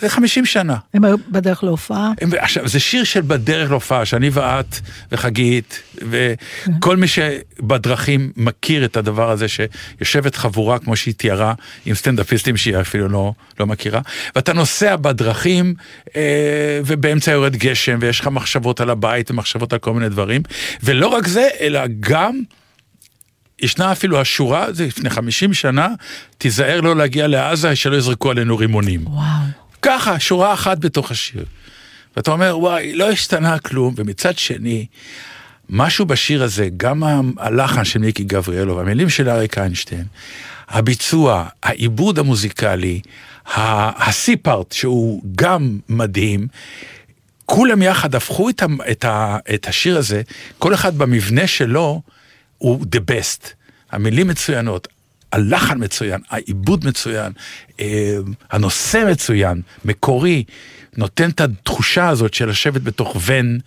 זה 0.01 0.09
50 0.09 0.47
שנה. 0.47 0.77
הם 0.95 1.05
היו 1.05 1.17
בדרך 1.31 1.65
להופעה. 1.65 2.13
הם- 2.21 2.31
עכשיו, 2.39 2.69
זה 2.69 2.81
שיר 2.81 3.05
של 3.05 3.21
בדרך 3.21 3.71
להופעה, 3.71 4.05
שאני 4.05 4.31
ואת 4.33 4.77
וחגית, 5.13 5.83
וכל 5.95 6.97
מי 6.97 7.07
שבדרכים 7.09 8.33
מכיר 8.37 8.85
את 8.85 8.97
הדבר 8.97 9.31
הזה, 9.31 9.47
שיושבת 9.49 10.35
חבורה, 10.37 10.79
כמו 10.79 10.97
שהיא 10.97 11.15
תיארה, 11.15 11.55
עם 11.87 11.95
סטנדאפיסטים 11.95 12.57
שהיא 12.57 12.81
אפילו 12.81 13.09
לא, 13.09 13.33
לא 13.61 13.67
מכירה, 13.67 14.01
ואתה 14.37 14.53
נוסע 14.53 14.97
בדרכים, 14.97 15.75
אה, 16.17 16.23
ובאמצע 16.87 17.31
יורד 17.33 17.57
גשם, 17.57 17.99
ויש 18.01 18.21
לך 18.21 18.27
מחשבות 18.29 18.81
על 18.81 18.91
הבית 18.91 19.31
ומחשבות 19.31 19.73
על 19.73 19.79
כל 19.79 19.93
מיני 19.95 20.09
דברים, 20.09 20.43
ולא 20.83 21.07
רק 21.07 21.27
זה, 21.27 21.49
אלא 21.61 21.81
גם... 22.01 22.41
ישנה 23.65 23.93
אפילו 23.93 24.21
השורה, 24.21 24.73
זה 24.73 24.87
לפני 24.87 25.11
50 25.11 25.55
שנה, 25.55 25.89
תיזהר 26.39 26.81
לא 26.81 26.97
להגיע 26.97 27.27
לעזה, 27.27 27.77
שלא 27.77 27.97
יזרקו 27.97 28.31
עלינו 28.31 28.57
רימונים. 28.57 29.07
וואו. 29.07 29.25
ככה, 29.83 30.21
שורה 30.21 30.55
אחת 30.55 30.79
בתוך 30.79 31.11
השיר. 31.11 31.45
ואתה 32.17 32.31
אומר, 32.31 32.59
וואי, 32.59 32.93
לא 32.93 33.11
השתנה 33.11 33.59
כלום, 33.59 33.95
ומצד 33.97 34.39
שני, 34.39 34.87
משהו 35.71 36.07
בשיר 36.07 36.43
הזה, 36.43 36.69
גם 36.77 37.03
הלחן 37.39 37.85
של 37.85 37.99
מיקי 37.99 38.25
גבריאלוב, 38.25 38.79
המילים 38.79 39.11
של 39.11 39.29
אריק 39.29 39.59
איינשטיין, 39.59 40.05
הביצוע, 40.69 41.47
העיבוד 41.63 42.19
המוזיקלי, 42.19 43.01
השיא 43.47 44.37
פארט, 44.43 44.73
שהוא 44.73 45.23
גם 45.37 45.79
מדהים, 45.89 46.47
כולם 47.47 47.83
יחד 47.83 48.15
הפכו 48.15 48.51
את, 48.51 48.63
ה, 48.63 48.67
את, 48.91 49.05
ה, 49.05 49.39
את 49.55 49.69
השיר 49.69 49.99
הזה, 49.99 50.23
כל 50.59 50.75
אחד 50.75 50.99
במבנה 50.99 51.47
שלו 51.47 52.03
הוא 52.59 52.81
the 52.81 53.11
best. 53.11 53.47
המילים 53.93 54.29
מצוינות, 54.29 54.89
הלחן 55.33 55.85
מצוין, 55.85 56.21
העיבוד 56.31 56.87
מצוין, 56.87 57.33
אה, 57.81 58.17
הנושא 58.51 59.05
מצוין, 59.11 59.63
מקורי, 59.85 60.45
נותן 60.97 61.31
את 61.31 61.41
התחושה 61.41 62.09
הזאת 62.09 62.35
של 62.35 62.49
לשבת 62.49 62.81
בתוך 62.81 63.17
ון 63.27 63.59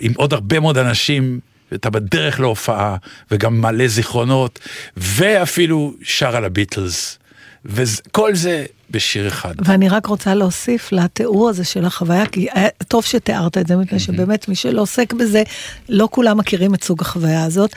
עם 0.00 0.12
עוד 0.16 0.32
הרבה 0.32 0.60
מאוד 0.60 0.78
אנשים. 0.78 1.40
ואתה 1.72 1.90
בדרך 1.90 2.40
להופעה, 2.40 2.96
וגם 3.30 3.60
מלא 3.60 3.86
זיכרונות, 3.88 4.58
ואפילו 4.96 5.94
שר 6.02 6.36
על 6.36 6.44
הביטלס. 6.44 7.18
וכל 7.64 8.34
זה 8.34 8.66
בשיר 8.94 9.28
אחד. 9.28 9.54
ואני 9.58 9.88
רק 9.88 10.06
רוצה 10.06 10.34
להוסיף 10.34 10.92
לתיאור 10.92 11.48
הזה 11.48 11.64
של 11.64 11.84
החוויה, 11.84 12.26
כי 12.26 12.46
היה- 12.52 12.68
טוב 12.88 13.04
שתיארת 13.04 13.58
את 13.58 13.66
זה, 13.66 13.76
מפני 13.76 13.98
שבאמת 13.98 14.48
מי 14.48 14.54
שלא 14.54 14.82
עוסק 14.82 15.12
בזה, 15.12 15.42
לא 15.88 16.08
כולם 16.10 16.38
מכירים 16.38 16.74
את 16.74 16.84
סוג 16.84 17.00
החוויה 17.00 17.44
הזאת. 17.44 17.70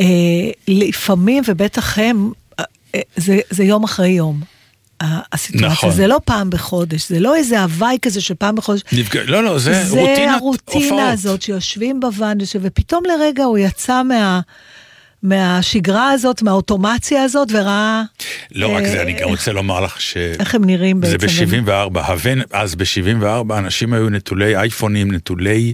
אה, 0.00 0.04
לפעמים, 0.68 1.42
ובטח 1.46 1.98
הם, 1.98 2.30
אה, 2.60 2.64
אה, 2.94 3.00
זה, 3.16 3.38
זה 3.50 3.64
יום 3.64 3.84
אחרי 3.84 4.08
יום. 4.08 4.40
הסיטואציה, 5.32 5.68
נכון. 5.68 5.90
זה 5.92 6.06
לא 6.06 6.20
פעם 6.24 6.50
בחודש, 6.50 7.08
זה 7.08 7.20
לא 7.20 7.36
איזה 7.36 7.62
הוואי 7.62 7.98
כזה 8.02 8.20
של 8.20 8.34
פעם 8.34 8.54
בחודש. 8.56 8.80
נפגע, 8.92 9.22
לא, 9.24 9.44
לא, 9.44 9.58
זה, 9.58 9.84
זה 9.84 10.00
רוטינת 10.00 10.36
הרוטינה 10.40 10.84
הופעות. 10.84 11.12
הזאת 11.12 11.42
שיושבים 11.42 12.00
בוואן, 12.00 12.38
ופתאום 12.60 13.02
לרגע 13.04 13.44
הוא 13.44 13.58
יצא 13.58 14.02
מה, 14.02 14.40
מהשגרה 15.22 16.10
הזאת, 16.10 16.42
מהאוטומציה 16.42 17.22
הזאת, 17.22 17.48
וראה 17.52 18.02
לא 18.54 18.68
רק 18.68 18.82
אה, 18.82 18.88
זה, 18.90 19.02
אני 19.02 19.12
גם 19.12 19.28
רוצה 19.28 19.52
לומר 19.52 19.80
לך 19.80 20.00
ש... 20.00 20.16
איך 20.16 20.54
הם 20.54 20.64
נראים 20.64 21.00
זה 21.06 21.18
בעצם. 21.18 21.64
ב-74, 21.64 22.00
הבן, 22.00 22.38
אז 22.52 22.74
ב-74 22.74 23.54
אנשים 23.58 23.92
היו 23.92 24.08
נטולי 24.08 24.56
אייפונים, 24.56 25.12
נטולי 25.12 25.72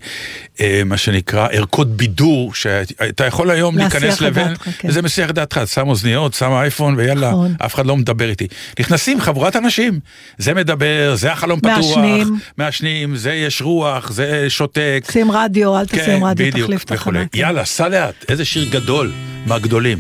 אה, 0.61 0.83
מה 0.85 0.97
שנקרא 0.97 1.49
ערכות 1.53 1.97
בידור, 1.97 2.55
שאתה 2.55 3.27
יכול 3.27 3.51
היום 3.51 3.79
להיכנס 3.79 4.23
דעתך, 4.23 4.63
כן. 4.79 4.89
וזה 4.89 5.03
מסיח 5.03 5.31
את 5.31 5.35
דעתך, 5.35 5.61
שם 5.67 5.89
אוזניות, 5.89 6.35
שם 6.35 6.51
אייפון 6.53 6.95
ויאללה, 6.97 7.31
נכון. 7.31 7.55
אף 7.65 7.75
אחד 7.75 7.87
לא 7.87 7.97
מדבר 7.97 8.29
איתי. 8.31 8.47
נכנסים 8.81 9.21
חבורת 9.21 9.57
אנשים, 9.57 10.01
זה 10.39 10.55
מדבר, 10.55 11.15
זה 11.15 11.33
החלום 11.33 11.61
פתוח, 11.61 11.77
מעשנים. 11.77 12.39
מעשנים, 12.59 13.17
זה 13.17 13.33
יש 13.33 13.63
רוח, 13.63 14.11
זה 14.11 14.51
שותק. 14.51 15.05
שים 15.13 15.31
רדיו, 15.31 15.79
אל 15.79 15.87
תשים 15.87 15.99
כן, 15.99 16.19
רדיו, 16.23 16.47
בדיוק, 16.47 16.67
תחליף 16.67 16.85
תחנה. 16.85 17.25
כן. 17.27 17.39
יאללה, 17.39 17.65
סע 17.65 17.89
לאט, 17.89 18.25
איזה 18.29 18.45
שיר 18.45 18.69
גדול, 18.71 19.13
מהגדולים. 19.47 19.99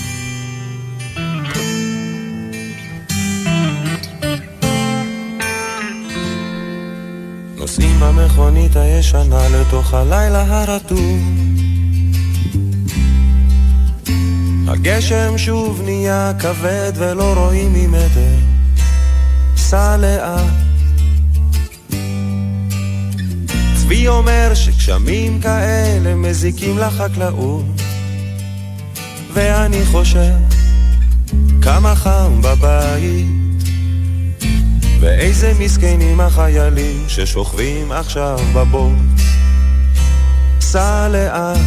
נוסעים 7.56 8.00
במכונית 8.00 8.76
הישנה 8.76 9.48
לתוך 9.48 9.94
הלילה 9.94 10.44
הרטוב. 10.48 11.20
הגשם 14.68 15.38
שוב 15.38 15.82
נהיה 15.84 16.32
כבד 16.38 16.92
ולא 16.94 17.34
רואים 17.36 17.72
ממטר. 17.72 18.36
סע 19.56 19.96
לאט. 19.96 20.66
צבי 23.74 24.08
אומר 24.08 24.54
שגשמים 24.54 25.40
כאלה 25.40 26.14
מזיקים 26.14 26.78
לחקלאות 26.78 27.75
ואני 29.36 29.84
חושב 29.84 30.32
כמה 31.62 31.94
חם 31.94 32.42
בבית 32.42 33.62
ואיזה 35.00 35.52
מסכנים 35.60 36.20
החיילים 36.20 37.04
ששוכבים 37.08 37.92
עכשיו 37.92 38.38
בבוץ. 38.54 39.22
סע 40.60 41.08
לאט, 41.08 41.58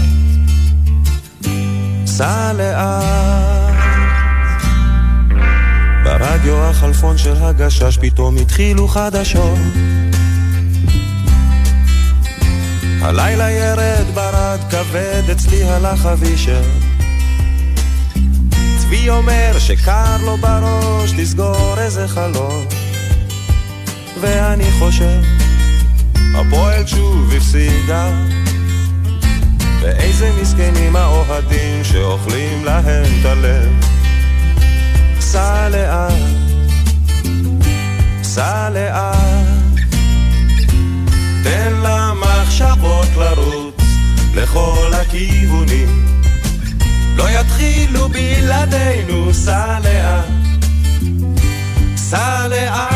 סע 2.05 2.53
לאט. 2.53 3.73
ברדיו 6.03 6.63
החלפון 6.63 7.17
של 7.17 7.35
הגשש 7.41 7.97
פתאום 8.01 8.37
התחילו 8.37 8.87
חדשות. 8.87 9.59
הלילה 13.01 13.51
ירד 13.51 14.05
ברד 14.13 14.59
כבד, 14.69 15.23
אצלי 15.31 15.63
הלך 15.63 16.05
אבישר. 16.05 16.88
צבי 18.89 19.09
אומר 19.09 19.59
שקר 19.59 20.17
לו 20.25 20.37
בראש 20.37 21.13
לסגור 21.17 21.75
איזה 21.77 22.07
חלום. 22.07 22.65
ואני 24.21 24.71
חושב, 24.79 25.21
הפועל 26.35 26.87
שוב 26.87 27.33
הפסידה. 27.37 28.11
ואיזה 29.81 30.31
מסכנים 30.41 30.95
האוהדים 30.95 31.83
שאוכלים 31.83 32.65
להם 32.65 33.05
את 33.19 33.25
הלב. 33.25 33.69
סע 35.19 35.69
לאט, 35.69 36.13
סע 38.23 38.69
לאט, 38.69 39.79
תן 41.43 41.73
למחשבות 41.83 43.07
לרוץ 43.17 43.83
לכל 44.33 44.91
הכיוונים. 44.93 46.18
לא 47.19 47.29
יתחילו 47.29 48.09
בלעדינו, 48.09 49.33
סע 49.33 49.77
לאט, 49.83 50.25
סע 51.95 52.47
לאט. 52.47 52.93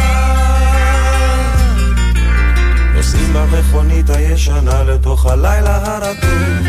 נוסעים 2.96 3.34
במכונית 3.34 4.10
הישנה 4.10 4.84
לתוך 4.84 5.26
הלילה 5.26 5.80
הרטוב. 5.86 6.68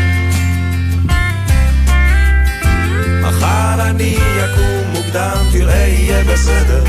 מחר 3.21 3.89
אני 3.89 4.17
אקום 4.17 4.91
מוקדם, 4.93 5.37
תראה 5.51 5.87
יהיה 5.87 6.23
בסדר. 6.23 6.83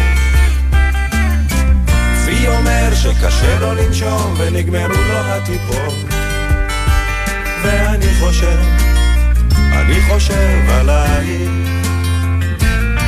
קשה 3.23 3.59
לו 3.61 3.75
לנשום 3.75 4.35
ונגמרו 4.39 5.03
לו 5.09 5.19
הטיפות 5.19 5.95
ואני 7.62 8.07
חושב, 8.21 8.59
אני 9.81 10.01
חושב 10.01 10.70
עלייך 10.70 11.51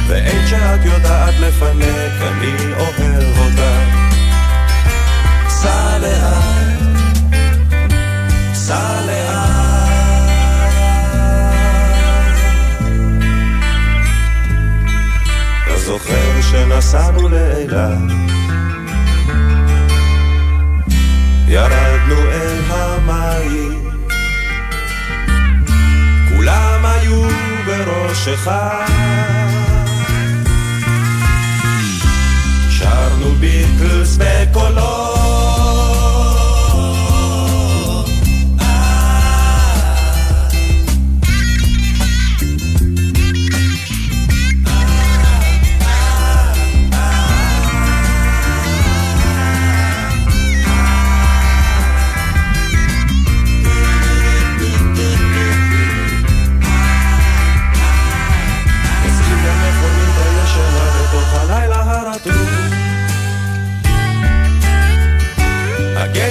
ואין 0.08 0.46
שאת 0.46 0.84
יודעת 0.84 1.34
לפנק, 1.40 2.12
אני 2.22 2.72
אוהב 2.72 3.38
אותך. 3.38 3.98
סע 5.48 5.98
לאט, 5.98 6.78
סע 8.54 9.00
לאט. 9.06 9.48
אתה 15.66 15.78
זוכר 15.78 16.40
שנסענו 16.50 17.28
לאילת? 17.28 18.28
ירדנו 21.48 22.30
אל 22.32 22.60
המים 22.70 23.87
היו 27.08 27.22
בראש 27.66 28.28
אחד. 28.28 28.86
שרנו 32.70 33.34
ביטלס 33.40 34.18
בקולות 34.20 35.17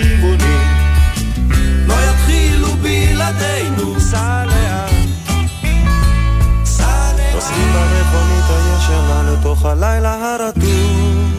הכיוונים. 0.00 0.62
לא 1.86 1.94
יתחילו 1.94 2.68
בלעדינו, 2.68 4.00
סע 4.00 4.44
לאט. 4.46 4.92
נוסעים 7.34 7.68
במכונית 7.68 8.44
הישנה 8.48 9.32
לתוך 9.32 9.64
הלילה 9.64 10.34
הרטוב 10.34 11.32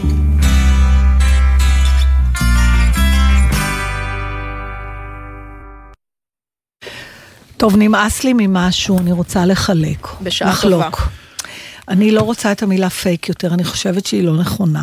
טוב, 7.56 7.76
נמאס 7.76 8.24
לי 8.24 8.32
ממשהו, 8.36 8.98
אני 8.98 9.12
רוצה 9.12 9.46
לחלק. 9.46 10.08
בשעה 10.22 10.50
לחלוק. 10.50 10.82
טובה. 10.82 11.06
אני 11.88 12.10
לא 12.10 12.20
רוצה 12.20 12.52
את 12.52 12.62
המילה 12.62 12.90
פייק 12.90 13.28
יותר, 13.28 13.54
אני 13.54 13.64
חושבת 13.64 14.06
שהיא 14.06 14.24
לא 14.24 14.36
נכונה. 14.36 14.82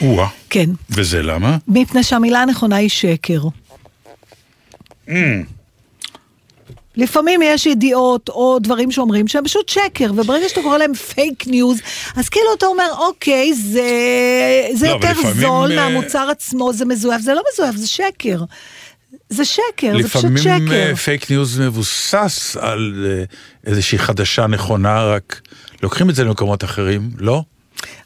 או-אה. 0.00 0.28
כן, 0.50 0.70
וזה 0.90 1.22
למה? 1.22 1.56
מפני 1.68 2.02
שהמילה 2.02 2.42
הנכונה 2.42 2.76
היא 2.76 2.88
שקר. 2.88 3.40
לפעמים 6.96 7.40
יש 7.44 7.66
ידיעות 7.66 8.28
או 8.28 8.58
דברים 8.62 8.90
שאומרים 8.90 9.28
שהם 9.28 9.44
פשוט 9.44 9.68
שקר, 9.68 10.10
וברגע 10.16 10.48
שאתה 10.48 10.62
קורא 10.62 10.78
להם 10.78 10.94
פייק 10.94 11.46
ניוז, 11.46 11.80
אז 12.16 12.28
כאילו 12.28 12.46
אתה 12.58 12.66
אומר, 12.66 12.88
אוקיי, 12.98 13.54
זה, 13.54 13.90
זה 14.72 14.86
לא, 14.86 14.92
יותר 14.92 15.10
אבל 15.10 15.20
לפעמים, 15.20 15.40
זול 15.40 15.72
אה, 15.72 15.76
מהמוצר 15.76 16.28
עצמו, 16.30 16.72
זה 16.72 16.84
מזויף, 16.84 17.20
זה 17.20 17.34
לא 17.34 17.42
מזויף, 17.52 17.76
זה 17.76 17.88
שקר. 17.88 18.44
זה 19.28 19.44
שקר, 19.44 20.02
זה 20.02 20.08
פשוט 20.08 20.24
לפעמים 20.24 20.38
שקר. 20.38 20.72
אה, 20.72 20.96
פייק 20.96 21.30
ניוז 21.30 21.60
מבוסס 21.60 22.56
על 22.60 23.06
אה, 23.08 23.24
איזושהי 23.70 23.98
חדשה 23.98 24.46
נכונה, 24.46 25.04
רק 25.04 25.40
לוקחים 25.82 26.10
את 26.10 26.14
זה 26.14 26.24
למקומות 26.24 26.64
אחרים, 26.64 27.10
לא? 27.18 27.42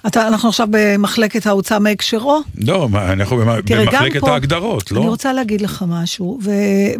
אתה, 0.07 0.29
אנחנו 0.29 0.49
עכשיו 0.49 0.67
במחלקת 0.71 1.47
ההוצאה 1.47 1.79
מהקשרו. 1.79 2.41
לא, 2.59 2.89
אנחנו 2.95 3.37
במ- 3.37 3.61
תראה, 3.61 3.85
במחלקת 3.87 4.21
פה, 4.21 4.33
ההגדרות, 4.33 4.93
לא? 4.93 5.01
אני 5.01 5.09
רוצה 5.09 5.33
להגיד 5.33 5.61
לך 5.61 5.85
משהו, 5.89 6.39
ו, 6.43 6.51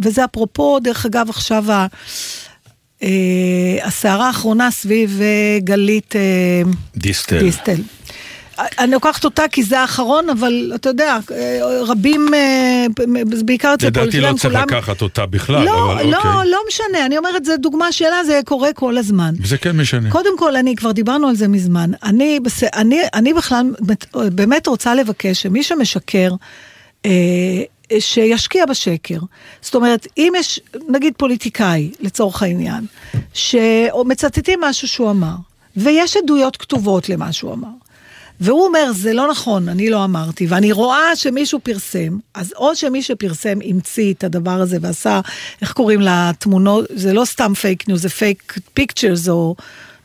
וזה 0.03 0.25
אפרופו, 0.25 0.79
דרך 0.79 1.05
אגב, 1.05 1.29
עכשיו 1.29 1.71
ה, 1.71 1.87
אה, 3.03 3.09
הסערה 3.83 4.27
האחרונה 4.27 4.71
סביב 4.71 5.19
אה, 5.21 5.59
גלית 5.59 6.15
אה, 6.15 6.21
דיסטל. 6.97 7.39
דיסטל. 7.39 7.81
אני 8.79 8.91
לוקחת 8.91 9.25
אותה 9.25 9.43
כי 9.51 9.63
זה 9.63 9.79
האחרון, 9.79 10.29
אבל 10.29 10.71
אתה 10.75 10.89
יודע, 10.89 11.17
רבים, 11.81 12.33
אה, 12.33 12.85
בעיקר 13.45 13.73
אצל 13.73 13.87
לדעתי 13.87 14.21
לא 14.21 14.33
צריך 14.33 14.53
כולם... 14.53 14.63
לקחת 14.63 15.01
אותה 15.01 15.25
בכלל, 15.25 15.65
לא, 15.65 15.93
אבל 15.93 16.05
לא, 16.05 16.17
אוקיי. 16.17 16.51
לא 16.51 16.59
משנה, 16.67 17.05
אני 17.05 17.17
אומרת, 17.17 17.45
זו 17.45 17.57
דוגמה 17.57 17.91
שלה, 17.91 18.23
זה 18.23 18.39
קורה 18.45 18.73
כל 18.73 18.97
הזמן. 18.97 19.33
זה 19.43 19.57
כן 19.57 19.77
משנה. 19.77 20.11
קודם 20.11 20.37
כל, 20.37 20.55
אני, 20.55 20.75
כבר 20.75 20.91
דיברנו 20.91 21.27
על 21.27 21.35
זה 21.35 21.47
מזמן, 21.47 21.91
אני. 22.03 22.39
אני, 22.75 22.99
אני 23.13 23.33
בכלל 23.33 23.65
מת- 23.87 24.05
באמת 24.31 24.67
רוצה 24.67 24.95
לבקש 24.95 25.41
שמי 25.41 25.63
שמשקר, 25.63 26.31
אה, 27.05 27.11
שישקיע 27.99 28.65
בשקר. 28.65 29.19
זאת 29.61 29.75
אומרת, 29.75 30.07
אם 30.17 30.33
יש, 30.37 30.59
נגיד 30.89 31.13
פוליטיקאי, 31.17 31.91
לצורך 31.99 32.43
העניין, 32.43 32.85
שמצטטים 33.33 34.59
משהו 34.61 34.87
שהוא 34.87 35.09
אמר, 35.09 35.35
ויש 35.77 36.17
עדויות 36.17 36.57
כתובות 36.57 37.09
למה 37.09 37.31
שהוא 37.31 37.53
אמר, 37.53 37.67
והוא 38.41 38.65
אומר, 38.65 38.91
זה 38.93 39.13
לא 39.13 39.27
נכון, 39.27 39.69
אני 39.69 39.89
לא 39.89 40.03
אמרתי, 40.03 40.47
ואני 40.49 40.71
רואה 40.71 41.15
שמישהו 41.15 41.59
פרסם, 41.63 42.17
אז 42.33 42.53
או 42.57 42.75
שמי 42.75 43.01
שפרסם 43.01 43.59
המציא 43.65 44.13
את 44.13 44.23
הדבר 44.23 44.61
הזה 44.61 44.77
ועשה, 44.81 45.21
איך 45.61 45.73
קוראים 45.73 46.01
לתמונות, 46.01 46.85
זה 46.95 47.13
לא 47.13 47.25
סתם 47.25 47.53
פייק 47.53 47.87
ניוז, 47.87 48.01
זה 48.01 48.09
fake 48.09 48.57
pictures, 48.73 49.29
או, 49.29 49.55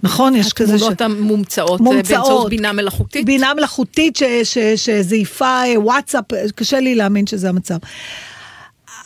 נכון? 0.03 0.37
יש 0.37 0.53
כזה 0.53 0.79
ש... 0.79 0.83
התמונות 0.83 1.01
המומצאות 1.01 1.81
אה, 1.81 1.85
מומצאות. 1.85 2.21
באמצעות 2.21 2.51
בינה 2.51 2.73
מלאכותית. 2.73 3.27
בינה 3.27 3.55
מלאכותית 3.55 4.19
שזייפה 4.75 5.63
אה, 5.65 5.81
וואטסאפ, 5.81 6.25
קשה 6.55 6.81
לי 6.81 6.95
להאמין 6.95 7.27
שזה 7.27 7.49
המצב. 7.49 7.77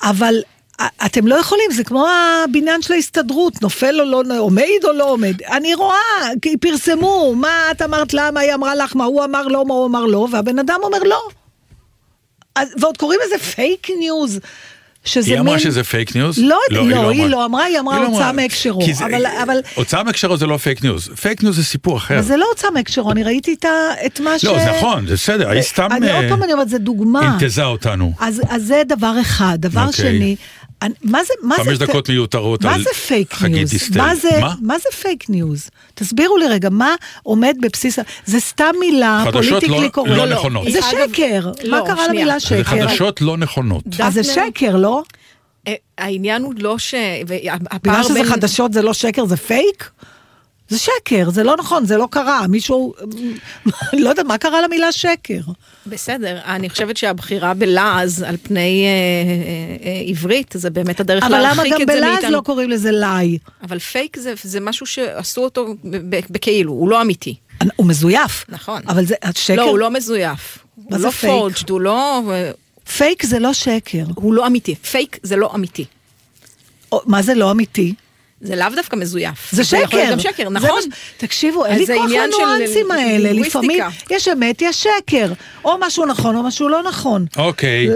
אבל 0.02 0.34
אתם 1.06 1.26
לא 1.26 1.34
יכולים, 1.34 1.70
זה 1.72 1.84
כמו 1.84 2.06
הבניין 2.44 2.82
של 2.82 2.92
ההסתדרות, 2.92 3.62
נופל 3.62 4.00
או 4.00 4.04
לא, 4.04 4.38
עומד 4.38 4.62
או 4.84 4.92
לא 4.92 5.10
עומד. 5.10 5.42
אני 5.42 5.74
רואה, 5.74 5.96
כי 6.42 6.56
פרסמו, 6.56 7.34
מה 7.36 7.48
את 7.70 7.82
אמרת 7.82 8.14
לה, 8.14 8.30
מה 8.30 8.40
היא 8.40 8.54
אמרה 8.54 8.74
לך, 8.74 8.96
מה 8.96 9.04
הוא 9.04 9.24
אמר 9.24 9.42
לא, 9.46 9.64
מה 9.66 9.74
הוא 9.74 9.86
אמר 9.86 10.04
לא, 10.06 10.28
והבן 10.32 10.58
אדם 10.58 10.78
אומר 10.82 10.98
לא. 11.02 11.20
אז, 12.54 12.68
ועוד 12.80 12.96
קוראים 12.96 13.20
לזה 13.26 13.38
פייק 13.44 13.86
ניוז. 13.98 14.40
שזה 15.04 15.30
היא 15.30 15.40
אמרה 15.40 15.54
מין- 15.54 15.62
שזה 15.64 15.84
פייק 15.84 16.16
ניוז? 16.16 16.38
לא, 16.38 16.58
לא, 16.70 17.10
היא 17.10 17.26
לא 17.26 17.44
אמרה, 17.44 17.64
היא 17.64 17.78
אמרה 17.78 17.94
היא 17.96 18.02
לא 18.04 18.08
הוצאה 18.08 18.32
מהקשרו. 18.32 18.80
זה- 18.92 19.04
אבל, 19.06 19.26
אבל, 19.26 19.56
הוצאה 19.74 20.02
מהקשרו 20.02 20.36
זה 20.36 20.46
לא 20.46 20.56
פייק 20.56 20.82
ניוז. 20.84 21.08
פייק 21.20 21.42
ניוז 21.42 21.56
זה 21.56 21.64
סיפור 21.64 21.96
אחר. 21.96 22.22
זה 22.22 22.36
לא 22.36 22.46
הוצאה 22.50 22.70
מהקשרו, 22.70 23.12
אני 23.12 23.22
ראיתי 23.24 23.52
את 23.54 23.64
את 24.06 24.20
מה 24.20 24.38
ש... 24.38 24.44
לא, 24.44 24.58
זה 24.58 24.70
נכון, 24.78 25.06
זה 25.06 25.14
בסדר, 25.14 25.48
היא 25.50 25.62
סתם 25.62 25.88
אני 25.90 26.12
עוד 26.12 26.24
אה, 26.24 26.28
פעם 26.30 26.42
אני 26.42 26.52
אומרת, 26.52 26.68
זה 26.68 26.78
דוגמה. 26.78 27.22
אינטזה 27.40 27.64
אותנו. 27.64 28.12
אז, 28.20 28.42
אז 28.48 28.62
זה 28.62 28.82
דבר 28.88 29.14
אחד. 29.20 29.58
דבר 29.60 29.80
אוקיי. 29.86 29.92
שני, 30.18 30.36
מה 31.02 31.24
זה, 31.24 31.32
מה 31.42 31.56
חמש 31.56 31.78
זה, 31.78 31.86
דקות 31.86 32.10
מיותרות 32.10 32.64
מה 32.64 32.74
על 32.74 32.82
זה 32.82 32.90
פייק 33.08 33.32
חגית 33.34 33.54
ניוז? 33.56 33.70
דיסטל. 33.70 33.98
מה 33.98 34.14
זה, 34.14 34.28
מה? 34.40 34.54
מה 34.62 34.78
זה 34.78 34.88
פייק 35.02 35.30
ניוז? 35.30 35.70
תסבירו 35.94 36.36
לי 36.36 36.46
רגע, 36.48 36.68
מה 36.70 36.94
עומד 37.22 37.56
בבסיס, 37.60 37.98
זה 38.26 38.40
סתם 38.40 38.70
מילה, 38.80 39.22
חדשות 39.24 39.48
פוליטיקלי 39.50 39.84
לא- 39.84 39.88
קורקט. 39.88 40.12
לא 40.16 40.26
נכונות. 40.26 40.64
זה 40.72 40.78
אגב, 40.78 41.12
שקר. 41.12 41.50
לא, 41.64 41.80
מה 41.80 41.86
קרה 41.86 41.96
שנייה. 41.96 42.08
למילה 42.08 42.38
זה 42.38 42.46
שקר? 42.46 42.62
חדשות 42.64 43.20
לא 43.20 43.36
נכונות. 43.36 43.84
אז 44.04 44.14
זה 44.14 44.20
דפנה- 44.22 44.34
שקר, 44.34 44.76
לא? 44.76 45.02
אה, 45.66 45.74
העניין 45.98 46.42
הוא 46.42 46.54
לא 46.58 46.78
ש... 46.78 46.94
בגלל 47.84 48.02
שזה 48.02 48.14
בין... 48.14 48.24
חדשות 48.24 48.72
זה 48.72 48.82
לא 48.82 48.92
שקר, 48.94 49.24
זה 49.24 49.36
פייק? 49.36 49.90
זה 50.70 50.78
שקר, 50.78 51.30
זה 51.30 51.42
לא 51.42 51.56
נכון, 51.56 51.86
זה 51.86 51.96
לא 51.96 52.08
קרה. 52.10 52.46
מישהו, 52.48 52.94
לא 53.92 54.08
יודעת, 54.08 54.26
מה 54.26 54.38
קרה 54.38 54.62
למילה 54.62 54.92
שקר? 54.92 55.40
בסדר, 55.86 56.38
אני 56.44 56.70
חושבת 56.70 56.96
שהבחירה 56.96 57.54
בלעז 57.54 58.22
על 58.22 58.36
פני 58.42 58.84
אה, 58.86 58.90
אה, 58.90 59.92
אה, 59.92 60.02
עברית, 60.06 60.54
זה 60.56 60.70
באמת 60.70 61.00
הדרך 61.00 61.24
אבל 61.24 61.38
למה 61.38 61.42
להרחיק 61.42 61.72
גם 61.72 61.82
את 61.82 61.86
זה 61.86 62.00
מאיתנו. 62.00 62.16
בלעז 62.20 62.32
לא 62.32 62.40
קוראים 62.40 62.70
לזה 62.70 62.90
לי? 62.90 63.38
אבל 63.62 63.78
פייק 63.78 64.16
זה, 64.16 64.34
זה 64.42 64.60
משהו 64.60 64.86
שעשו 64.86 65.40
אותו 65.44 65.74
בכאילו, 66.30 66.72
הוא 66.72 66.88
לא 66.88 67.02
אמיתי. 67.02 67.34
הוא 67.76 67.86
מזויף. 67.86 68.44
נכון. 68.48 68.82
אבל 68.88 69.04
זה, 69.04 69.14
השקר, 69.22 69.56
לא, 69.56 69.62
הוא 69.62 69.78
לא 69.78 69.90
מזויף. 69.90 70.58
הוא 70.74 70.98
זה 70.98 71.04
לא? 71.06 71.10
forged, 71.10 71.70
הוא 71.70 71.80
לא... 71.80 72.22
פייק 72.96 73.26
זה 73.26 73.38
לא 73.38 73.52
שקר. 73.52 74.04
הוא 74.14 74.34
לא 74.34 74.46
אמיתי. 74.46 74.74
פייק 74.74 75.18
זה 75.22 75.36
לא 75.36 75.54
אמיתי. 75.54 75.84
מה 77.06 77.22
זה 77.22 77.34
לא 77.34 77.50
אמיתי? 77.50 77.94
זה 78.40 78.56
לאו 78.56 78.66
דווקא 78.76 78.96
מזויף. 78.96 79.48
זה 79.52 79.64
שקר. 79.64 79.78
יכול 79.82 79.98
להיות 79.98 80.12
גם 80.12 80.18
שקר, 80.20 80.42
זה 80.42 80.50
נכון. 80.50 80.70
מה 80.70 80.82
ש- 80.82 80.86
תקשיבו, 81.16 81.66
אין 81.66 81.78
לי 81.78 81.86
זה 81.86 81.94
כוח 81.94 82.04
לניואנסים 82.10 82.90
האלה. 82.90 83.32
לפעמים 83.32 83.80
יש 84.10 84.28
אמת, 84.28 84.62
יש 84.62 84.82
שקר. 84.86 85.32
או 85.64 85.76
משהו 85.80 86.06
נכון 86.06 86.36
או 86.36 86.42
משהו 86.42 86.68
לא 86.68 86.82
נכון. 86.82 87.26
אוקיי. 87.36 87.88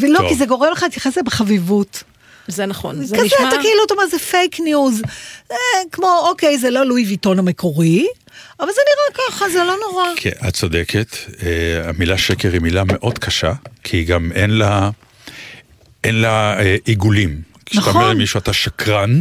ולא, 0.00 0.18
טוב. 0.18 0.28
כי 0.28 0.34
זה 0.34 0.46
גורם 0.46 0.72
לך 0.72 0.82
להתייחס 0.82 1.06
לזה 1.12 1.22
בחביבות. 1.22 2.02
זה 2.48 2.66
נכון. 2.66 3.04
זה 3.04 3.16
כזה, 3.16 3.26
נשמע... 3.26 3.38
אתה 3.48 3.56
כאילו, 3.56 3.84
אתה 3.86 3.94
אומר, 3.94 4.06
זה 4.06 4.18
פייק 4.18 4.60
ניוז. 4.60 5.02
אה, 5.50 5.56
כמו, 5.92 6.18
אוקיי, 6.28 6.58
זה 6.58 6.70
לא 6.70 6.82
לואי 6.86 7.04
ויטון 7.06 7.38
המקורי, 7.38 8.06
אבל 8.60 8.68
זה 8.68 8.80
נראה 8.86 9.28
ככה, 9.28 9.48
זה 9.48 9.64
לא 9.64 9.74
נורא. 9.88 10.04
כן, 10.16 10.30
את 10.48 10.54
צודקת. 10.54 11.16
אה, 11.42 11.48
המילה 11.88 12.18
שקר 12.18 12.52
היא 12.52 12.60
מילה 12.60 12.82
מאוד 12.86 13.18
קשה, 13.18 13.52
כי 13.84 14.04
גם 14.04 14.32
אין 14.34 14.50
לה, 14.50 14.90
אין 16.04 16.14
לה 16.20 16.58
אה, 16.60 16.76
עיגולים. 16.84 17.40
כשאתה 17.66 17.80
נכון. 17.80 17.94
אומר 18.02 18.10
למישהו 18.14 18.38
אתה 18.38 18.52
שקרן, 18.52 19.20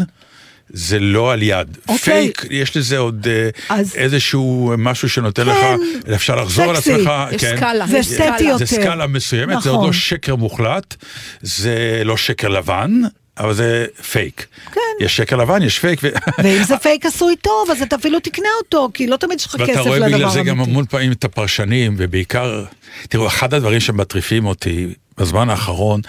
זה 0.73 0.99
לא 0.99 1.33
על 1.33 1.43
יד. 1.43 1.77
אוקיי. 1.87 1.97
פייק, 1.97 2.45
יש 2.49 2.77
לזה 2.77 2.97
עוד 2.97 3.27
אה, 3.29 3.49
אז- 3.69 3.95
איזשהו 3.95 4.73
משהו 4.77 5.09
שנותן 5.09 5.45
לך, 5.45 5.57
כן. 6.05 6.13
אפשר 6.13 6.35
לחזור 6.35 6.65
על 6.69 6.75
סקסי. 6.75 6.93
עצמך. 6.93 7.11
יש 7.31 7.41
כן. 7.45 7.57
סקאלה. 7.57 7.87
זה 7.87 8.03
סקאלה. 8.03 8.35
יותר. 8.41 8.57
זה 8.57 8.65
סקאלה 8.65 9.07
מסוימת, 9.07 9.61
זה 9.61 9.69
עוד 9.69 9.77
נכון. 9.77 9.87
לא 9.87 9.93
שקר 9.93 10.35
מוחלט, 10.35 10.95
זה 11.41 12.01
לא 12.05 12.17
שקר 12.17 12.47
לבן, 12.47 12.91
אבל 13.37 13.53
זה 13.53 13.85
פייק. 14.11 14.45
כן. 14.73 14.79
יש 15.05 15.17
שקר 15.17 15.35
לבן, 15.35 15.61
יש 15.61 15.79
פייק. 15.79 15.99
ו... 16.03 16.07
ואם 16.43 16.63
זה 16.63 16.77
פייק 16.77 17.05
עשוי 17.05 17.35
טוב, 17.35 17.69
אז 17.71 17.81
אתה 17.81 17.95
אפילו 17.95 18.19
תקנה 18.19 18.49
אותו, 18.63 18.89
כי 18.93 19.07
לא 19.07 19.17
תמיד 19.17 19.39
יש 19.39 19.45
לך 19.45 19.51
כסף 19.51 19.61
ואתה 19.61 19.71
לדבר 19.71 19.87
רואה 19.89 19.97
אמיתי. 19.99 20.15
בגלל 20.17 20.29
זה 20.29 20.41
גם 20.43 20.59
המון 20.61 20.85
פעמים 20.85 21.11
את 21.11 21.23
הפרשנים, 21.23 21.95
ובעיקר, 21.97 22.63
תראו, 23.09 23.27
אחד 23.27 23.53
הדברים 23.53 23.79
שמטריפים 23.79 24.45
אותי 24.45 24.87
בזמן 25.17 25.49
האחרון, 25.49 26.01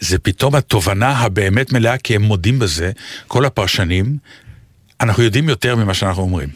זה 0.00 0.18
פתאום 0.18 0.54
התובנה 0.54 1.10
הבאמת 1.10 1.72
מלאה, 1.72 1.98
כי 1.98 2.14
הם 2.14 2.22
מודים 2.22 2.58
בזה, 2.58 2.90
כל 3.28 3.44
הפרשנים, 3.44 4.16
אנחנו 5.00 5.22
יודעים 5.22 5.48
יותר 5.48 5.76
ממה 5.76 5.94
שאנחנו 5.94 6.22
אומרים. 6.22 6.48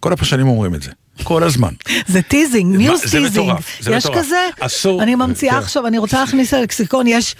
כל 0.00 0.12
הפרשנים 0.12 0.48
אומרים 0.48 0.74
את 0.74 0.82
זה, 0.82 0.90
כל 1.22 1.42
הזמן. 1.42 1.72
זה 2.06 2.22
teasing, 2.22 2.72
מה, 2.72 2.78
news 2.78 3.00
זה 3.00 3.10
teasing. 3.10 3.26
מטורף, 3.32 3.76
זה 3.80 3.94
יש 3.94 4.06
מטורף. 4.06 4.18
כזה, 4.18 4.48
אסור. 4.60 5.02
אני 5.02 5.14
ממציאה 5.14 5.52
כן. 5.52 5.58
עכשיו, 5.58 5.86
אני 5.86 5.98
רוצה 5.98 6.20
להכניס 6.20 6.54
ללקסיקון, 6.54 7.06
יש 7.06 7.34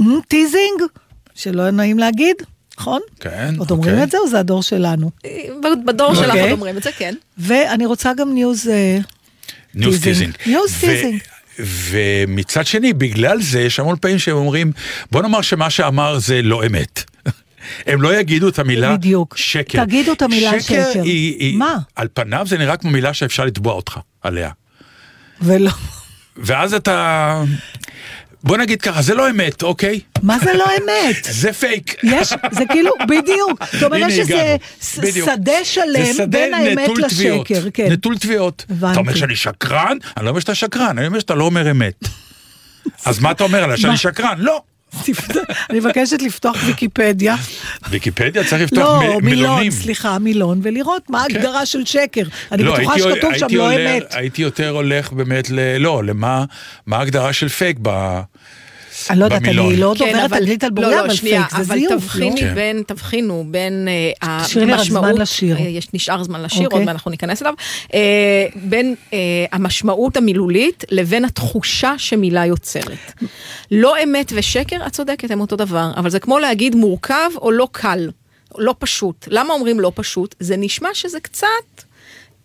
"מ, 0.00 0.20
teasing, 0.28 0.82
שלא 1.34 1.70
נעים 1.70 1.98
להגיד, 1.98 2.36
נכון? 2.78 3.00
כן, 3.20 3.54
עוד 3.58 3.70
אומרים 3.70 3.92
אוקיי. 3.92 4.04
את 4.04 4.10
זה 4.10 4.18
או 4.18 4.28
זה 4.28 4.38
הדור 4.38 4.62
שלנו? 4.62 5.10
בדור 5.86 6.14
שלך 6.14 6.26
אוקיי. 6.26 6.40
עוד 6.42 6.50
אומרים 6.50 6.76
את 6.76 6.82
זה, 6.82 6.90
כן. 6.92 7.14
ואני 7.38 7.86
רוצה 7.86 8.12
גם 8.14 8.34
ניוז... 8.34 8.66
ניוז 9.74 9.94
טיזינג. 10.02 10.04
טיזינג. 10.04 10.34
ניוז 10.46 10.74
טיזינג. 10.80 11.20
ומצד 11.58 12.66
שני, 12.66 12.92
בגלל 12.92 13.42
זה, 13.42 13.60
יש 13.60 13.80
המון 13.80 13.96
פעמים 14.00 14.18
שהם 14.18 14.36
אומרים, 14.36 14.72
בוא 15.12 15.22
נאמר 15.22 15.40
שמה 15.40 15.70
שאמר 15.70 16.18
זה 16.18 16.42
לא 16.42 16.66
אמת. 16.66 17.04
הם 17.86 18.02
לא 18.02 18.16
יגידו 18.16 18.48
את 18.48 18.58
המילה 18.58 18.96
בדיוק. 18.96 19.36
שקר. 19.36 19.84
תגידו 19.84 20.12
את 20.12 20.22
המילה 20.22 20.50
שקר. 20.50 20.60
שקר 20.60 21.02
היא, 21.02 21.36
היא, 21.38 21.56
מה? 21.56 21.78
על 21.96 22.08
פניו 22.14 22.46
זה 22.46 22.58
נראה 22.58 22.76
כמו 22.76 22.90
מילה 22.90 23.14
שאפשר 23.14 23.44
לתבוע 23.44 23.72
אותך 23.72 23.98
עליה. 24.22 24.50
ולא... 25.40 25.70
ואז 26.36 26.74
אתה... 26.74 27.42
בוא 28.44 28.56
נגיד 28.56 28.80
ככה, 28.82 29.02
זה 29.02 29.14
לא 29.14 29.30
אמת, 29.30 29.62
אוקיי? 29.62 30.00
מה 30.22 30.38
זה 30.38 30.52
לא 30.54 30.64
אמת? 30.64 31.24
זה 31.42 31.52
פייק. 31.52 31.96
יש, 32.02 32.32
זה 32.50 32.64
כאילו, 32.70 32.92
בדיוק. 33.08 33.64
זאת 33.72 33.82
אומרת 33.82 34.02
הנה, 34.02 34.10
שזה 34.10 34.22
הגענו. 34.34 34.58
ש- 34.82 34.98
בדיוק. 34.98 35.28
שדה 35.30 35.64
שלם 35.64 36.30
בין 36.30 36.54
האמת. 36.54 36.88
לשקר. 36.98 37.42
כן. 37.74 37.92
נטול 37.92 38.18
תביעות. 38.18 38.64
אתה 38.92 38.98
אומר 38.98 39.14
שאני 39.14 39.36
שקרן? 39.36 39.96
אני 40.16 40.24
לא 40.24 40.30
אומר 40.30 40.40
שאתה 40.40 40.54
שקרן, 40.54 40.98
אני 40.98 41.06
אומר 41.06 41.18
שאתה 41.18 41.34
לא 41.34 41.44
אומר 41.44 41.70
אמת. 41.70 42.04
אז 43.06 43.18
מה 43.18 43.30
אתה 43.30 43.44
אומר 43.44 43.64
עליי? 43.64 43.76
שאני? 43.76 43.96
שקרן? 43.96 44.34
לא. 44.38 44.62
אני 45.70 45.80
מבקשת 45.80 46.22
לפתוח 46.22 46.56
ויקיפדיה. 46.66 47.36
ויקיפדיה 47.90 48.44
צריך 48.44 48.62
לפתוח 48.62 48.78
לא, 48.78 48.98
מ- 48.98 49.02
מילון, 49.02 49.22
מילונים. 49.24 49.70
סליחה, 49.70 50.18
מילון, 50.18 50.60
ולראות 50.62 51.10
מה 51.10 51.24
כן. 51.28 51.34
ההגדרה 51.36 51.66
של 51.66 51.84
שקר. 51.84 52.22
אני 52.52 52.62
לא, 52.62 52.74
בטוחה 52.78 52.98
שכתוב 52.98 53.34
שם 53.38 53.46
לא 53.50 53.72
אמת. 53.74 54.02
הייתי 54.14 54.42
יותר 54.42 54.68
הולך 54.70 55.12
באמת 55.12 55.50
ל... 55.50 55.76
לא, 55.78 56.04
למה 56.04 56.44
מה 56.86 56.96
ההגדרה 56.96 57.32
של 57.32 57.48
פייק 57.48 57.76
ב... 57.82 58.20
אני 59.10 59.20
לא 59.20 59.24
יודעת. 59.24 59.42
אני 59.44 59.76
לא 59.76 59.94
כן, 59.98 60.12
דוברת 60.12 60.32
אנגלית 60.32 60.64
על 60.64 60.70
לא, 60.70 60.82
בוריה, 60.82 60.96
לא, 60.96 61.00
אבל 61.06 61.14
שנייה, 61.14 61.44
פייק 61.48 61.50
זה 61.50 61.72
אבל 61.72 61.78
זיוף, 61.78 61.92
לא? 61.92 61.98
תבחיני 61.98 62.40
כן. 62.40 62.54
בין, 62.54 62.82
תבחינו 62.86 63.44
בין 63.48 63.88
אה, 64.22 64.44
המשמעות, 64.62 65.18
לשיר. 65.18 65.56
אה, 65.56 65.62
יש, 65.62 65.88
נשאר 65.94 66.22
זמן 66.22 66.42
לשיר, 66.42 66.64
אוקיי. 66.64 66.78
עוד 66.78 66.86
מעט 66.86 66.94
אנחנו 66.94 67.10
ניכנס 67.10 67.42
אליו, 67.42 67.54
אה, 67.94 68.46
בין 68.54 68.94
המשמעות 69.52 70.16
המילולית 70.16 70.84
לבין 70.90 71.24
התחושה 71.24 71.94
שמילה 71.98 72.46
יוצרת. 72.46 73.12
לא 73.70 73.94
אמת 74.04 74.32
ושקר, 74.36 74.86
את 74.86 74.92
צודקת, 74.92 75.30
הם 75.30 75.40
אותו 75.40 75.56
דבר, 75.56 75.90
אבל 75.96 76.10
זה 76.10 76.20
כמו 76.20 76.38
להגיד 76.38 76.74
מורכב 76.74 77.30
או 77.36 77.50
לא 77.50 77.68
קל, 77.72 78.10
לא 78.58 78.74
פשוט. 78.78 79.28
למה 79.30 79.54
אומרים 79.54 79.80
לא 79.80 79.92
פשוט? 79.94 80.34
זה 80.40 80.56
נשמע 80.56 80.88
שזה 80.94 81.20
קצת... 81.20 81.46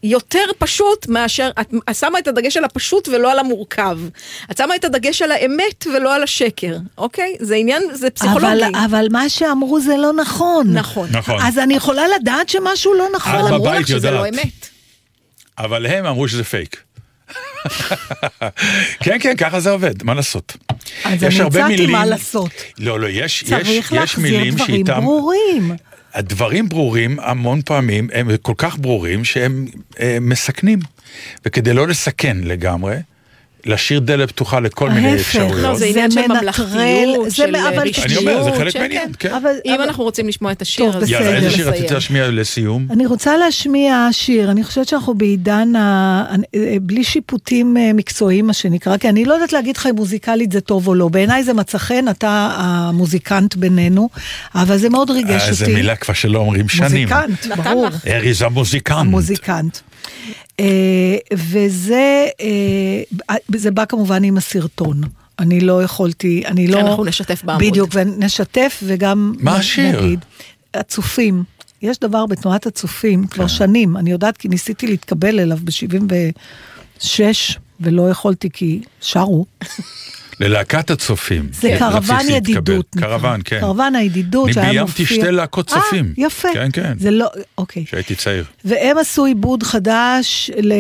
יותר 0.04 0.43
פשוט 0.58 1.08
מאשר, 1.08 1.50
את 1.60 1.68
שמה 1.95 2.20
את 2.20 2.28
הדגש 2.28 2.58
על 2.58 2.64
הפשוט 2.64 3.08
ולא 3.08 3.32
על 3.32 3.39
המורכב. 3.39 4.00
את 4.52 4.58
שמה 4.58 4.76
את 4.76 4.86
הדגש 4.86 5.22
על 5.22 5.32
האמת 5.32 5.88
ולא 5.88 6.16
על 6.16 6.24
השקר, 6.24 6.78
אוקיי? 6.98 7.36
זה 7.39 7.56
עניין, 7.56 7.84
זה 7.93 8.10
פסיכולוגי. 8.10 8.48
אבל, 8.48 8.62
אבל 8.86 9.08
מה 9.12 9.30
שאמרו 9.30 9.80
זה 9.82 9.98
לא 9.98 10.14
נכון. 10.14 10.74
נכון. 10.74 11.10
נכון. 11.12 11.41
אז 11.41 11.58
אני 11.60 11.74
יכולה 11.76 12.04
לדעת 12.20 12.50
שמשהו 12.50 12.93
לא 12.93 13.08
נכון. 13.16 13.36
אבל 13.36 13.54
אמרו 13.54 13.74
לך 13.74 13.88
שזה 13.88 14.12
לא 14.12 14.18
יודעת. 14.28 14.34
אמת. 14.45 14.68
אבל 15.58 15.86
הם 15.86 16.06
אמרו 16.06 16.28
שזה 16.28 16.43
פייק. 16.43 16.84
כן, 19.00 19.18
כן, 19.20 19.36
ככה 19.38 19.60
זה 19.60 19.70
עובד, 19.72 20.04
מה 20.04 20.14
לעשות? 20.14 20.58
אז 21.06 21.24
יש 21.24 21.39
אני 21.39 21.48
הצעתי 21.48 21.68
מילים- 21.68 21.91
מה 21.91 22.06
לעשות. 22.06 22.52
לא, 22.80 23.00
לא, 23.00 23.08
יש, 23.08 23.43
יש, 23.43 23.50
צריך 23.50 23.68
יש 23.68 23.91
להחזיר 23.93 24.24
מילים 24.38 24.54
דברים 24.56 24.76
שאיתם... 24.86 25.02
ברורים. 25.02 25.72
הדברים 26.18 26.70
ברורים 26.70 27.20
המון 27.20 27.61
פעמים, 27.65 28.09
הם 28.13 28.38
כל 28.41 28.53
כך 28.57 28.78
ברורים 28.78 29.26
שהם 29.26 29.65
אה, 29.99 30.18
מסכנים. 30.22 30.80
וכדי 31.45 31.74
לא 31.74 31.88
לסכן 31.88 32.38
לגמרי, 32.43 32.95
להשאיר 33.68 33.99
דלת 33.99 34.32
פתוחה 34.32 34.59
לכל 34.59 34.89
מיני 34.89 35.11
ההפך. 35.11 35.22
אפשרויות. 35.22 35.61
לא, 35.61 35.76
זה 35.76 35.86
עניין 35.86 36.11
של 36.11 36.22
ממלכתיות, 36.28 37.30
זה 37.30 37.36
של 37.36 37.55
רשמיות. 37.55 37.97
אני 38.05 38.18
אומר, 38.18 38.43
זה 38.43 38.51
חלק 38.51 38.70
שקר. 38.70 38.80
מהעניין, 38.80 39.11
כן. 39.20 39.34
אבל, 39.34 39.51
אם 39.65 39.82
אנחנו 39.82 40.03
רוצים 40.03 40.28
לשמוע 40.28 40.51
את 40.51 40.61
השיר, 40.61 40.97
אז 40.97 41.09
יאללה, 41.09 41.26
בסדר. 41.26 41.45
איזה 41.45 41.55
שיר. 41.55 41.70
רצית 41.70 41.91
להשמיע 41.91 42.28
לסיום? 42.28 42.88
אני 42.89 43.05
רוצה 43.05 43.38
להשמיע 43.38 44.07
שיר, 44.11 44.51
אני 44.51 44.63
חושבת 44.63 44.88
שאנחנו 44.88 45.13
בעידן, 45.13 45.76
ה... 45.76 46.26
בלי 46.82 47.03
שיפוטים 47.03 47.78
אה, 47.78 47.93
מקצועיים 47.93 48.47
מה 48.47 48.53
שנקרא, 48.53 48.97
כי 48.97 49.09
אני 49.09 49.26
לא 49.26 49.34
יודעת 49.34 49.53
להגיד 49.53 49.78
לך 49.78 49.88
אם 49.89 49.95
מוזיקלית 49.95 50.51
זה 50.51 50.61
טוב 50.61 50.88
או 50.88 50.95
לא, 50.95 51.07
בעיניי 51.07 51.43
זה 51.43 51.53
מצא 51.53 51.78
חן, 51.78 52.05
אתה 52.09 52.49
המוזיקנט 52.57 53.55
בינינו, 53.55 54.09
אבל 54.55 54.78
זה 54.78 54.89
מאוד 54.89 55.09
ריגש 55.09 55.41
אה, 55.41 55.45
אותי. 55.45 55.53
זו 55.53 55.65
מילה 55.65 55.95
כבר 55.95 56.13
שלא 56.13 56.39
אומרים 56.39 56.70
שנים. 56.70 57.07
מוזיקנט, 57.07 57.45
ברור. 57.57 57.88
ארי 58.07 58.34
זה 58.34 58.45
המוזיקנט. 58.45 58.97
המוזיקנט. 58.97 59.78
אה, 60.60 61.18
וזה, 61.34 62.28
אה, 62.41 63.36
זה 63.55 63.72
בא 63.72 63.86
כמובן 63.86 64.24
עם 64.24 64.38
הסרטון. 64.38 65.01
אני 65.39 65.60
לא 65.60 65.84
יכולתי, 65.84 66.43
אני 66.45 66.68
לא... 66.68 66.82
שאנחנו 66.82 67.05
נשתף 67.05 67.43
בעמוד. 67.43 67.64
בדיוק, 67.64 67.89
ונשתף 67.93 68.80
וגם... 68.84 69.34
מה 69.39 69.55
השיר? 69.55 70.01
נגיד, 70.01 70.26
הצופים. 70.74 71.43
יש 71.82 71.99
דבר 71.99 72.26
בתנועת 72.26 72.66
הצופים 72.66 73.22
כן. 73.22 73.28
כבר 73.28 73.47
שנים, 73.47 73.97
אני 73.97 74.12
יודעת 74.12 74.38
כי 74.38 74.47
ניסיתי 74.47 74.88
להתקבל 74.88 75.39
אליו 75.39 75.58
ב-76 75.64 77.60
ולא 77.80 78.10
יכולתי 78.10 78.49
כי 78.49 78.82
שרו. 79.01 79.45
ללהקת 80.40 80.92
הצופים. 80.92 81.50
זה 81.54 81.62
כן, 81.62 81.78
קרוון. 81.78 82.30
ידידות. 82.30 82.96
נקרא. 82.96 83.18
קרוון, 83.18 83.42
כן. 83.46 83.60
קרוון 83.60 83.96
הידידות 83.96 84.46
אני 84.46 84.54
שהיה 84.54 84.72
ביימתי 84.72 85.02
מופיע. 85.02 85.18
שתי 85.18 85.32
להקות 85.32 85.74
אה, 85.74 85.80
צופים. 85.82 86.14
יפה. 86.18 86.48
כן, 86.54 86.70
כן. 86.74 86.94
זה 87.00 87.12
לא, 87.12 87.28
אוקיי. 87.58 87.86
כשהייתי 87.86 88.16
צעיר. 88.16 88.44
והם 88.66 88.98
עשו 88.98 89.26
עיבוד 89.26 89.64
חדש, 89.64 90.52
ל... 90.62 90.74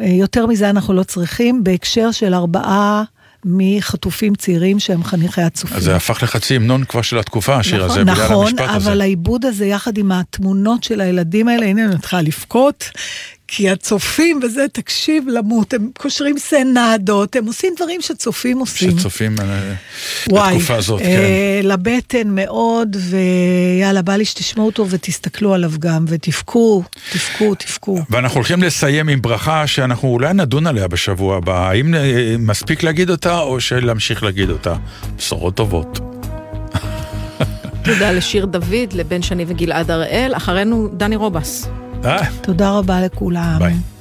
יותר 0.00 0.46
מזה 0.46 0.70
אנחנו 0.70 0.94
לא 0.94 1.02
צריכים, 1.02 1.64
בהקשר 1.64 2.10
של 2.10 2.34
ארבעה 2.34 3.02
מחטופים 3.44 4.34
צעירים 4.34 4.78
שהם 4.78 5.04
חניכי 5.04 5.42
הצופים. 5.42 5.76
אז 5.76 5.82
זה 5.82 5.96
הפך 5.96 6.22
לחצי 6.22 6.56
המנון 6.56 6.84
כבר 6.84 7.02
של 7.02 7.18
התקופה, 7.18 7.56
השיר 7.56 7.84
הזה, 7.84 8.04
בגלל 8.04 8.24
נכון, 8.24 8.46
המשפט 8.46 8.68
הזה. 8.68 8.90
אבל 8.90 9.00
העיבוד 9.00 9.44
הזה 9.44 9.66
יחד 9.66 9.98
עם 9.98 10.12
התמונות 10.12 10.84
של 10.84 11.00
הילדים 11.00 11.48
האלה, 11.48 11.66
הנה 11.66 11.84
אני 11.84 11.94
מתחילה 11.94 12.22
לבכות, 12.22 12.90
כי 13.54 13.70
הצופים 13.70 14.40
וזה, 14.42 14.66
תקשיב, 14.72 15.24
למות, 15.28 15.74
הם 15.74 15.90
קושרים 15.98 16.38
סנדות, 16.38 17.36
הם 17.36 17.46
עושים 17.46 17.72
דברים 17.76 18.00
שצופים 18.00 18.58
עושים. 18.58 18.98
שצופים 18.98 19.36
אה, 19.40 19.74
וואי, 20.30 20.54
בתקופה 20.54 20.74
הזאת, 20.74 21.00
אה, 21.00 21.06
כן. 21.06 21.68
לבטן 21.68 22.28
מאוד, 22.28 22.96
ויאללה, 23.00 24.02
בא 24.02 24.16
לי 24.16 24.24
שתשמעו 24.24 24.66
אותו 24.66 24.86
ותסתכלו 24.90 25.54
עליו 25.54 25.72
גם, 25.78 26.04
ותבכו, 26.08 26.82
תבכו, 27.12 27.54
תבכו. 27.54 27.98
ואנחנו 28.10 28.36
הולכים 28.36 28.62
לסיים 28.62 29.08
עם 29.08 29.22
ברכה 29.22 29.66
שאנחנו 29.66 30.08
אולי 30.08 30.34
נדון 30.34 30.66
עליה 30.66 30.88
בשבוע 30.88 31.36
הבא. 31.36 31.68
האם 31.68 31.94
אה, 31.94 32.34
מספיק 32.38 32.82
להגיד 32.82 33.10
אותה, 33.10 33.38
או 33.38 33.60
שלהמשיך 33.60 34.22
להגיד 34.22 34.50
אותה? 34.50 34.74
בשורות 35.16 35.54
טובות. 35.54 35.98
תודה 37.84 38.12
לשיר 38.12 38.46
דוד, 38.46 38.92
לבן 38.92 39.22
שני 39.22 39.44
וגלעד 39.48 39.90
הראל, 39.90 40.32
אחרינו 40.36 40.88
דני 40.92 41.16
רובס. 41.16 41.68
תודה 42.42 42.70
רבה 42.78 43.00
לכולם. 43.00 43.56
ביי. 43.58 43.91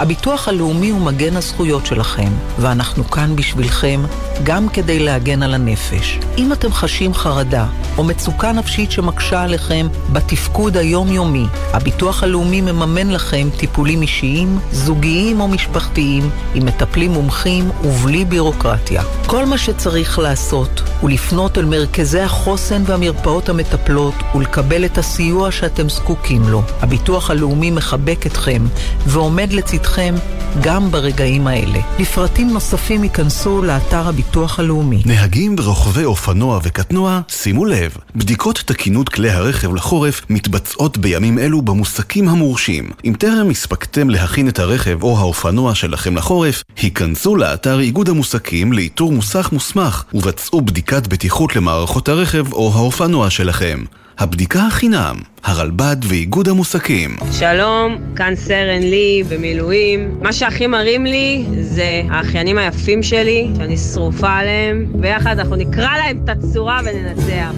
הביטוח 0.00 0.48
הלאומי 0.48 0.90
הוא 0.90 1.00
מגן 1.00 1.36
הזכויות 1.36 1.86
שלכם, 1.86 2.32
ואנחנו 2.58 3.10
כאן 3.10 3.36
בשבילכם 3.36 4.00
גם 4.42 4.68
כדי 4.68 4.98
להגן 4.98 5.42
על 5.42 5.54
הנפש. 5.54 6.18
אם 6.38 6.52
אתם 6.52 6.72
חשים 6.72 7.14
חרדה 7.14 7.66
או 7.98 8.04
מצוקה 8.04 8.52
נפשית 8.52 8.90
שמקשה 8.90 9.42
עליכם 9.42 9.86
בתפקוד 10.12 10.76
היומיומי, 10.76 11.46
הביטוח 11.72 12.22
הלאומי 12.22 12.60
מממן 12.60 13.10
לכם 13.10 13.48
טיפולים 13.56 14.02
אישיים, 14.02 14.58
זוגיים 14.72 15.40
או 15.40 15.48
משפחתיים, 15.48 16.30
עם 16.54 16.66
מטפלים 16.66 17.10
מומחים 17.10 17.70
ובלי 17.84 18.24
בירוקרטיה. 18.24 19.02
כל 19.26 19.44
מה 19.44 19.58
שצריך 19.58 20.18
לעשות 20.18 20.82
הוא 21.00 21.10
לפנות 21.10 21.58
אל 21.58 21.64
מרכזי 21.64 22.20
החוסן 22.20 22.82
והמרפאות 22.86 23.48
המטפלות 23.48 24.14
ולקבל 24.34 24.84
את 24.84 24.98
הסיוע 24.98 25.50
שאתם 25.50 25.88
זקוקים 25.88 26.42
לו. 26.48 26.62
הביטוח 26.80 27.30
הלאומי 27.30 27.70
מחבק 27.70 28.26
אתכם 28.26 28.62
ועומד 29.06 29.52
לצדכם 29.52 30.14
גם 30.60 30.90
ברגעים 30.90 31.46
האלה. 31.46 31.78
לפרטים 31.98 32.50
נוספים 32.50 33.04
ייכנסו 33.04 33.62
לאתר 33.62 34.08
הביטוח 34.08 34.58
הלאומי. 34.58 35.02
נהגים 35.06 35.56
ורוכבי 35.58 36.04
אופנוע 36.04 36.60
וקטנוע, 36.62 37.20
שימו 37.28 37.64
לב, 37.64 37.96
בדיקות 38.16 38.62
תקינות 38.66 39.08
כלי 39.08 39.30
הרכב 39.30 39.74
לחורף 39.74 40.22
מתבצעות 40.30 40.98
בימים 40.98 41.38
אלו 41.38 41.62
במוסקים 41.62 42.28
המורשים. 42.28 42.90
אם 43.04 43.14
טרם 43.18 43.50
הספקתם 43.50 44.10
להכין 44.10 44.48
את 44.48 44.58
הרכב 44.58 45.02
או 45.02 45.18
האופנוע 45.18 45.74
שלכם 45.74 46.16
לחורף, 46.16 46.62
היכנסו 46.76 47.36
לאתר 47.36 47.80
איגוד 47.80 48.08
המוסקים 48.08 48.72
לאיתור 48.72 49.12
מוסך 49.12 49.48
מוסמך 49.52 50.04
ובצעו 50.14 50.60
בדיקת 50.60 51.06
בטיחות 51.06 51.56
למערכות 51.56 52.08
הרכב 52.08 52.52
או 52.52 52.72
האופנוע 52.74 53.30
שלכם. 53.30 53.84
הבדיקה 54.20 54.66
החינם, 54.66 55.16
הרלב"ד 55.44 55.96
ואיגוד 56.02 56.48
המוסקים. 56.48 57.16
שלום, 57.32 57.96
כאן 58.16 58.36
סרן 58.36 58.82
לי 58.82 59.22
במילואים. 59.28 60.18
מה 60.22 60.32
שהכי 60.32 60.66
מרים 60.66 61.06
לי 61.06 61.44
זה 61.60 62.02
האחיינים 62.10 62.58
היפים 62.58 63.02
שלי, 63.02 63.48
שאני 63.56 63.76
שרופה 63.76 64.30
עליהם. 64.30 64.86
ביחד 64.94 65.38
אנחנו 65.38 65.56
נקרע 65.56 65.96
להם 65.96 66.20
את 66.24 66.28
הצורה 66.28 66.80
וננצח. 66.84 67.50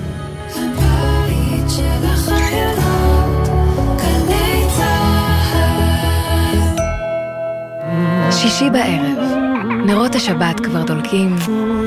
הבית 0.48 1.70
של 1.76 2.04
החיילות, 2.04 3.48
גלי 3.98 4.64
צהל. 4.76 5.12
שישי 8.32 8.70
בערב, 8.70 9.18
נרות 9.86 10.14
השבת 10.14 10.60
כבר 10.60 10.82
דולקים, 10.82 11.36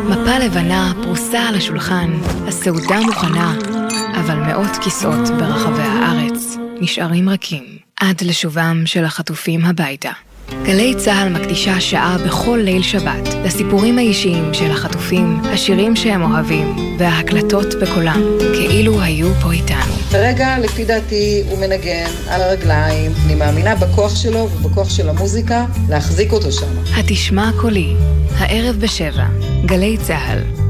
מפה 0.09 0.38
לבנה 0.45 0.93
פרוסה 1.03 1.39
על 1.39 1.55
השולחן, 1.55 2.11
הסעודה 2.47 2.99
מוכנה, 2.99 3.53
אבל 4.26 4.36
מאות 4.36 4.78
כיסאות 4.84 5.30
ברחבי 5.30 5.82
הארץ 5.82 6.57
נשארים 6.82 7.30
ריקים, 7.30 7.63
עד 7.99 8.21
לשובם 8.21 8.84
של 8.86 9.05
החטופים 9.05 9.65
הביתה. 9.65 10.09
גלי 10.63 10.95
צה"ל 10.97 11.30
מקדישה 11.30 11.80
שעה 11.82 12.17
בכל 12.26 12.59
ליל 12.63 12.84
שבת 12.84 13.34
לסיפורים 13.45 13.97
האישיים 13.97 14.53
של 14.53 14.71
החטופים, 14.71 15.39
השירים 15.43 15.95
שהם 15.95 16.21
אוהבים 16.21 16.76
וההקלטות 16.99 17.73
בקולם, 17.82 18.21
כאילו 18.53 19.01
היו 19.01 19.34
פה 19.34 19.51
איתנו. 19.51 19.93
כרגע, 20.11 20.59
לפי 20.59 20.86
דעתי, 20.86 21.43
הוא 21.49 21.59
מנגן 21.59 22.09
על 22.30 22.41
הרגליים. 22.41 23.11
אני 23.26 23.36
מאמינה 23.36 23.76
בכוח 23.76 24.15
שלו 24.15 24.39
ובכוח 24.39 24.89
של 24.89 25.09
המוזיקה 25.09 25.65
להחזיק 25.89 26.32
אותו 26.32 26.51
שם. 26.51 26.99
התשמע 26.99 27.51
קולי, 27.61 27.93
הערב 28.38 28.76
בשבע, 28.76 29.26
גלי 29.65 29.97
צה"ל. 29.97 30.64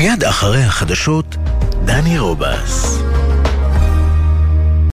מיד 0.00 0.24
אחרי 0.24 0.62
החדשות, 0.62 1.36
דני 1.84 2.18
רובס. 2.18 3.09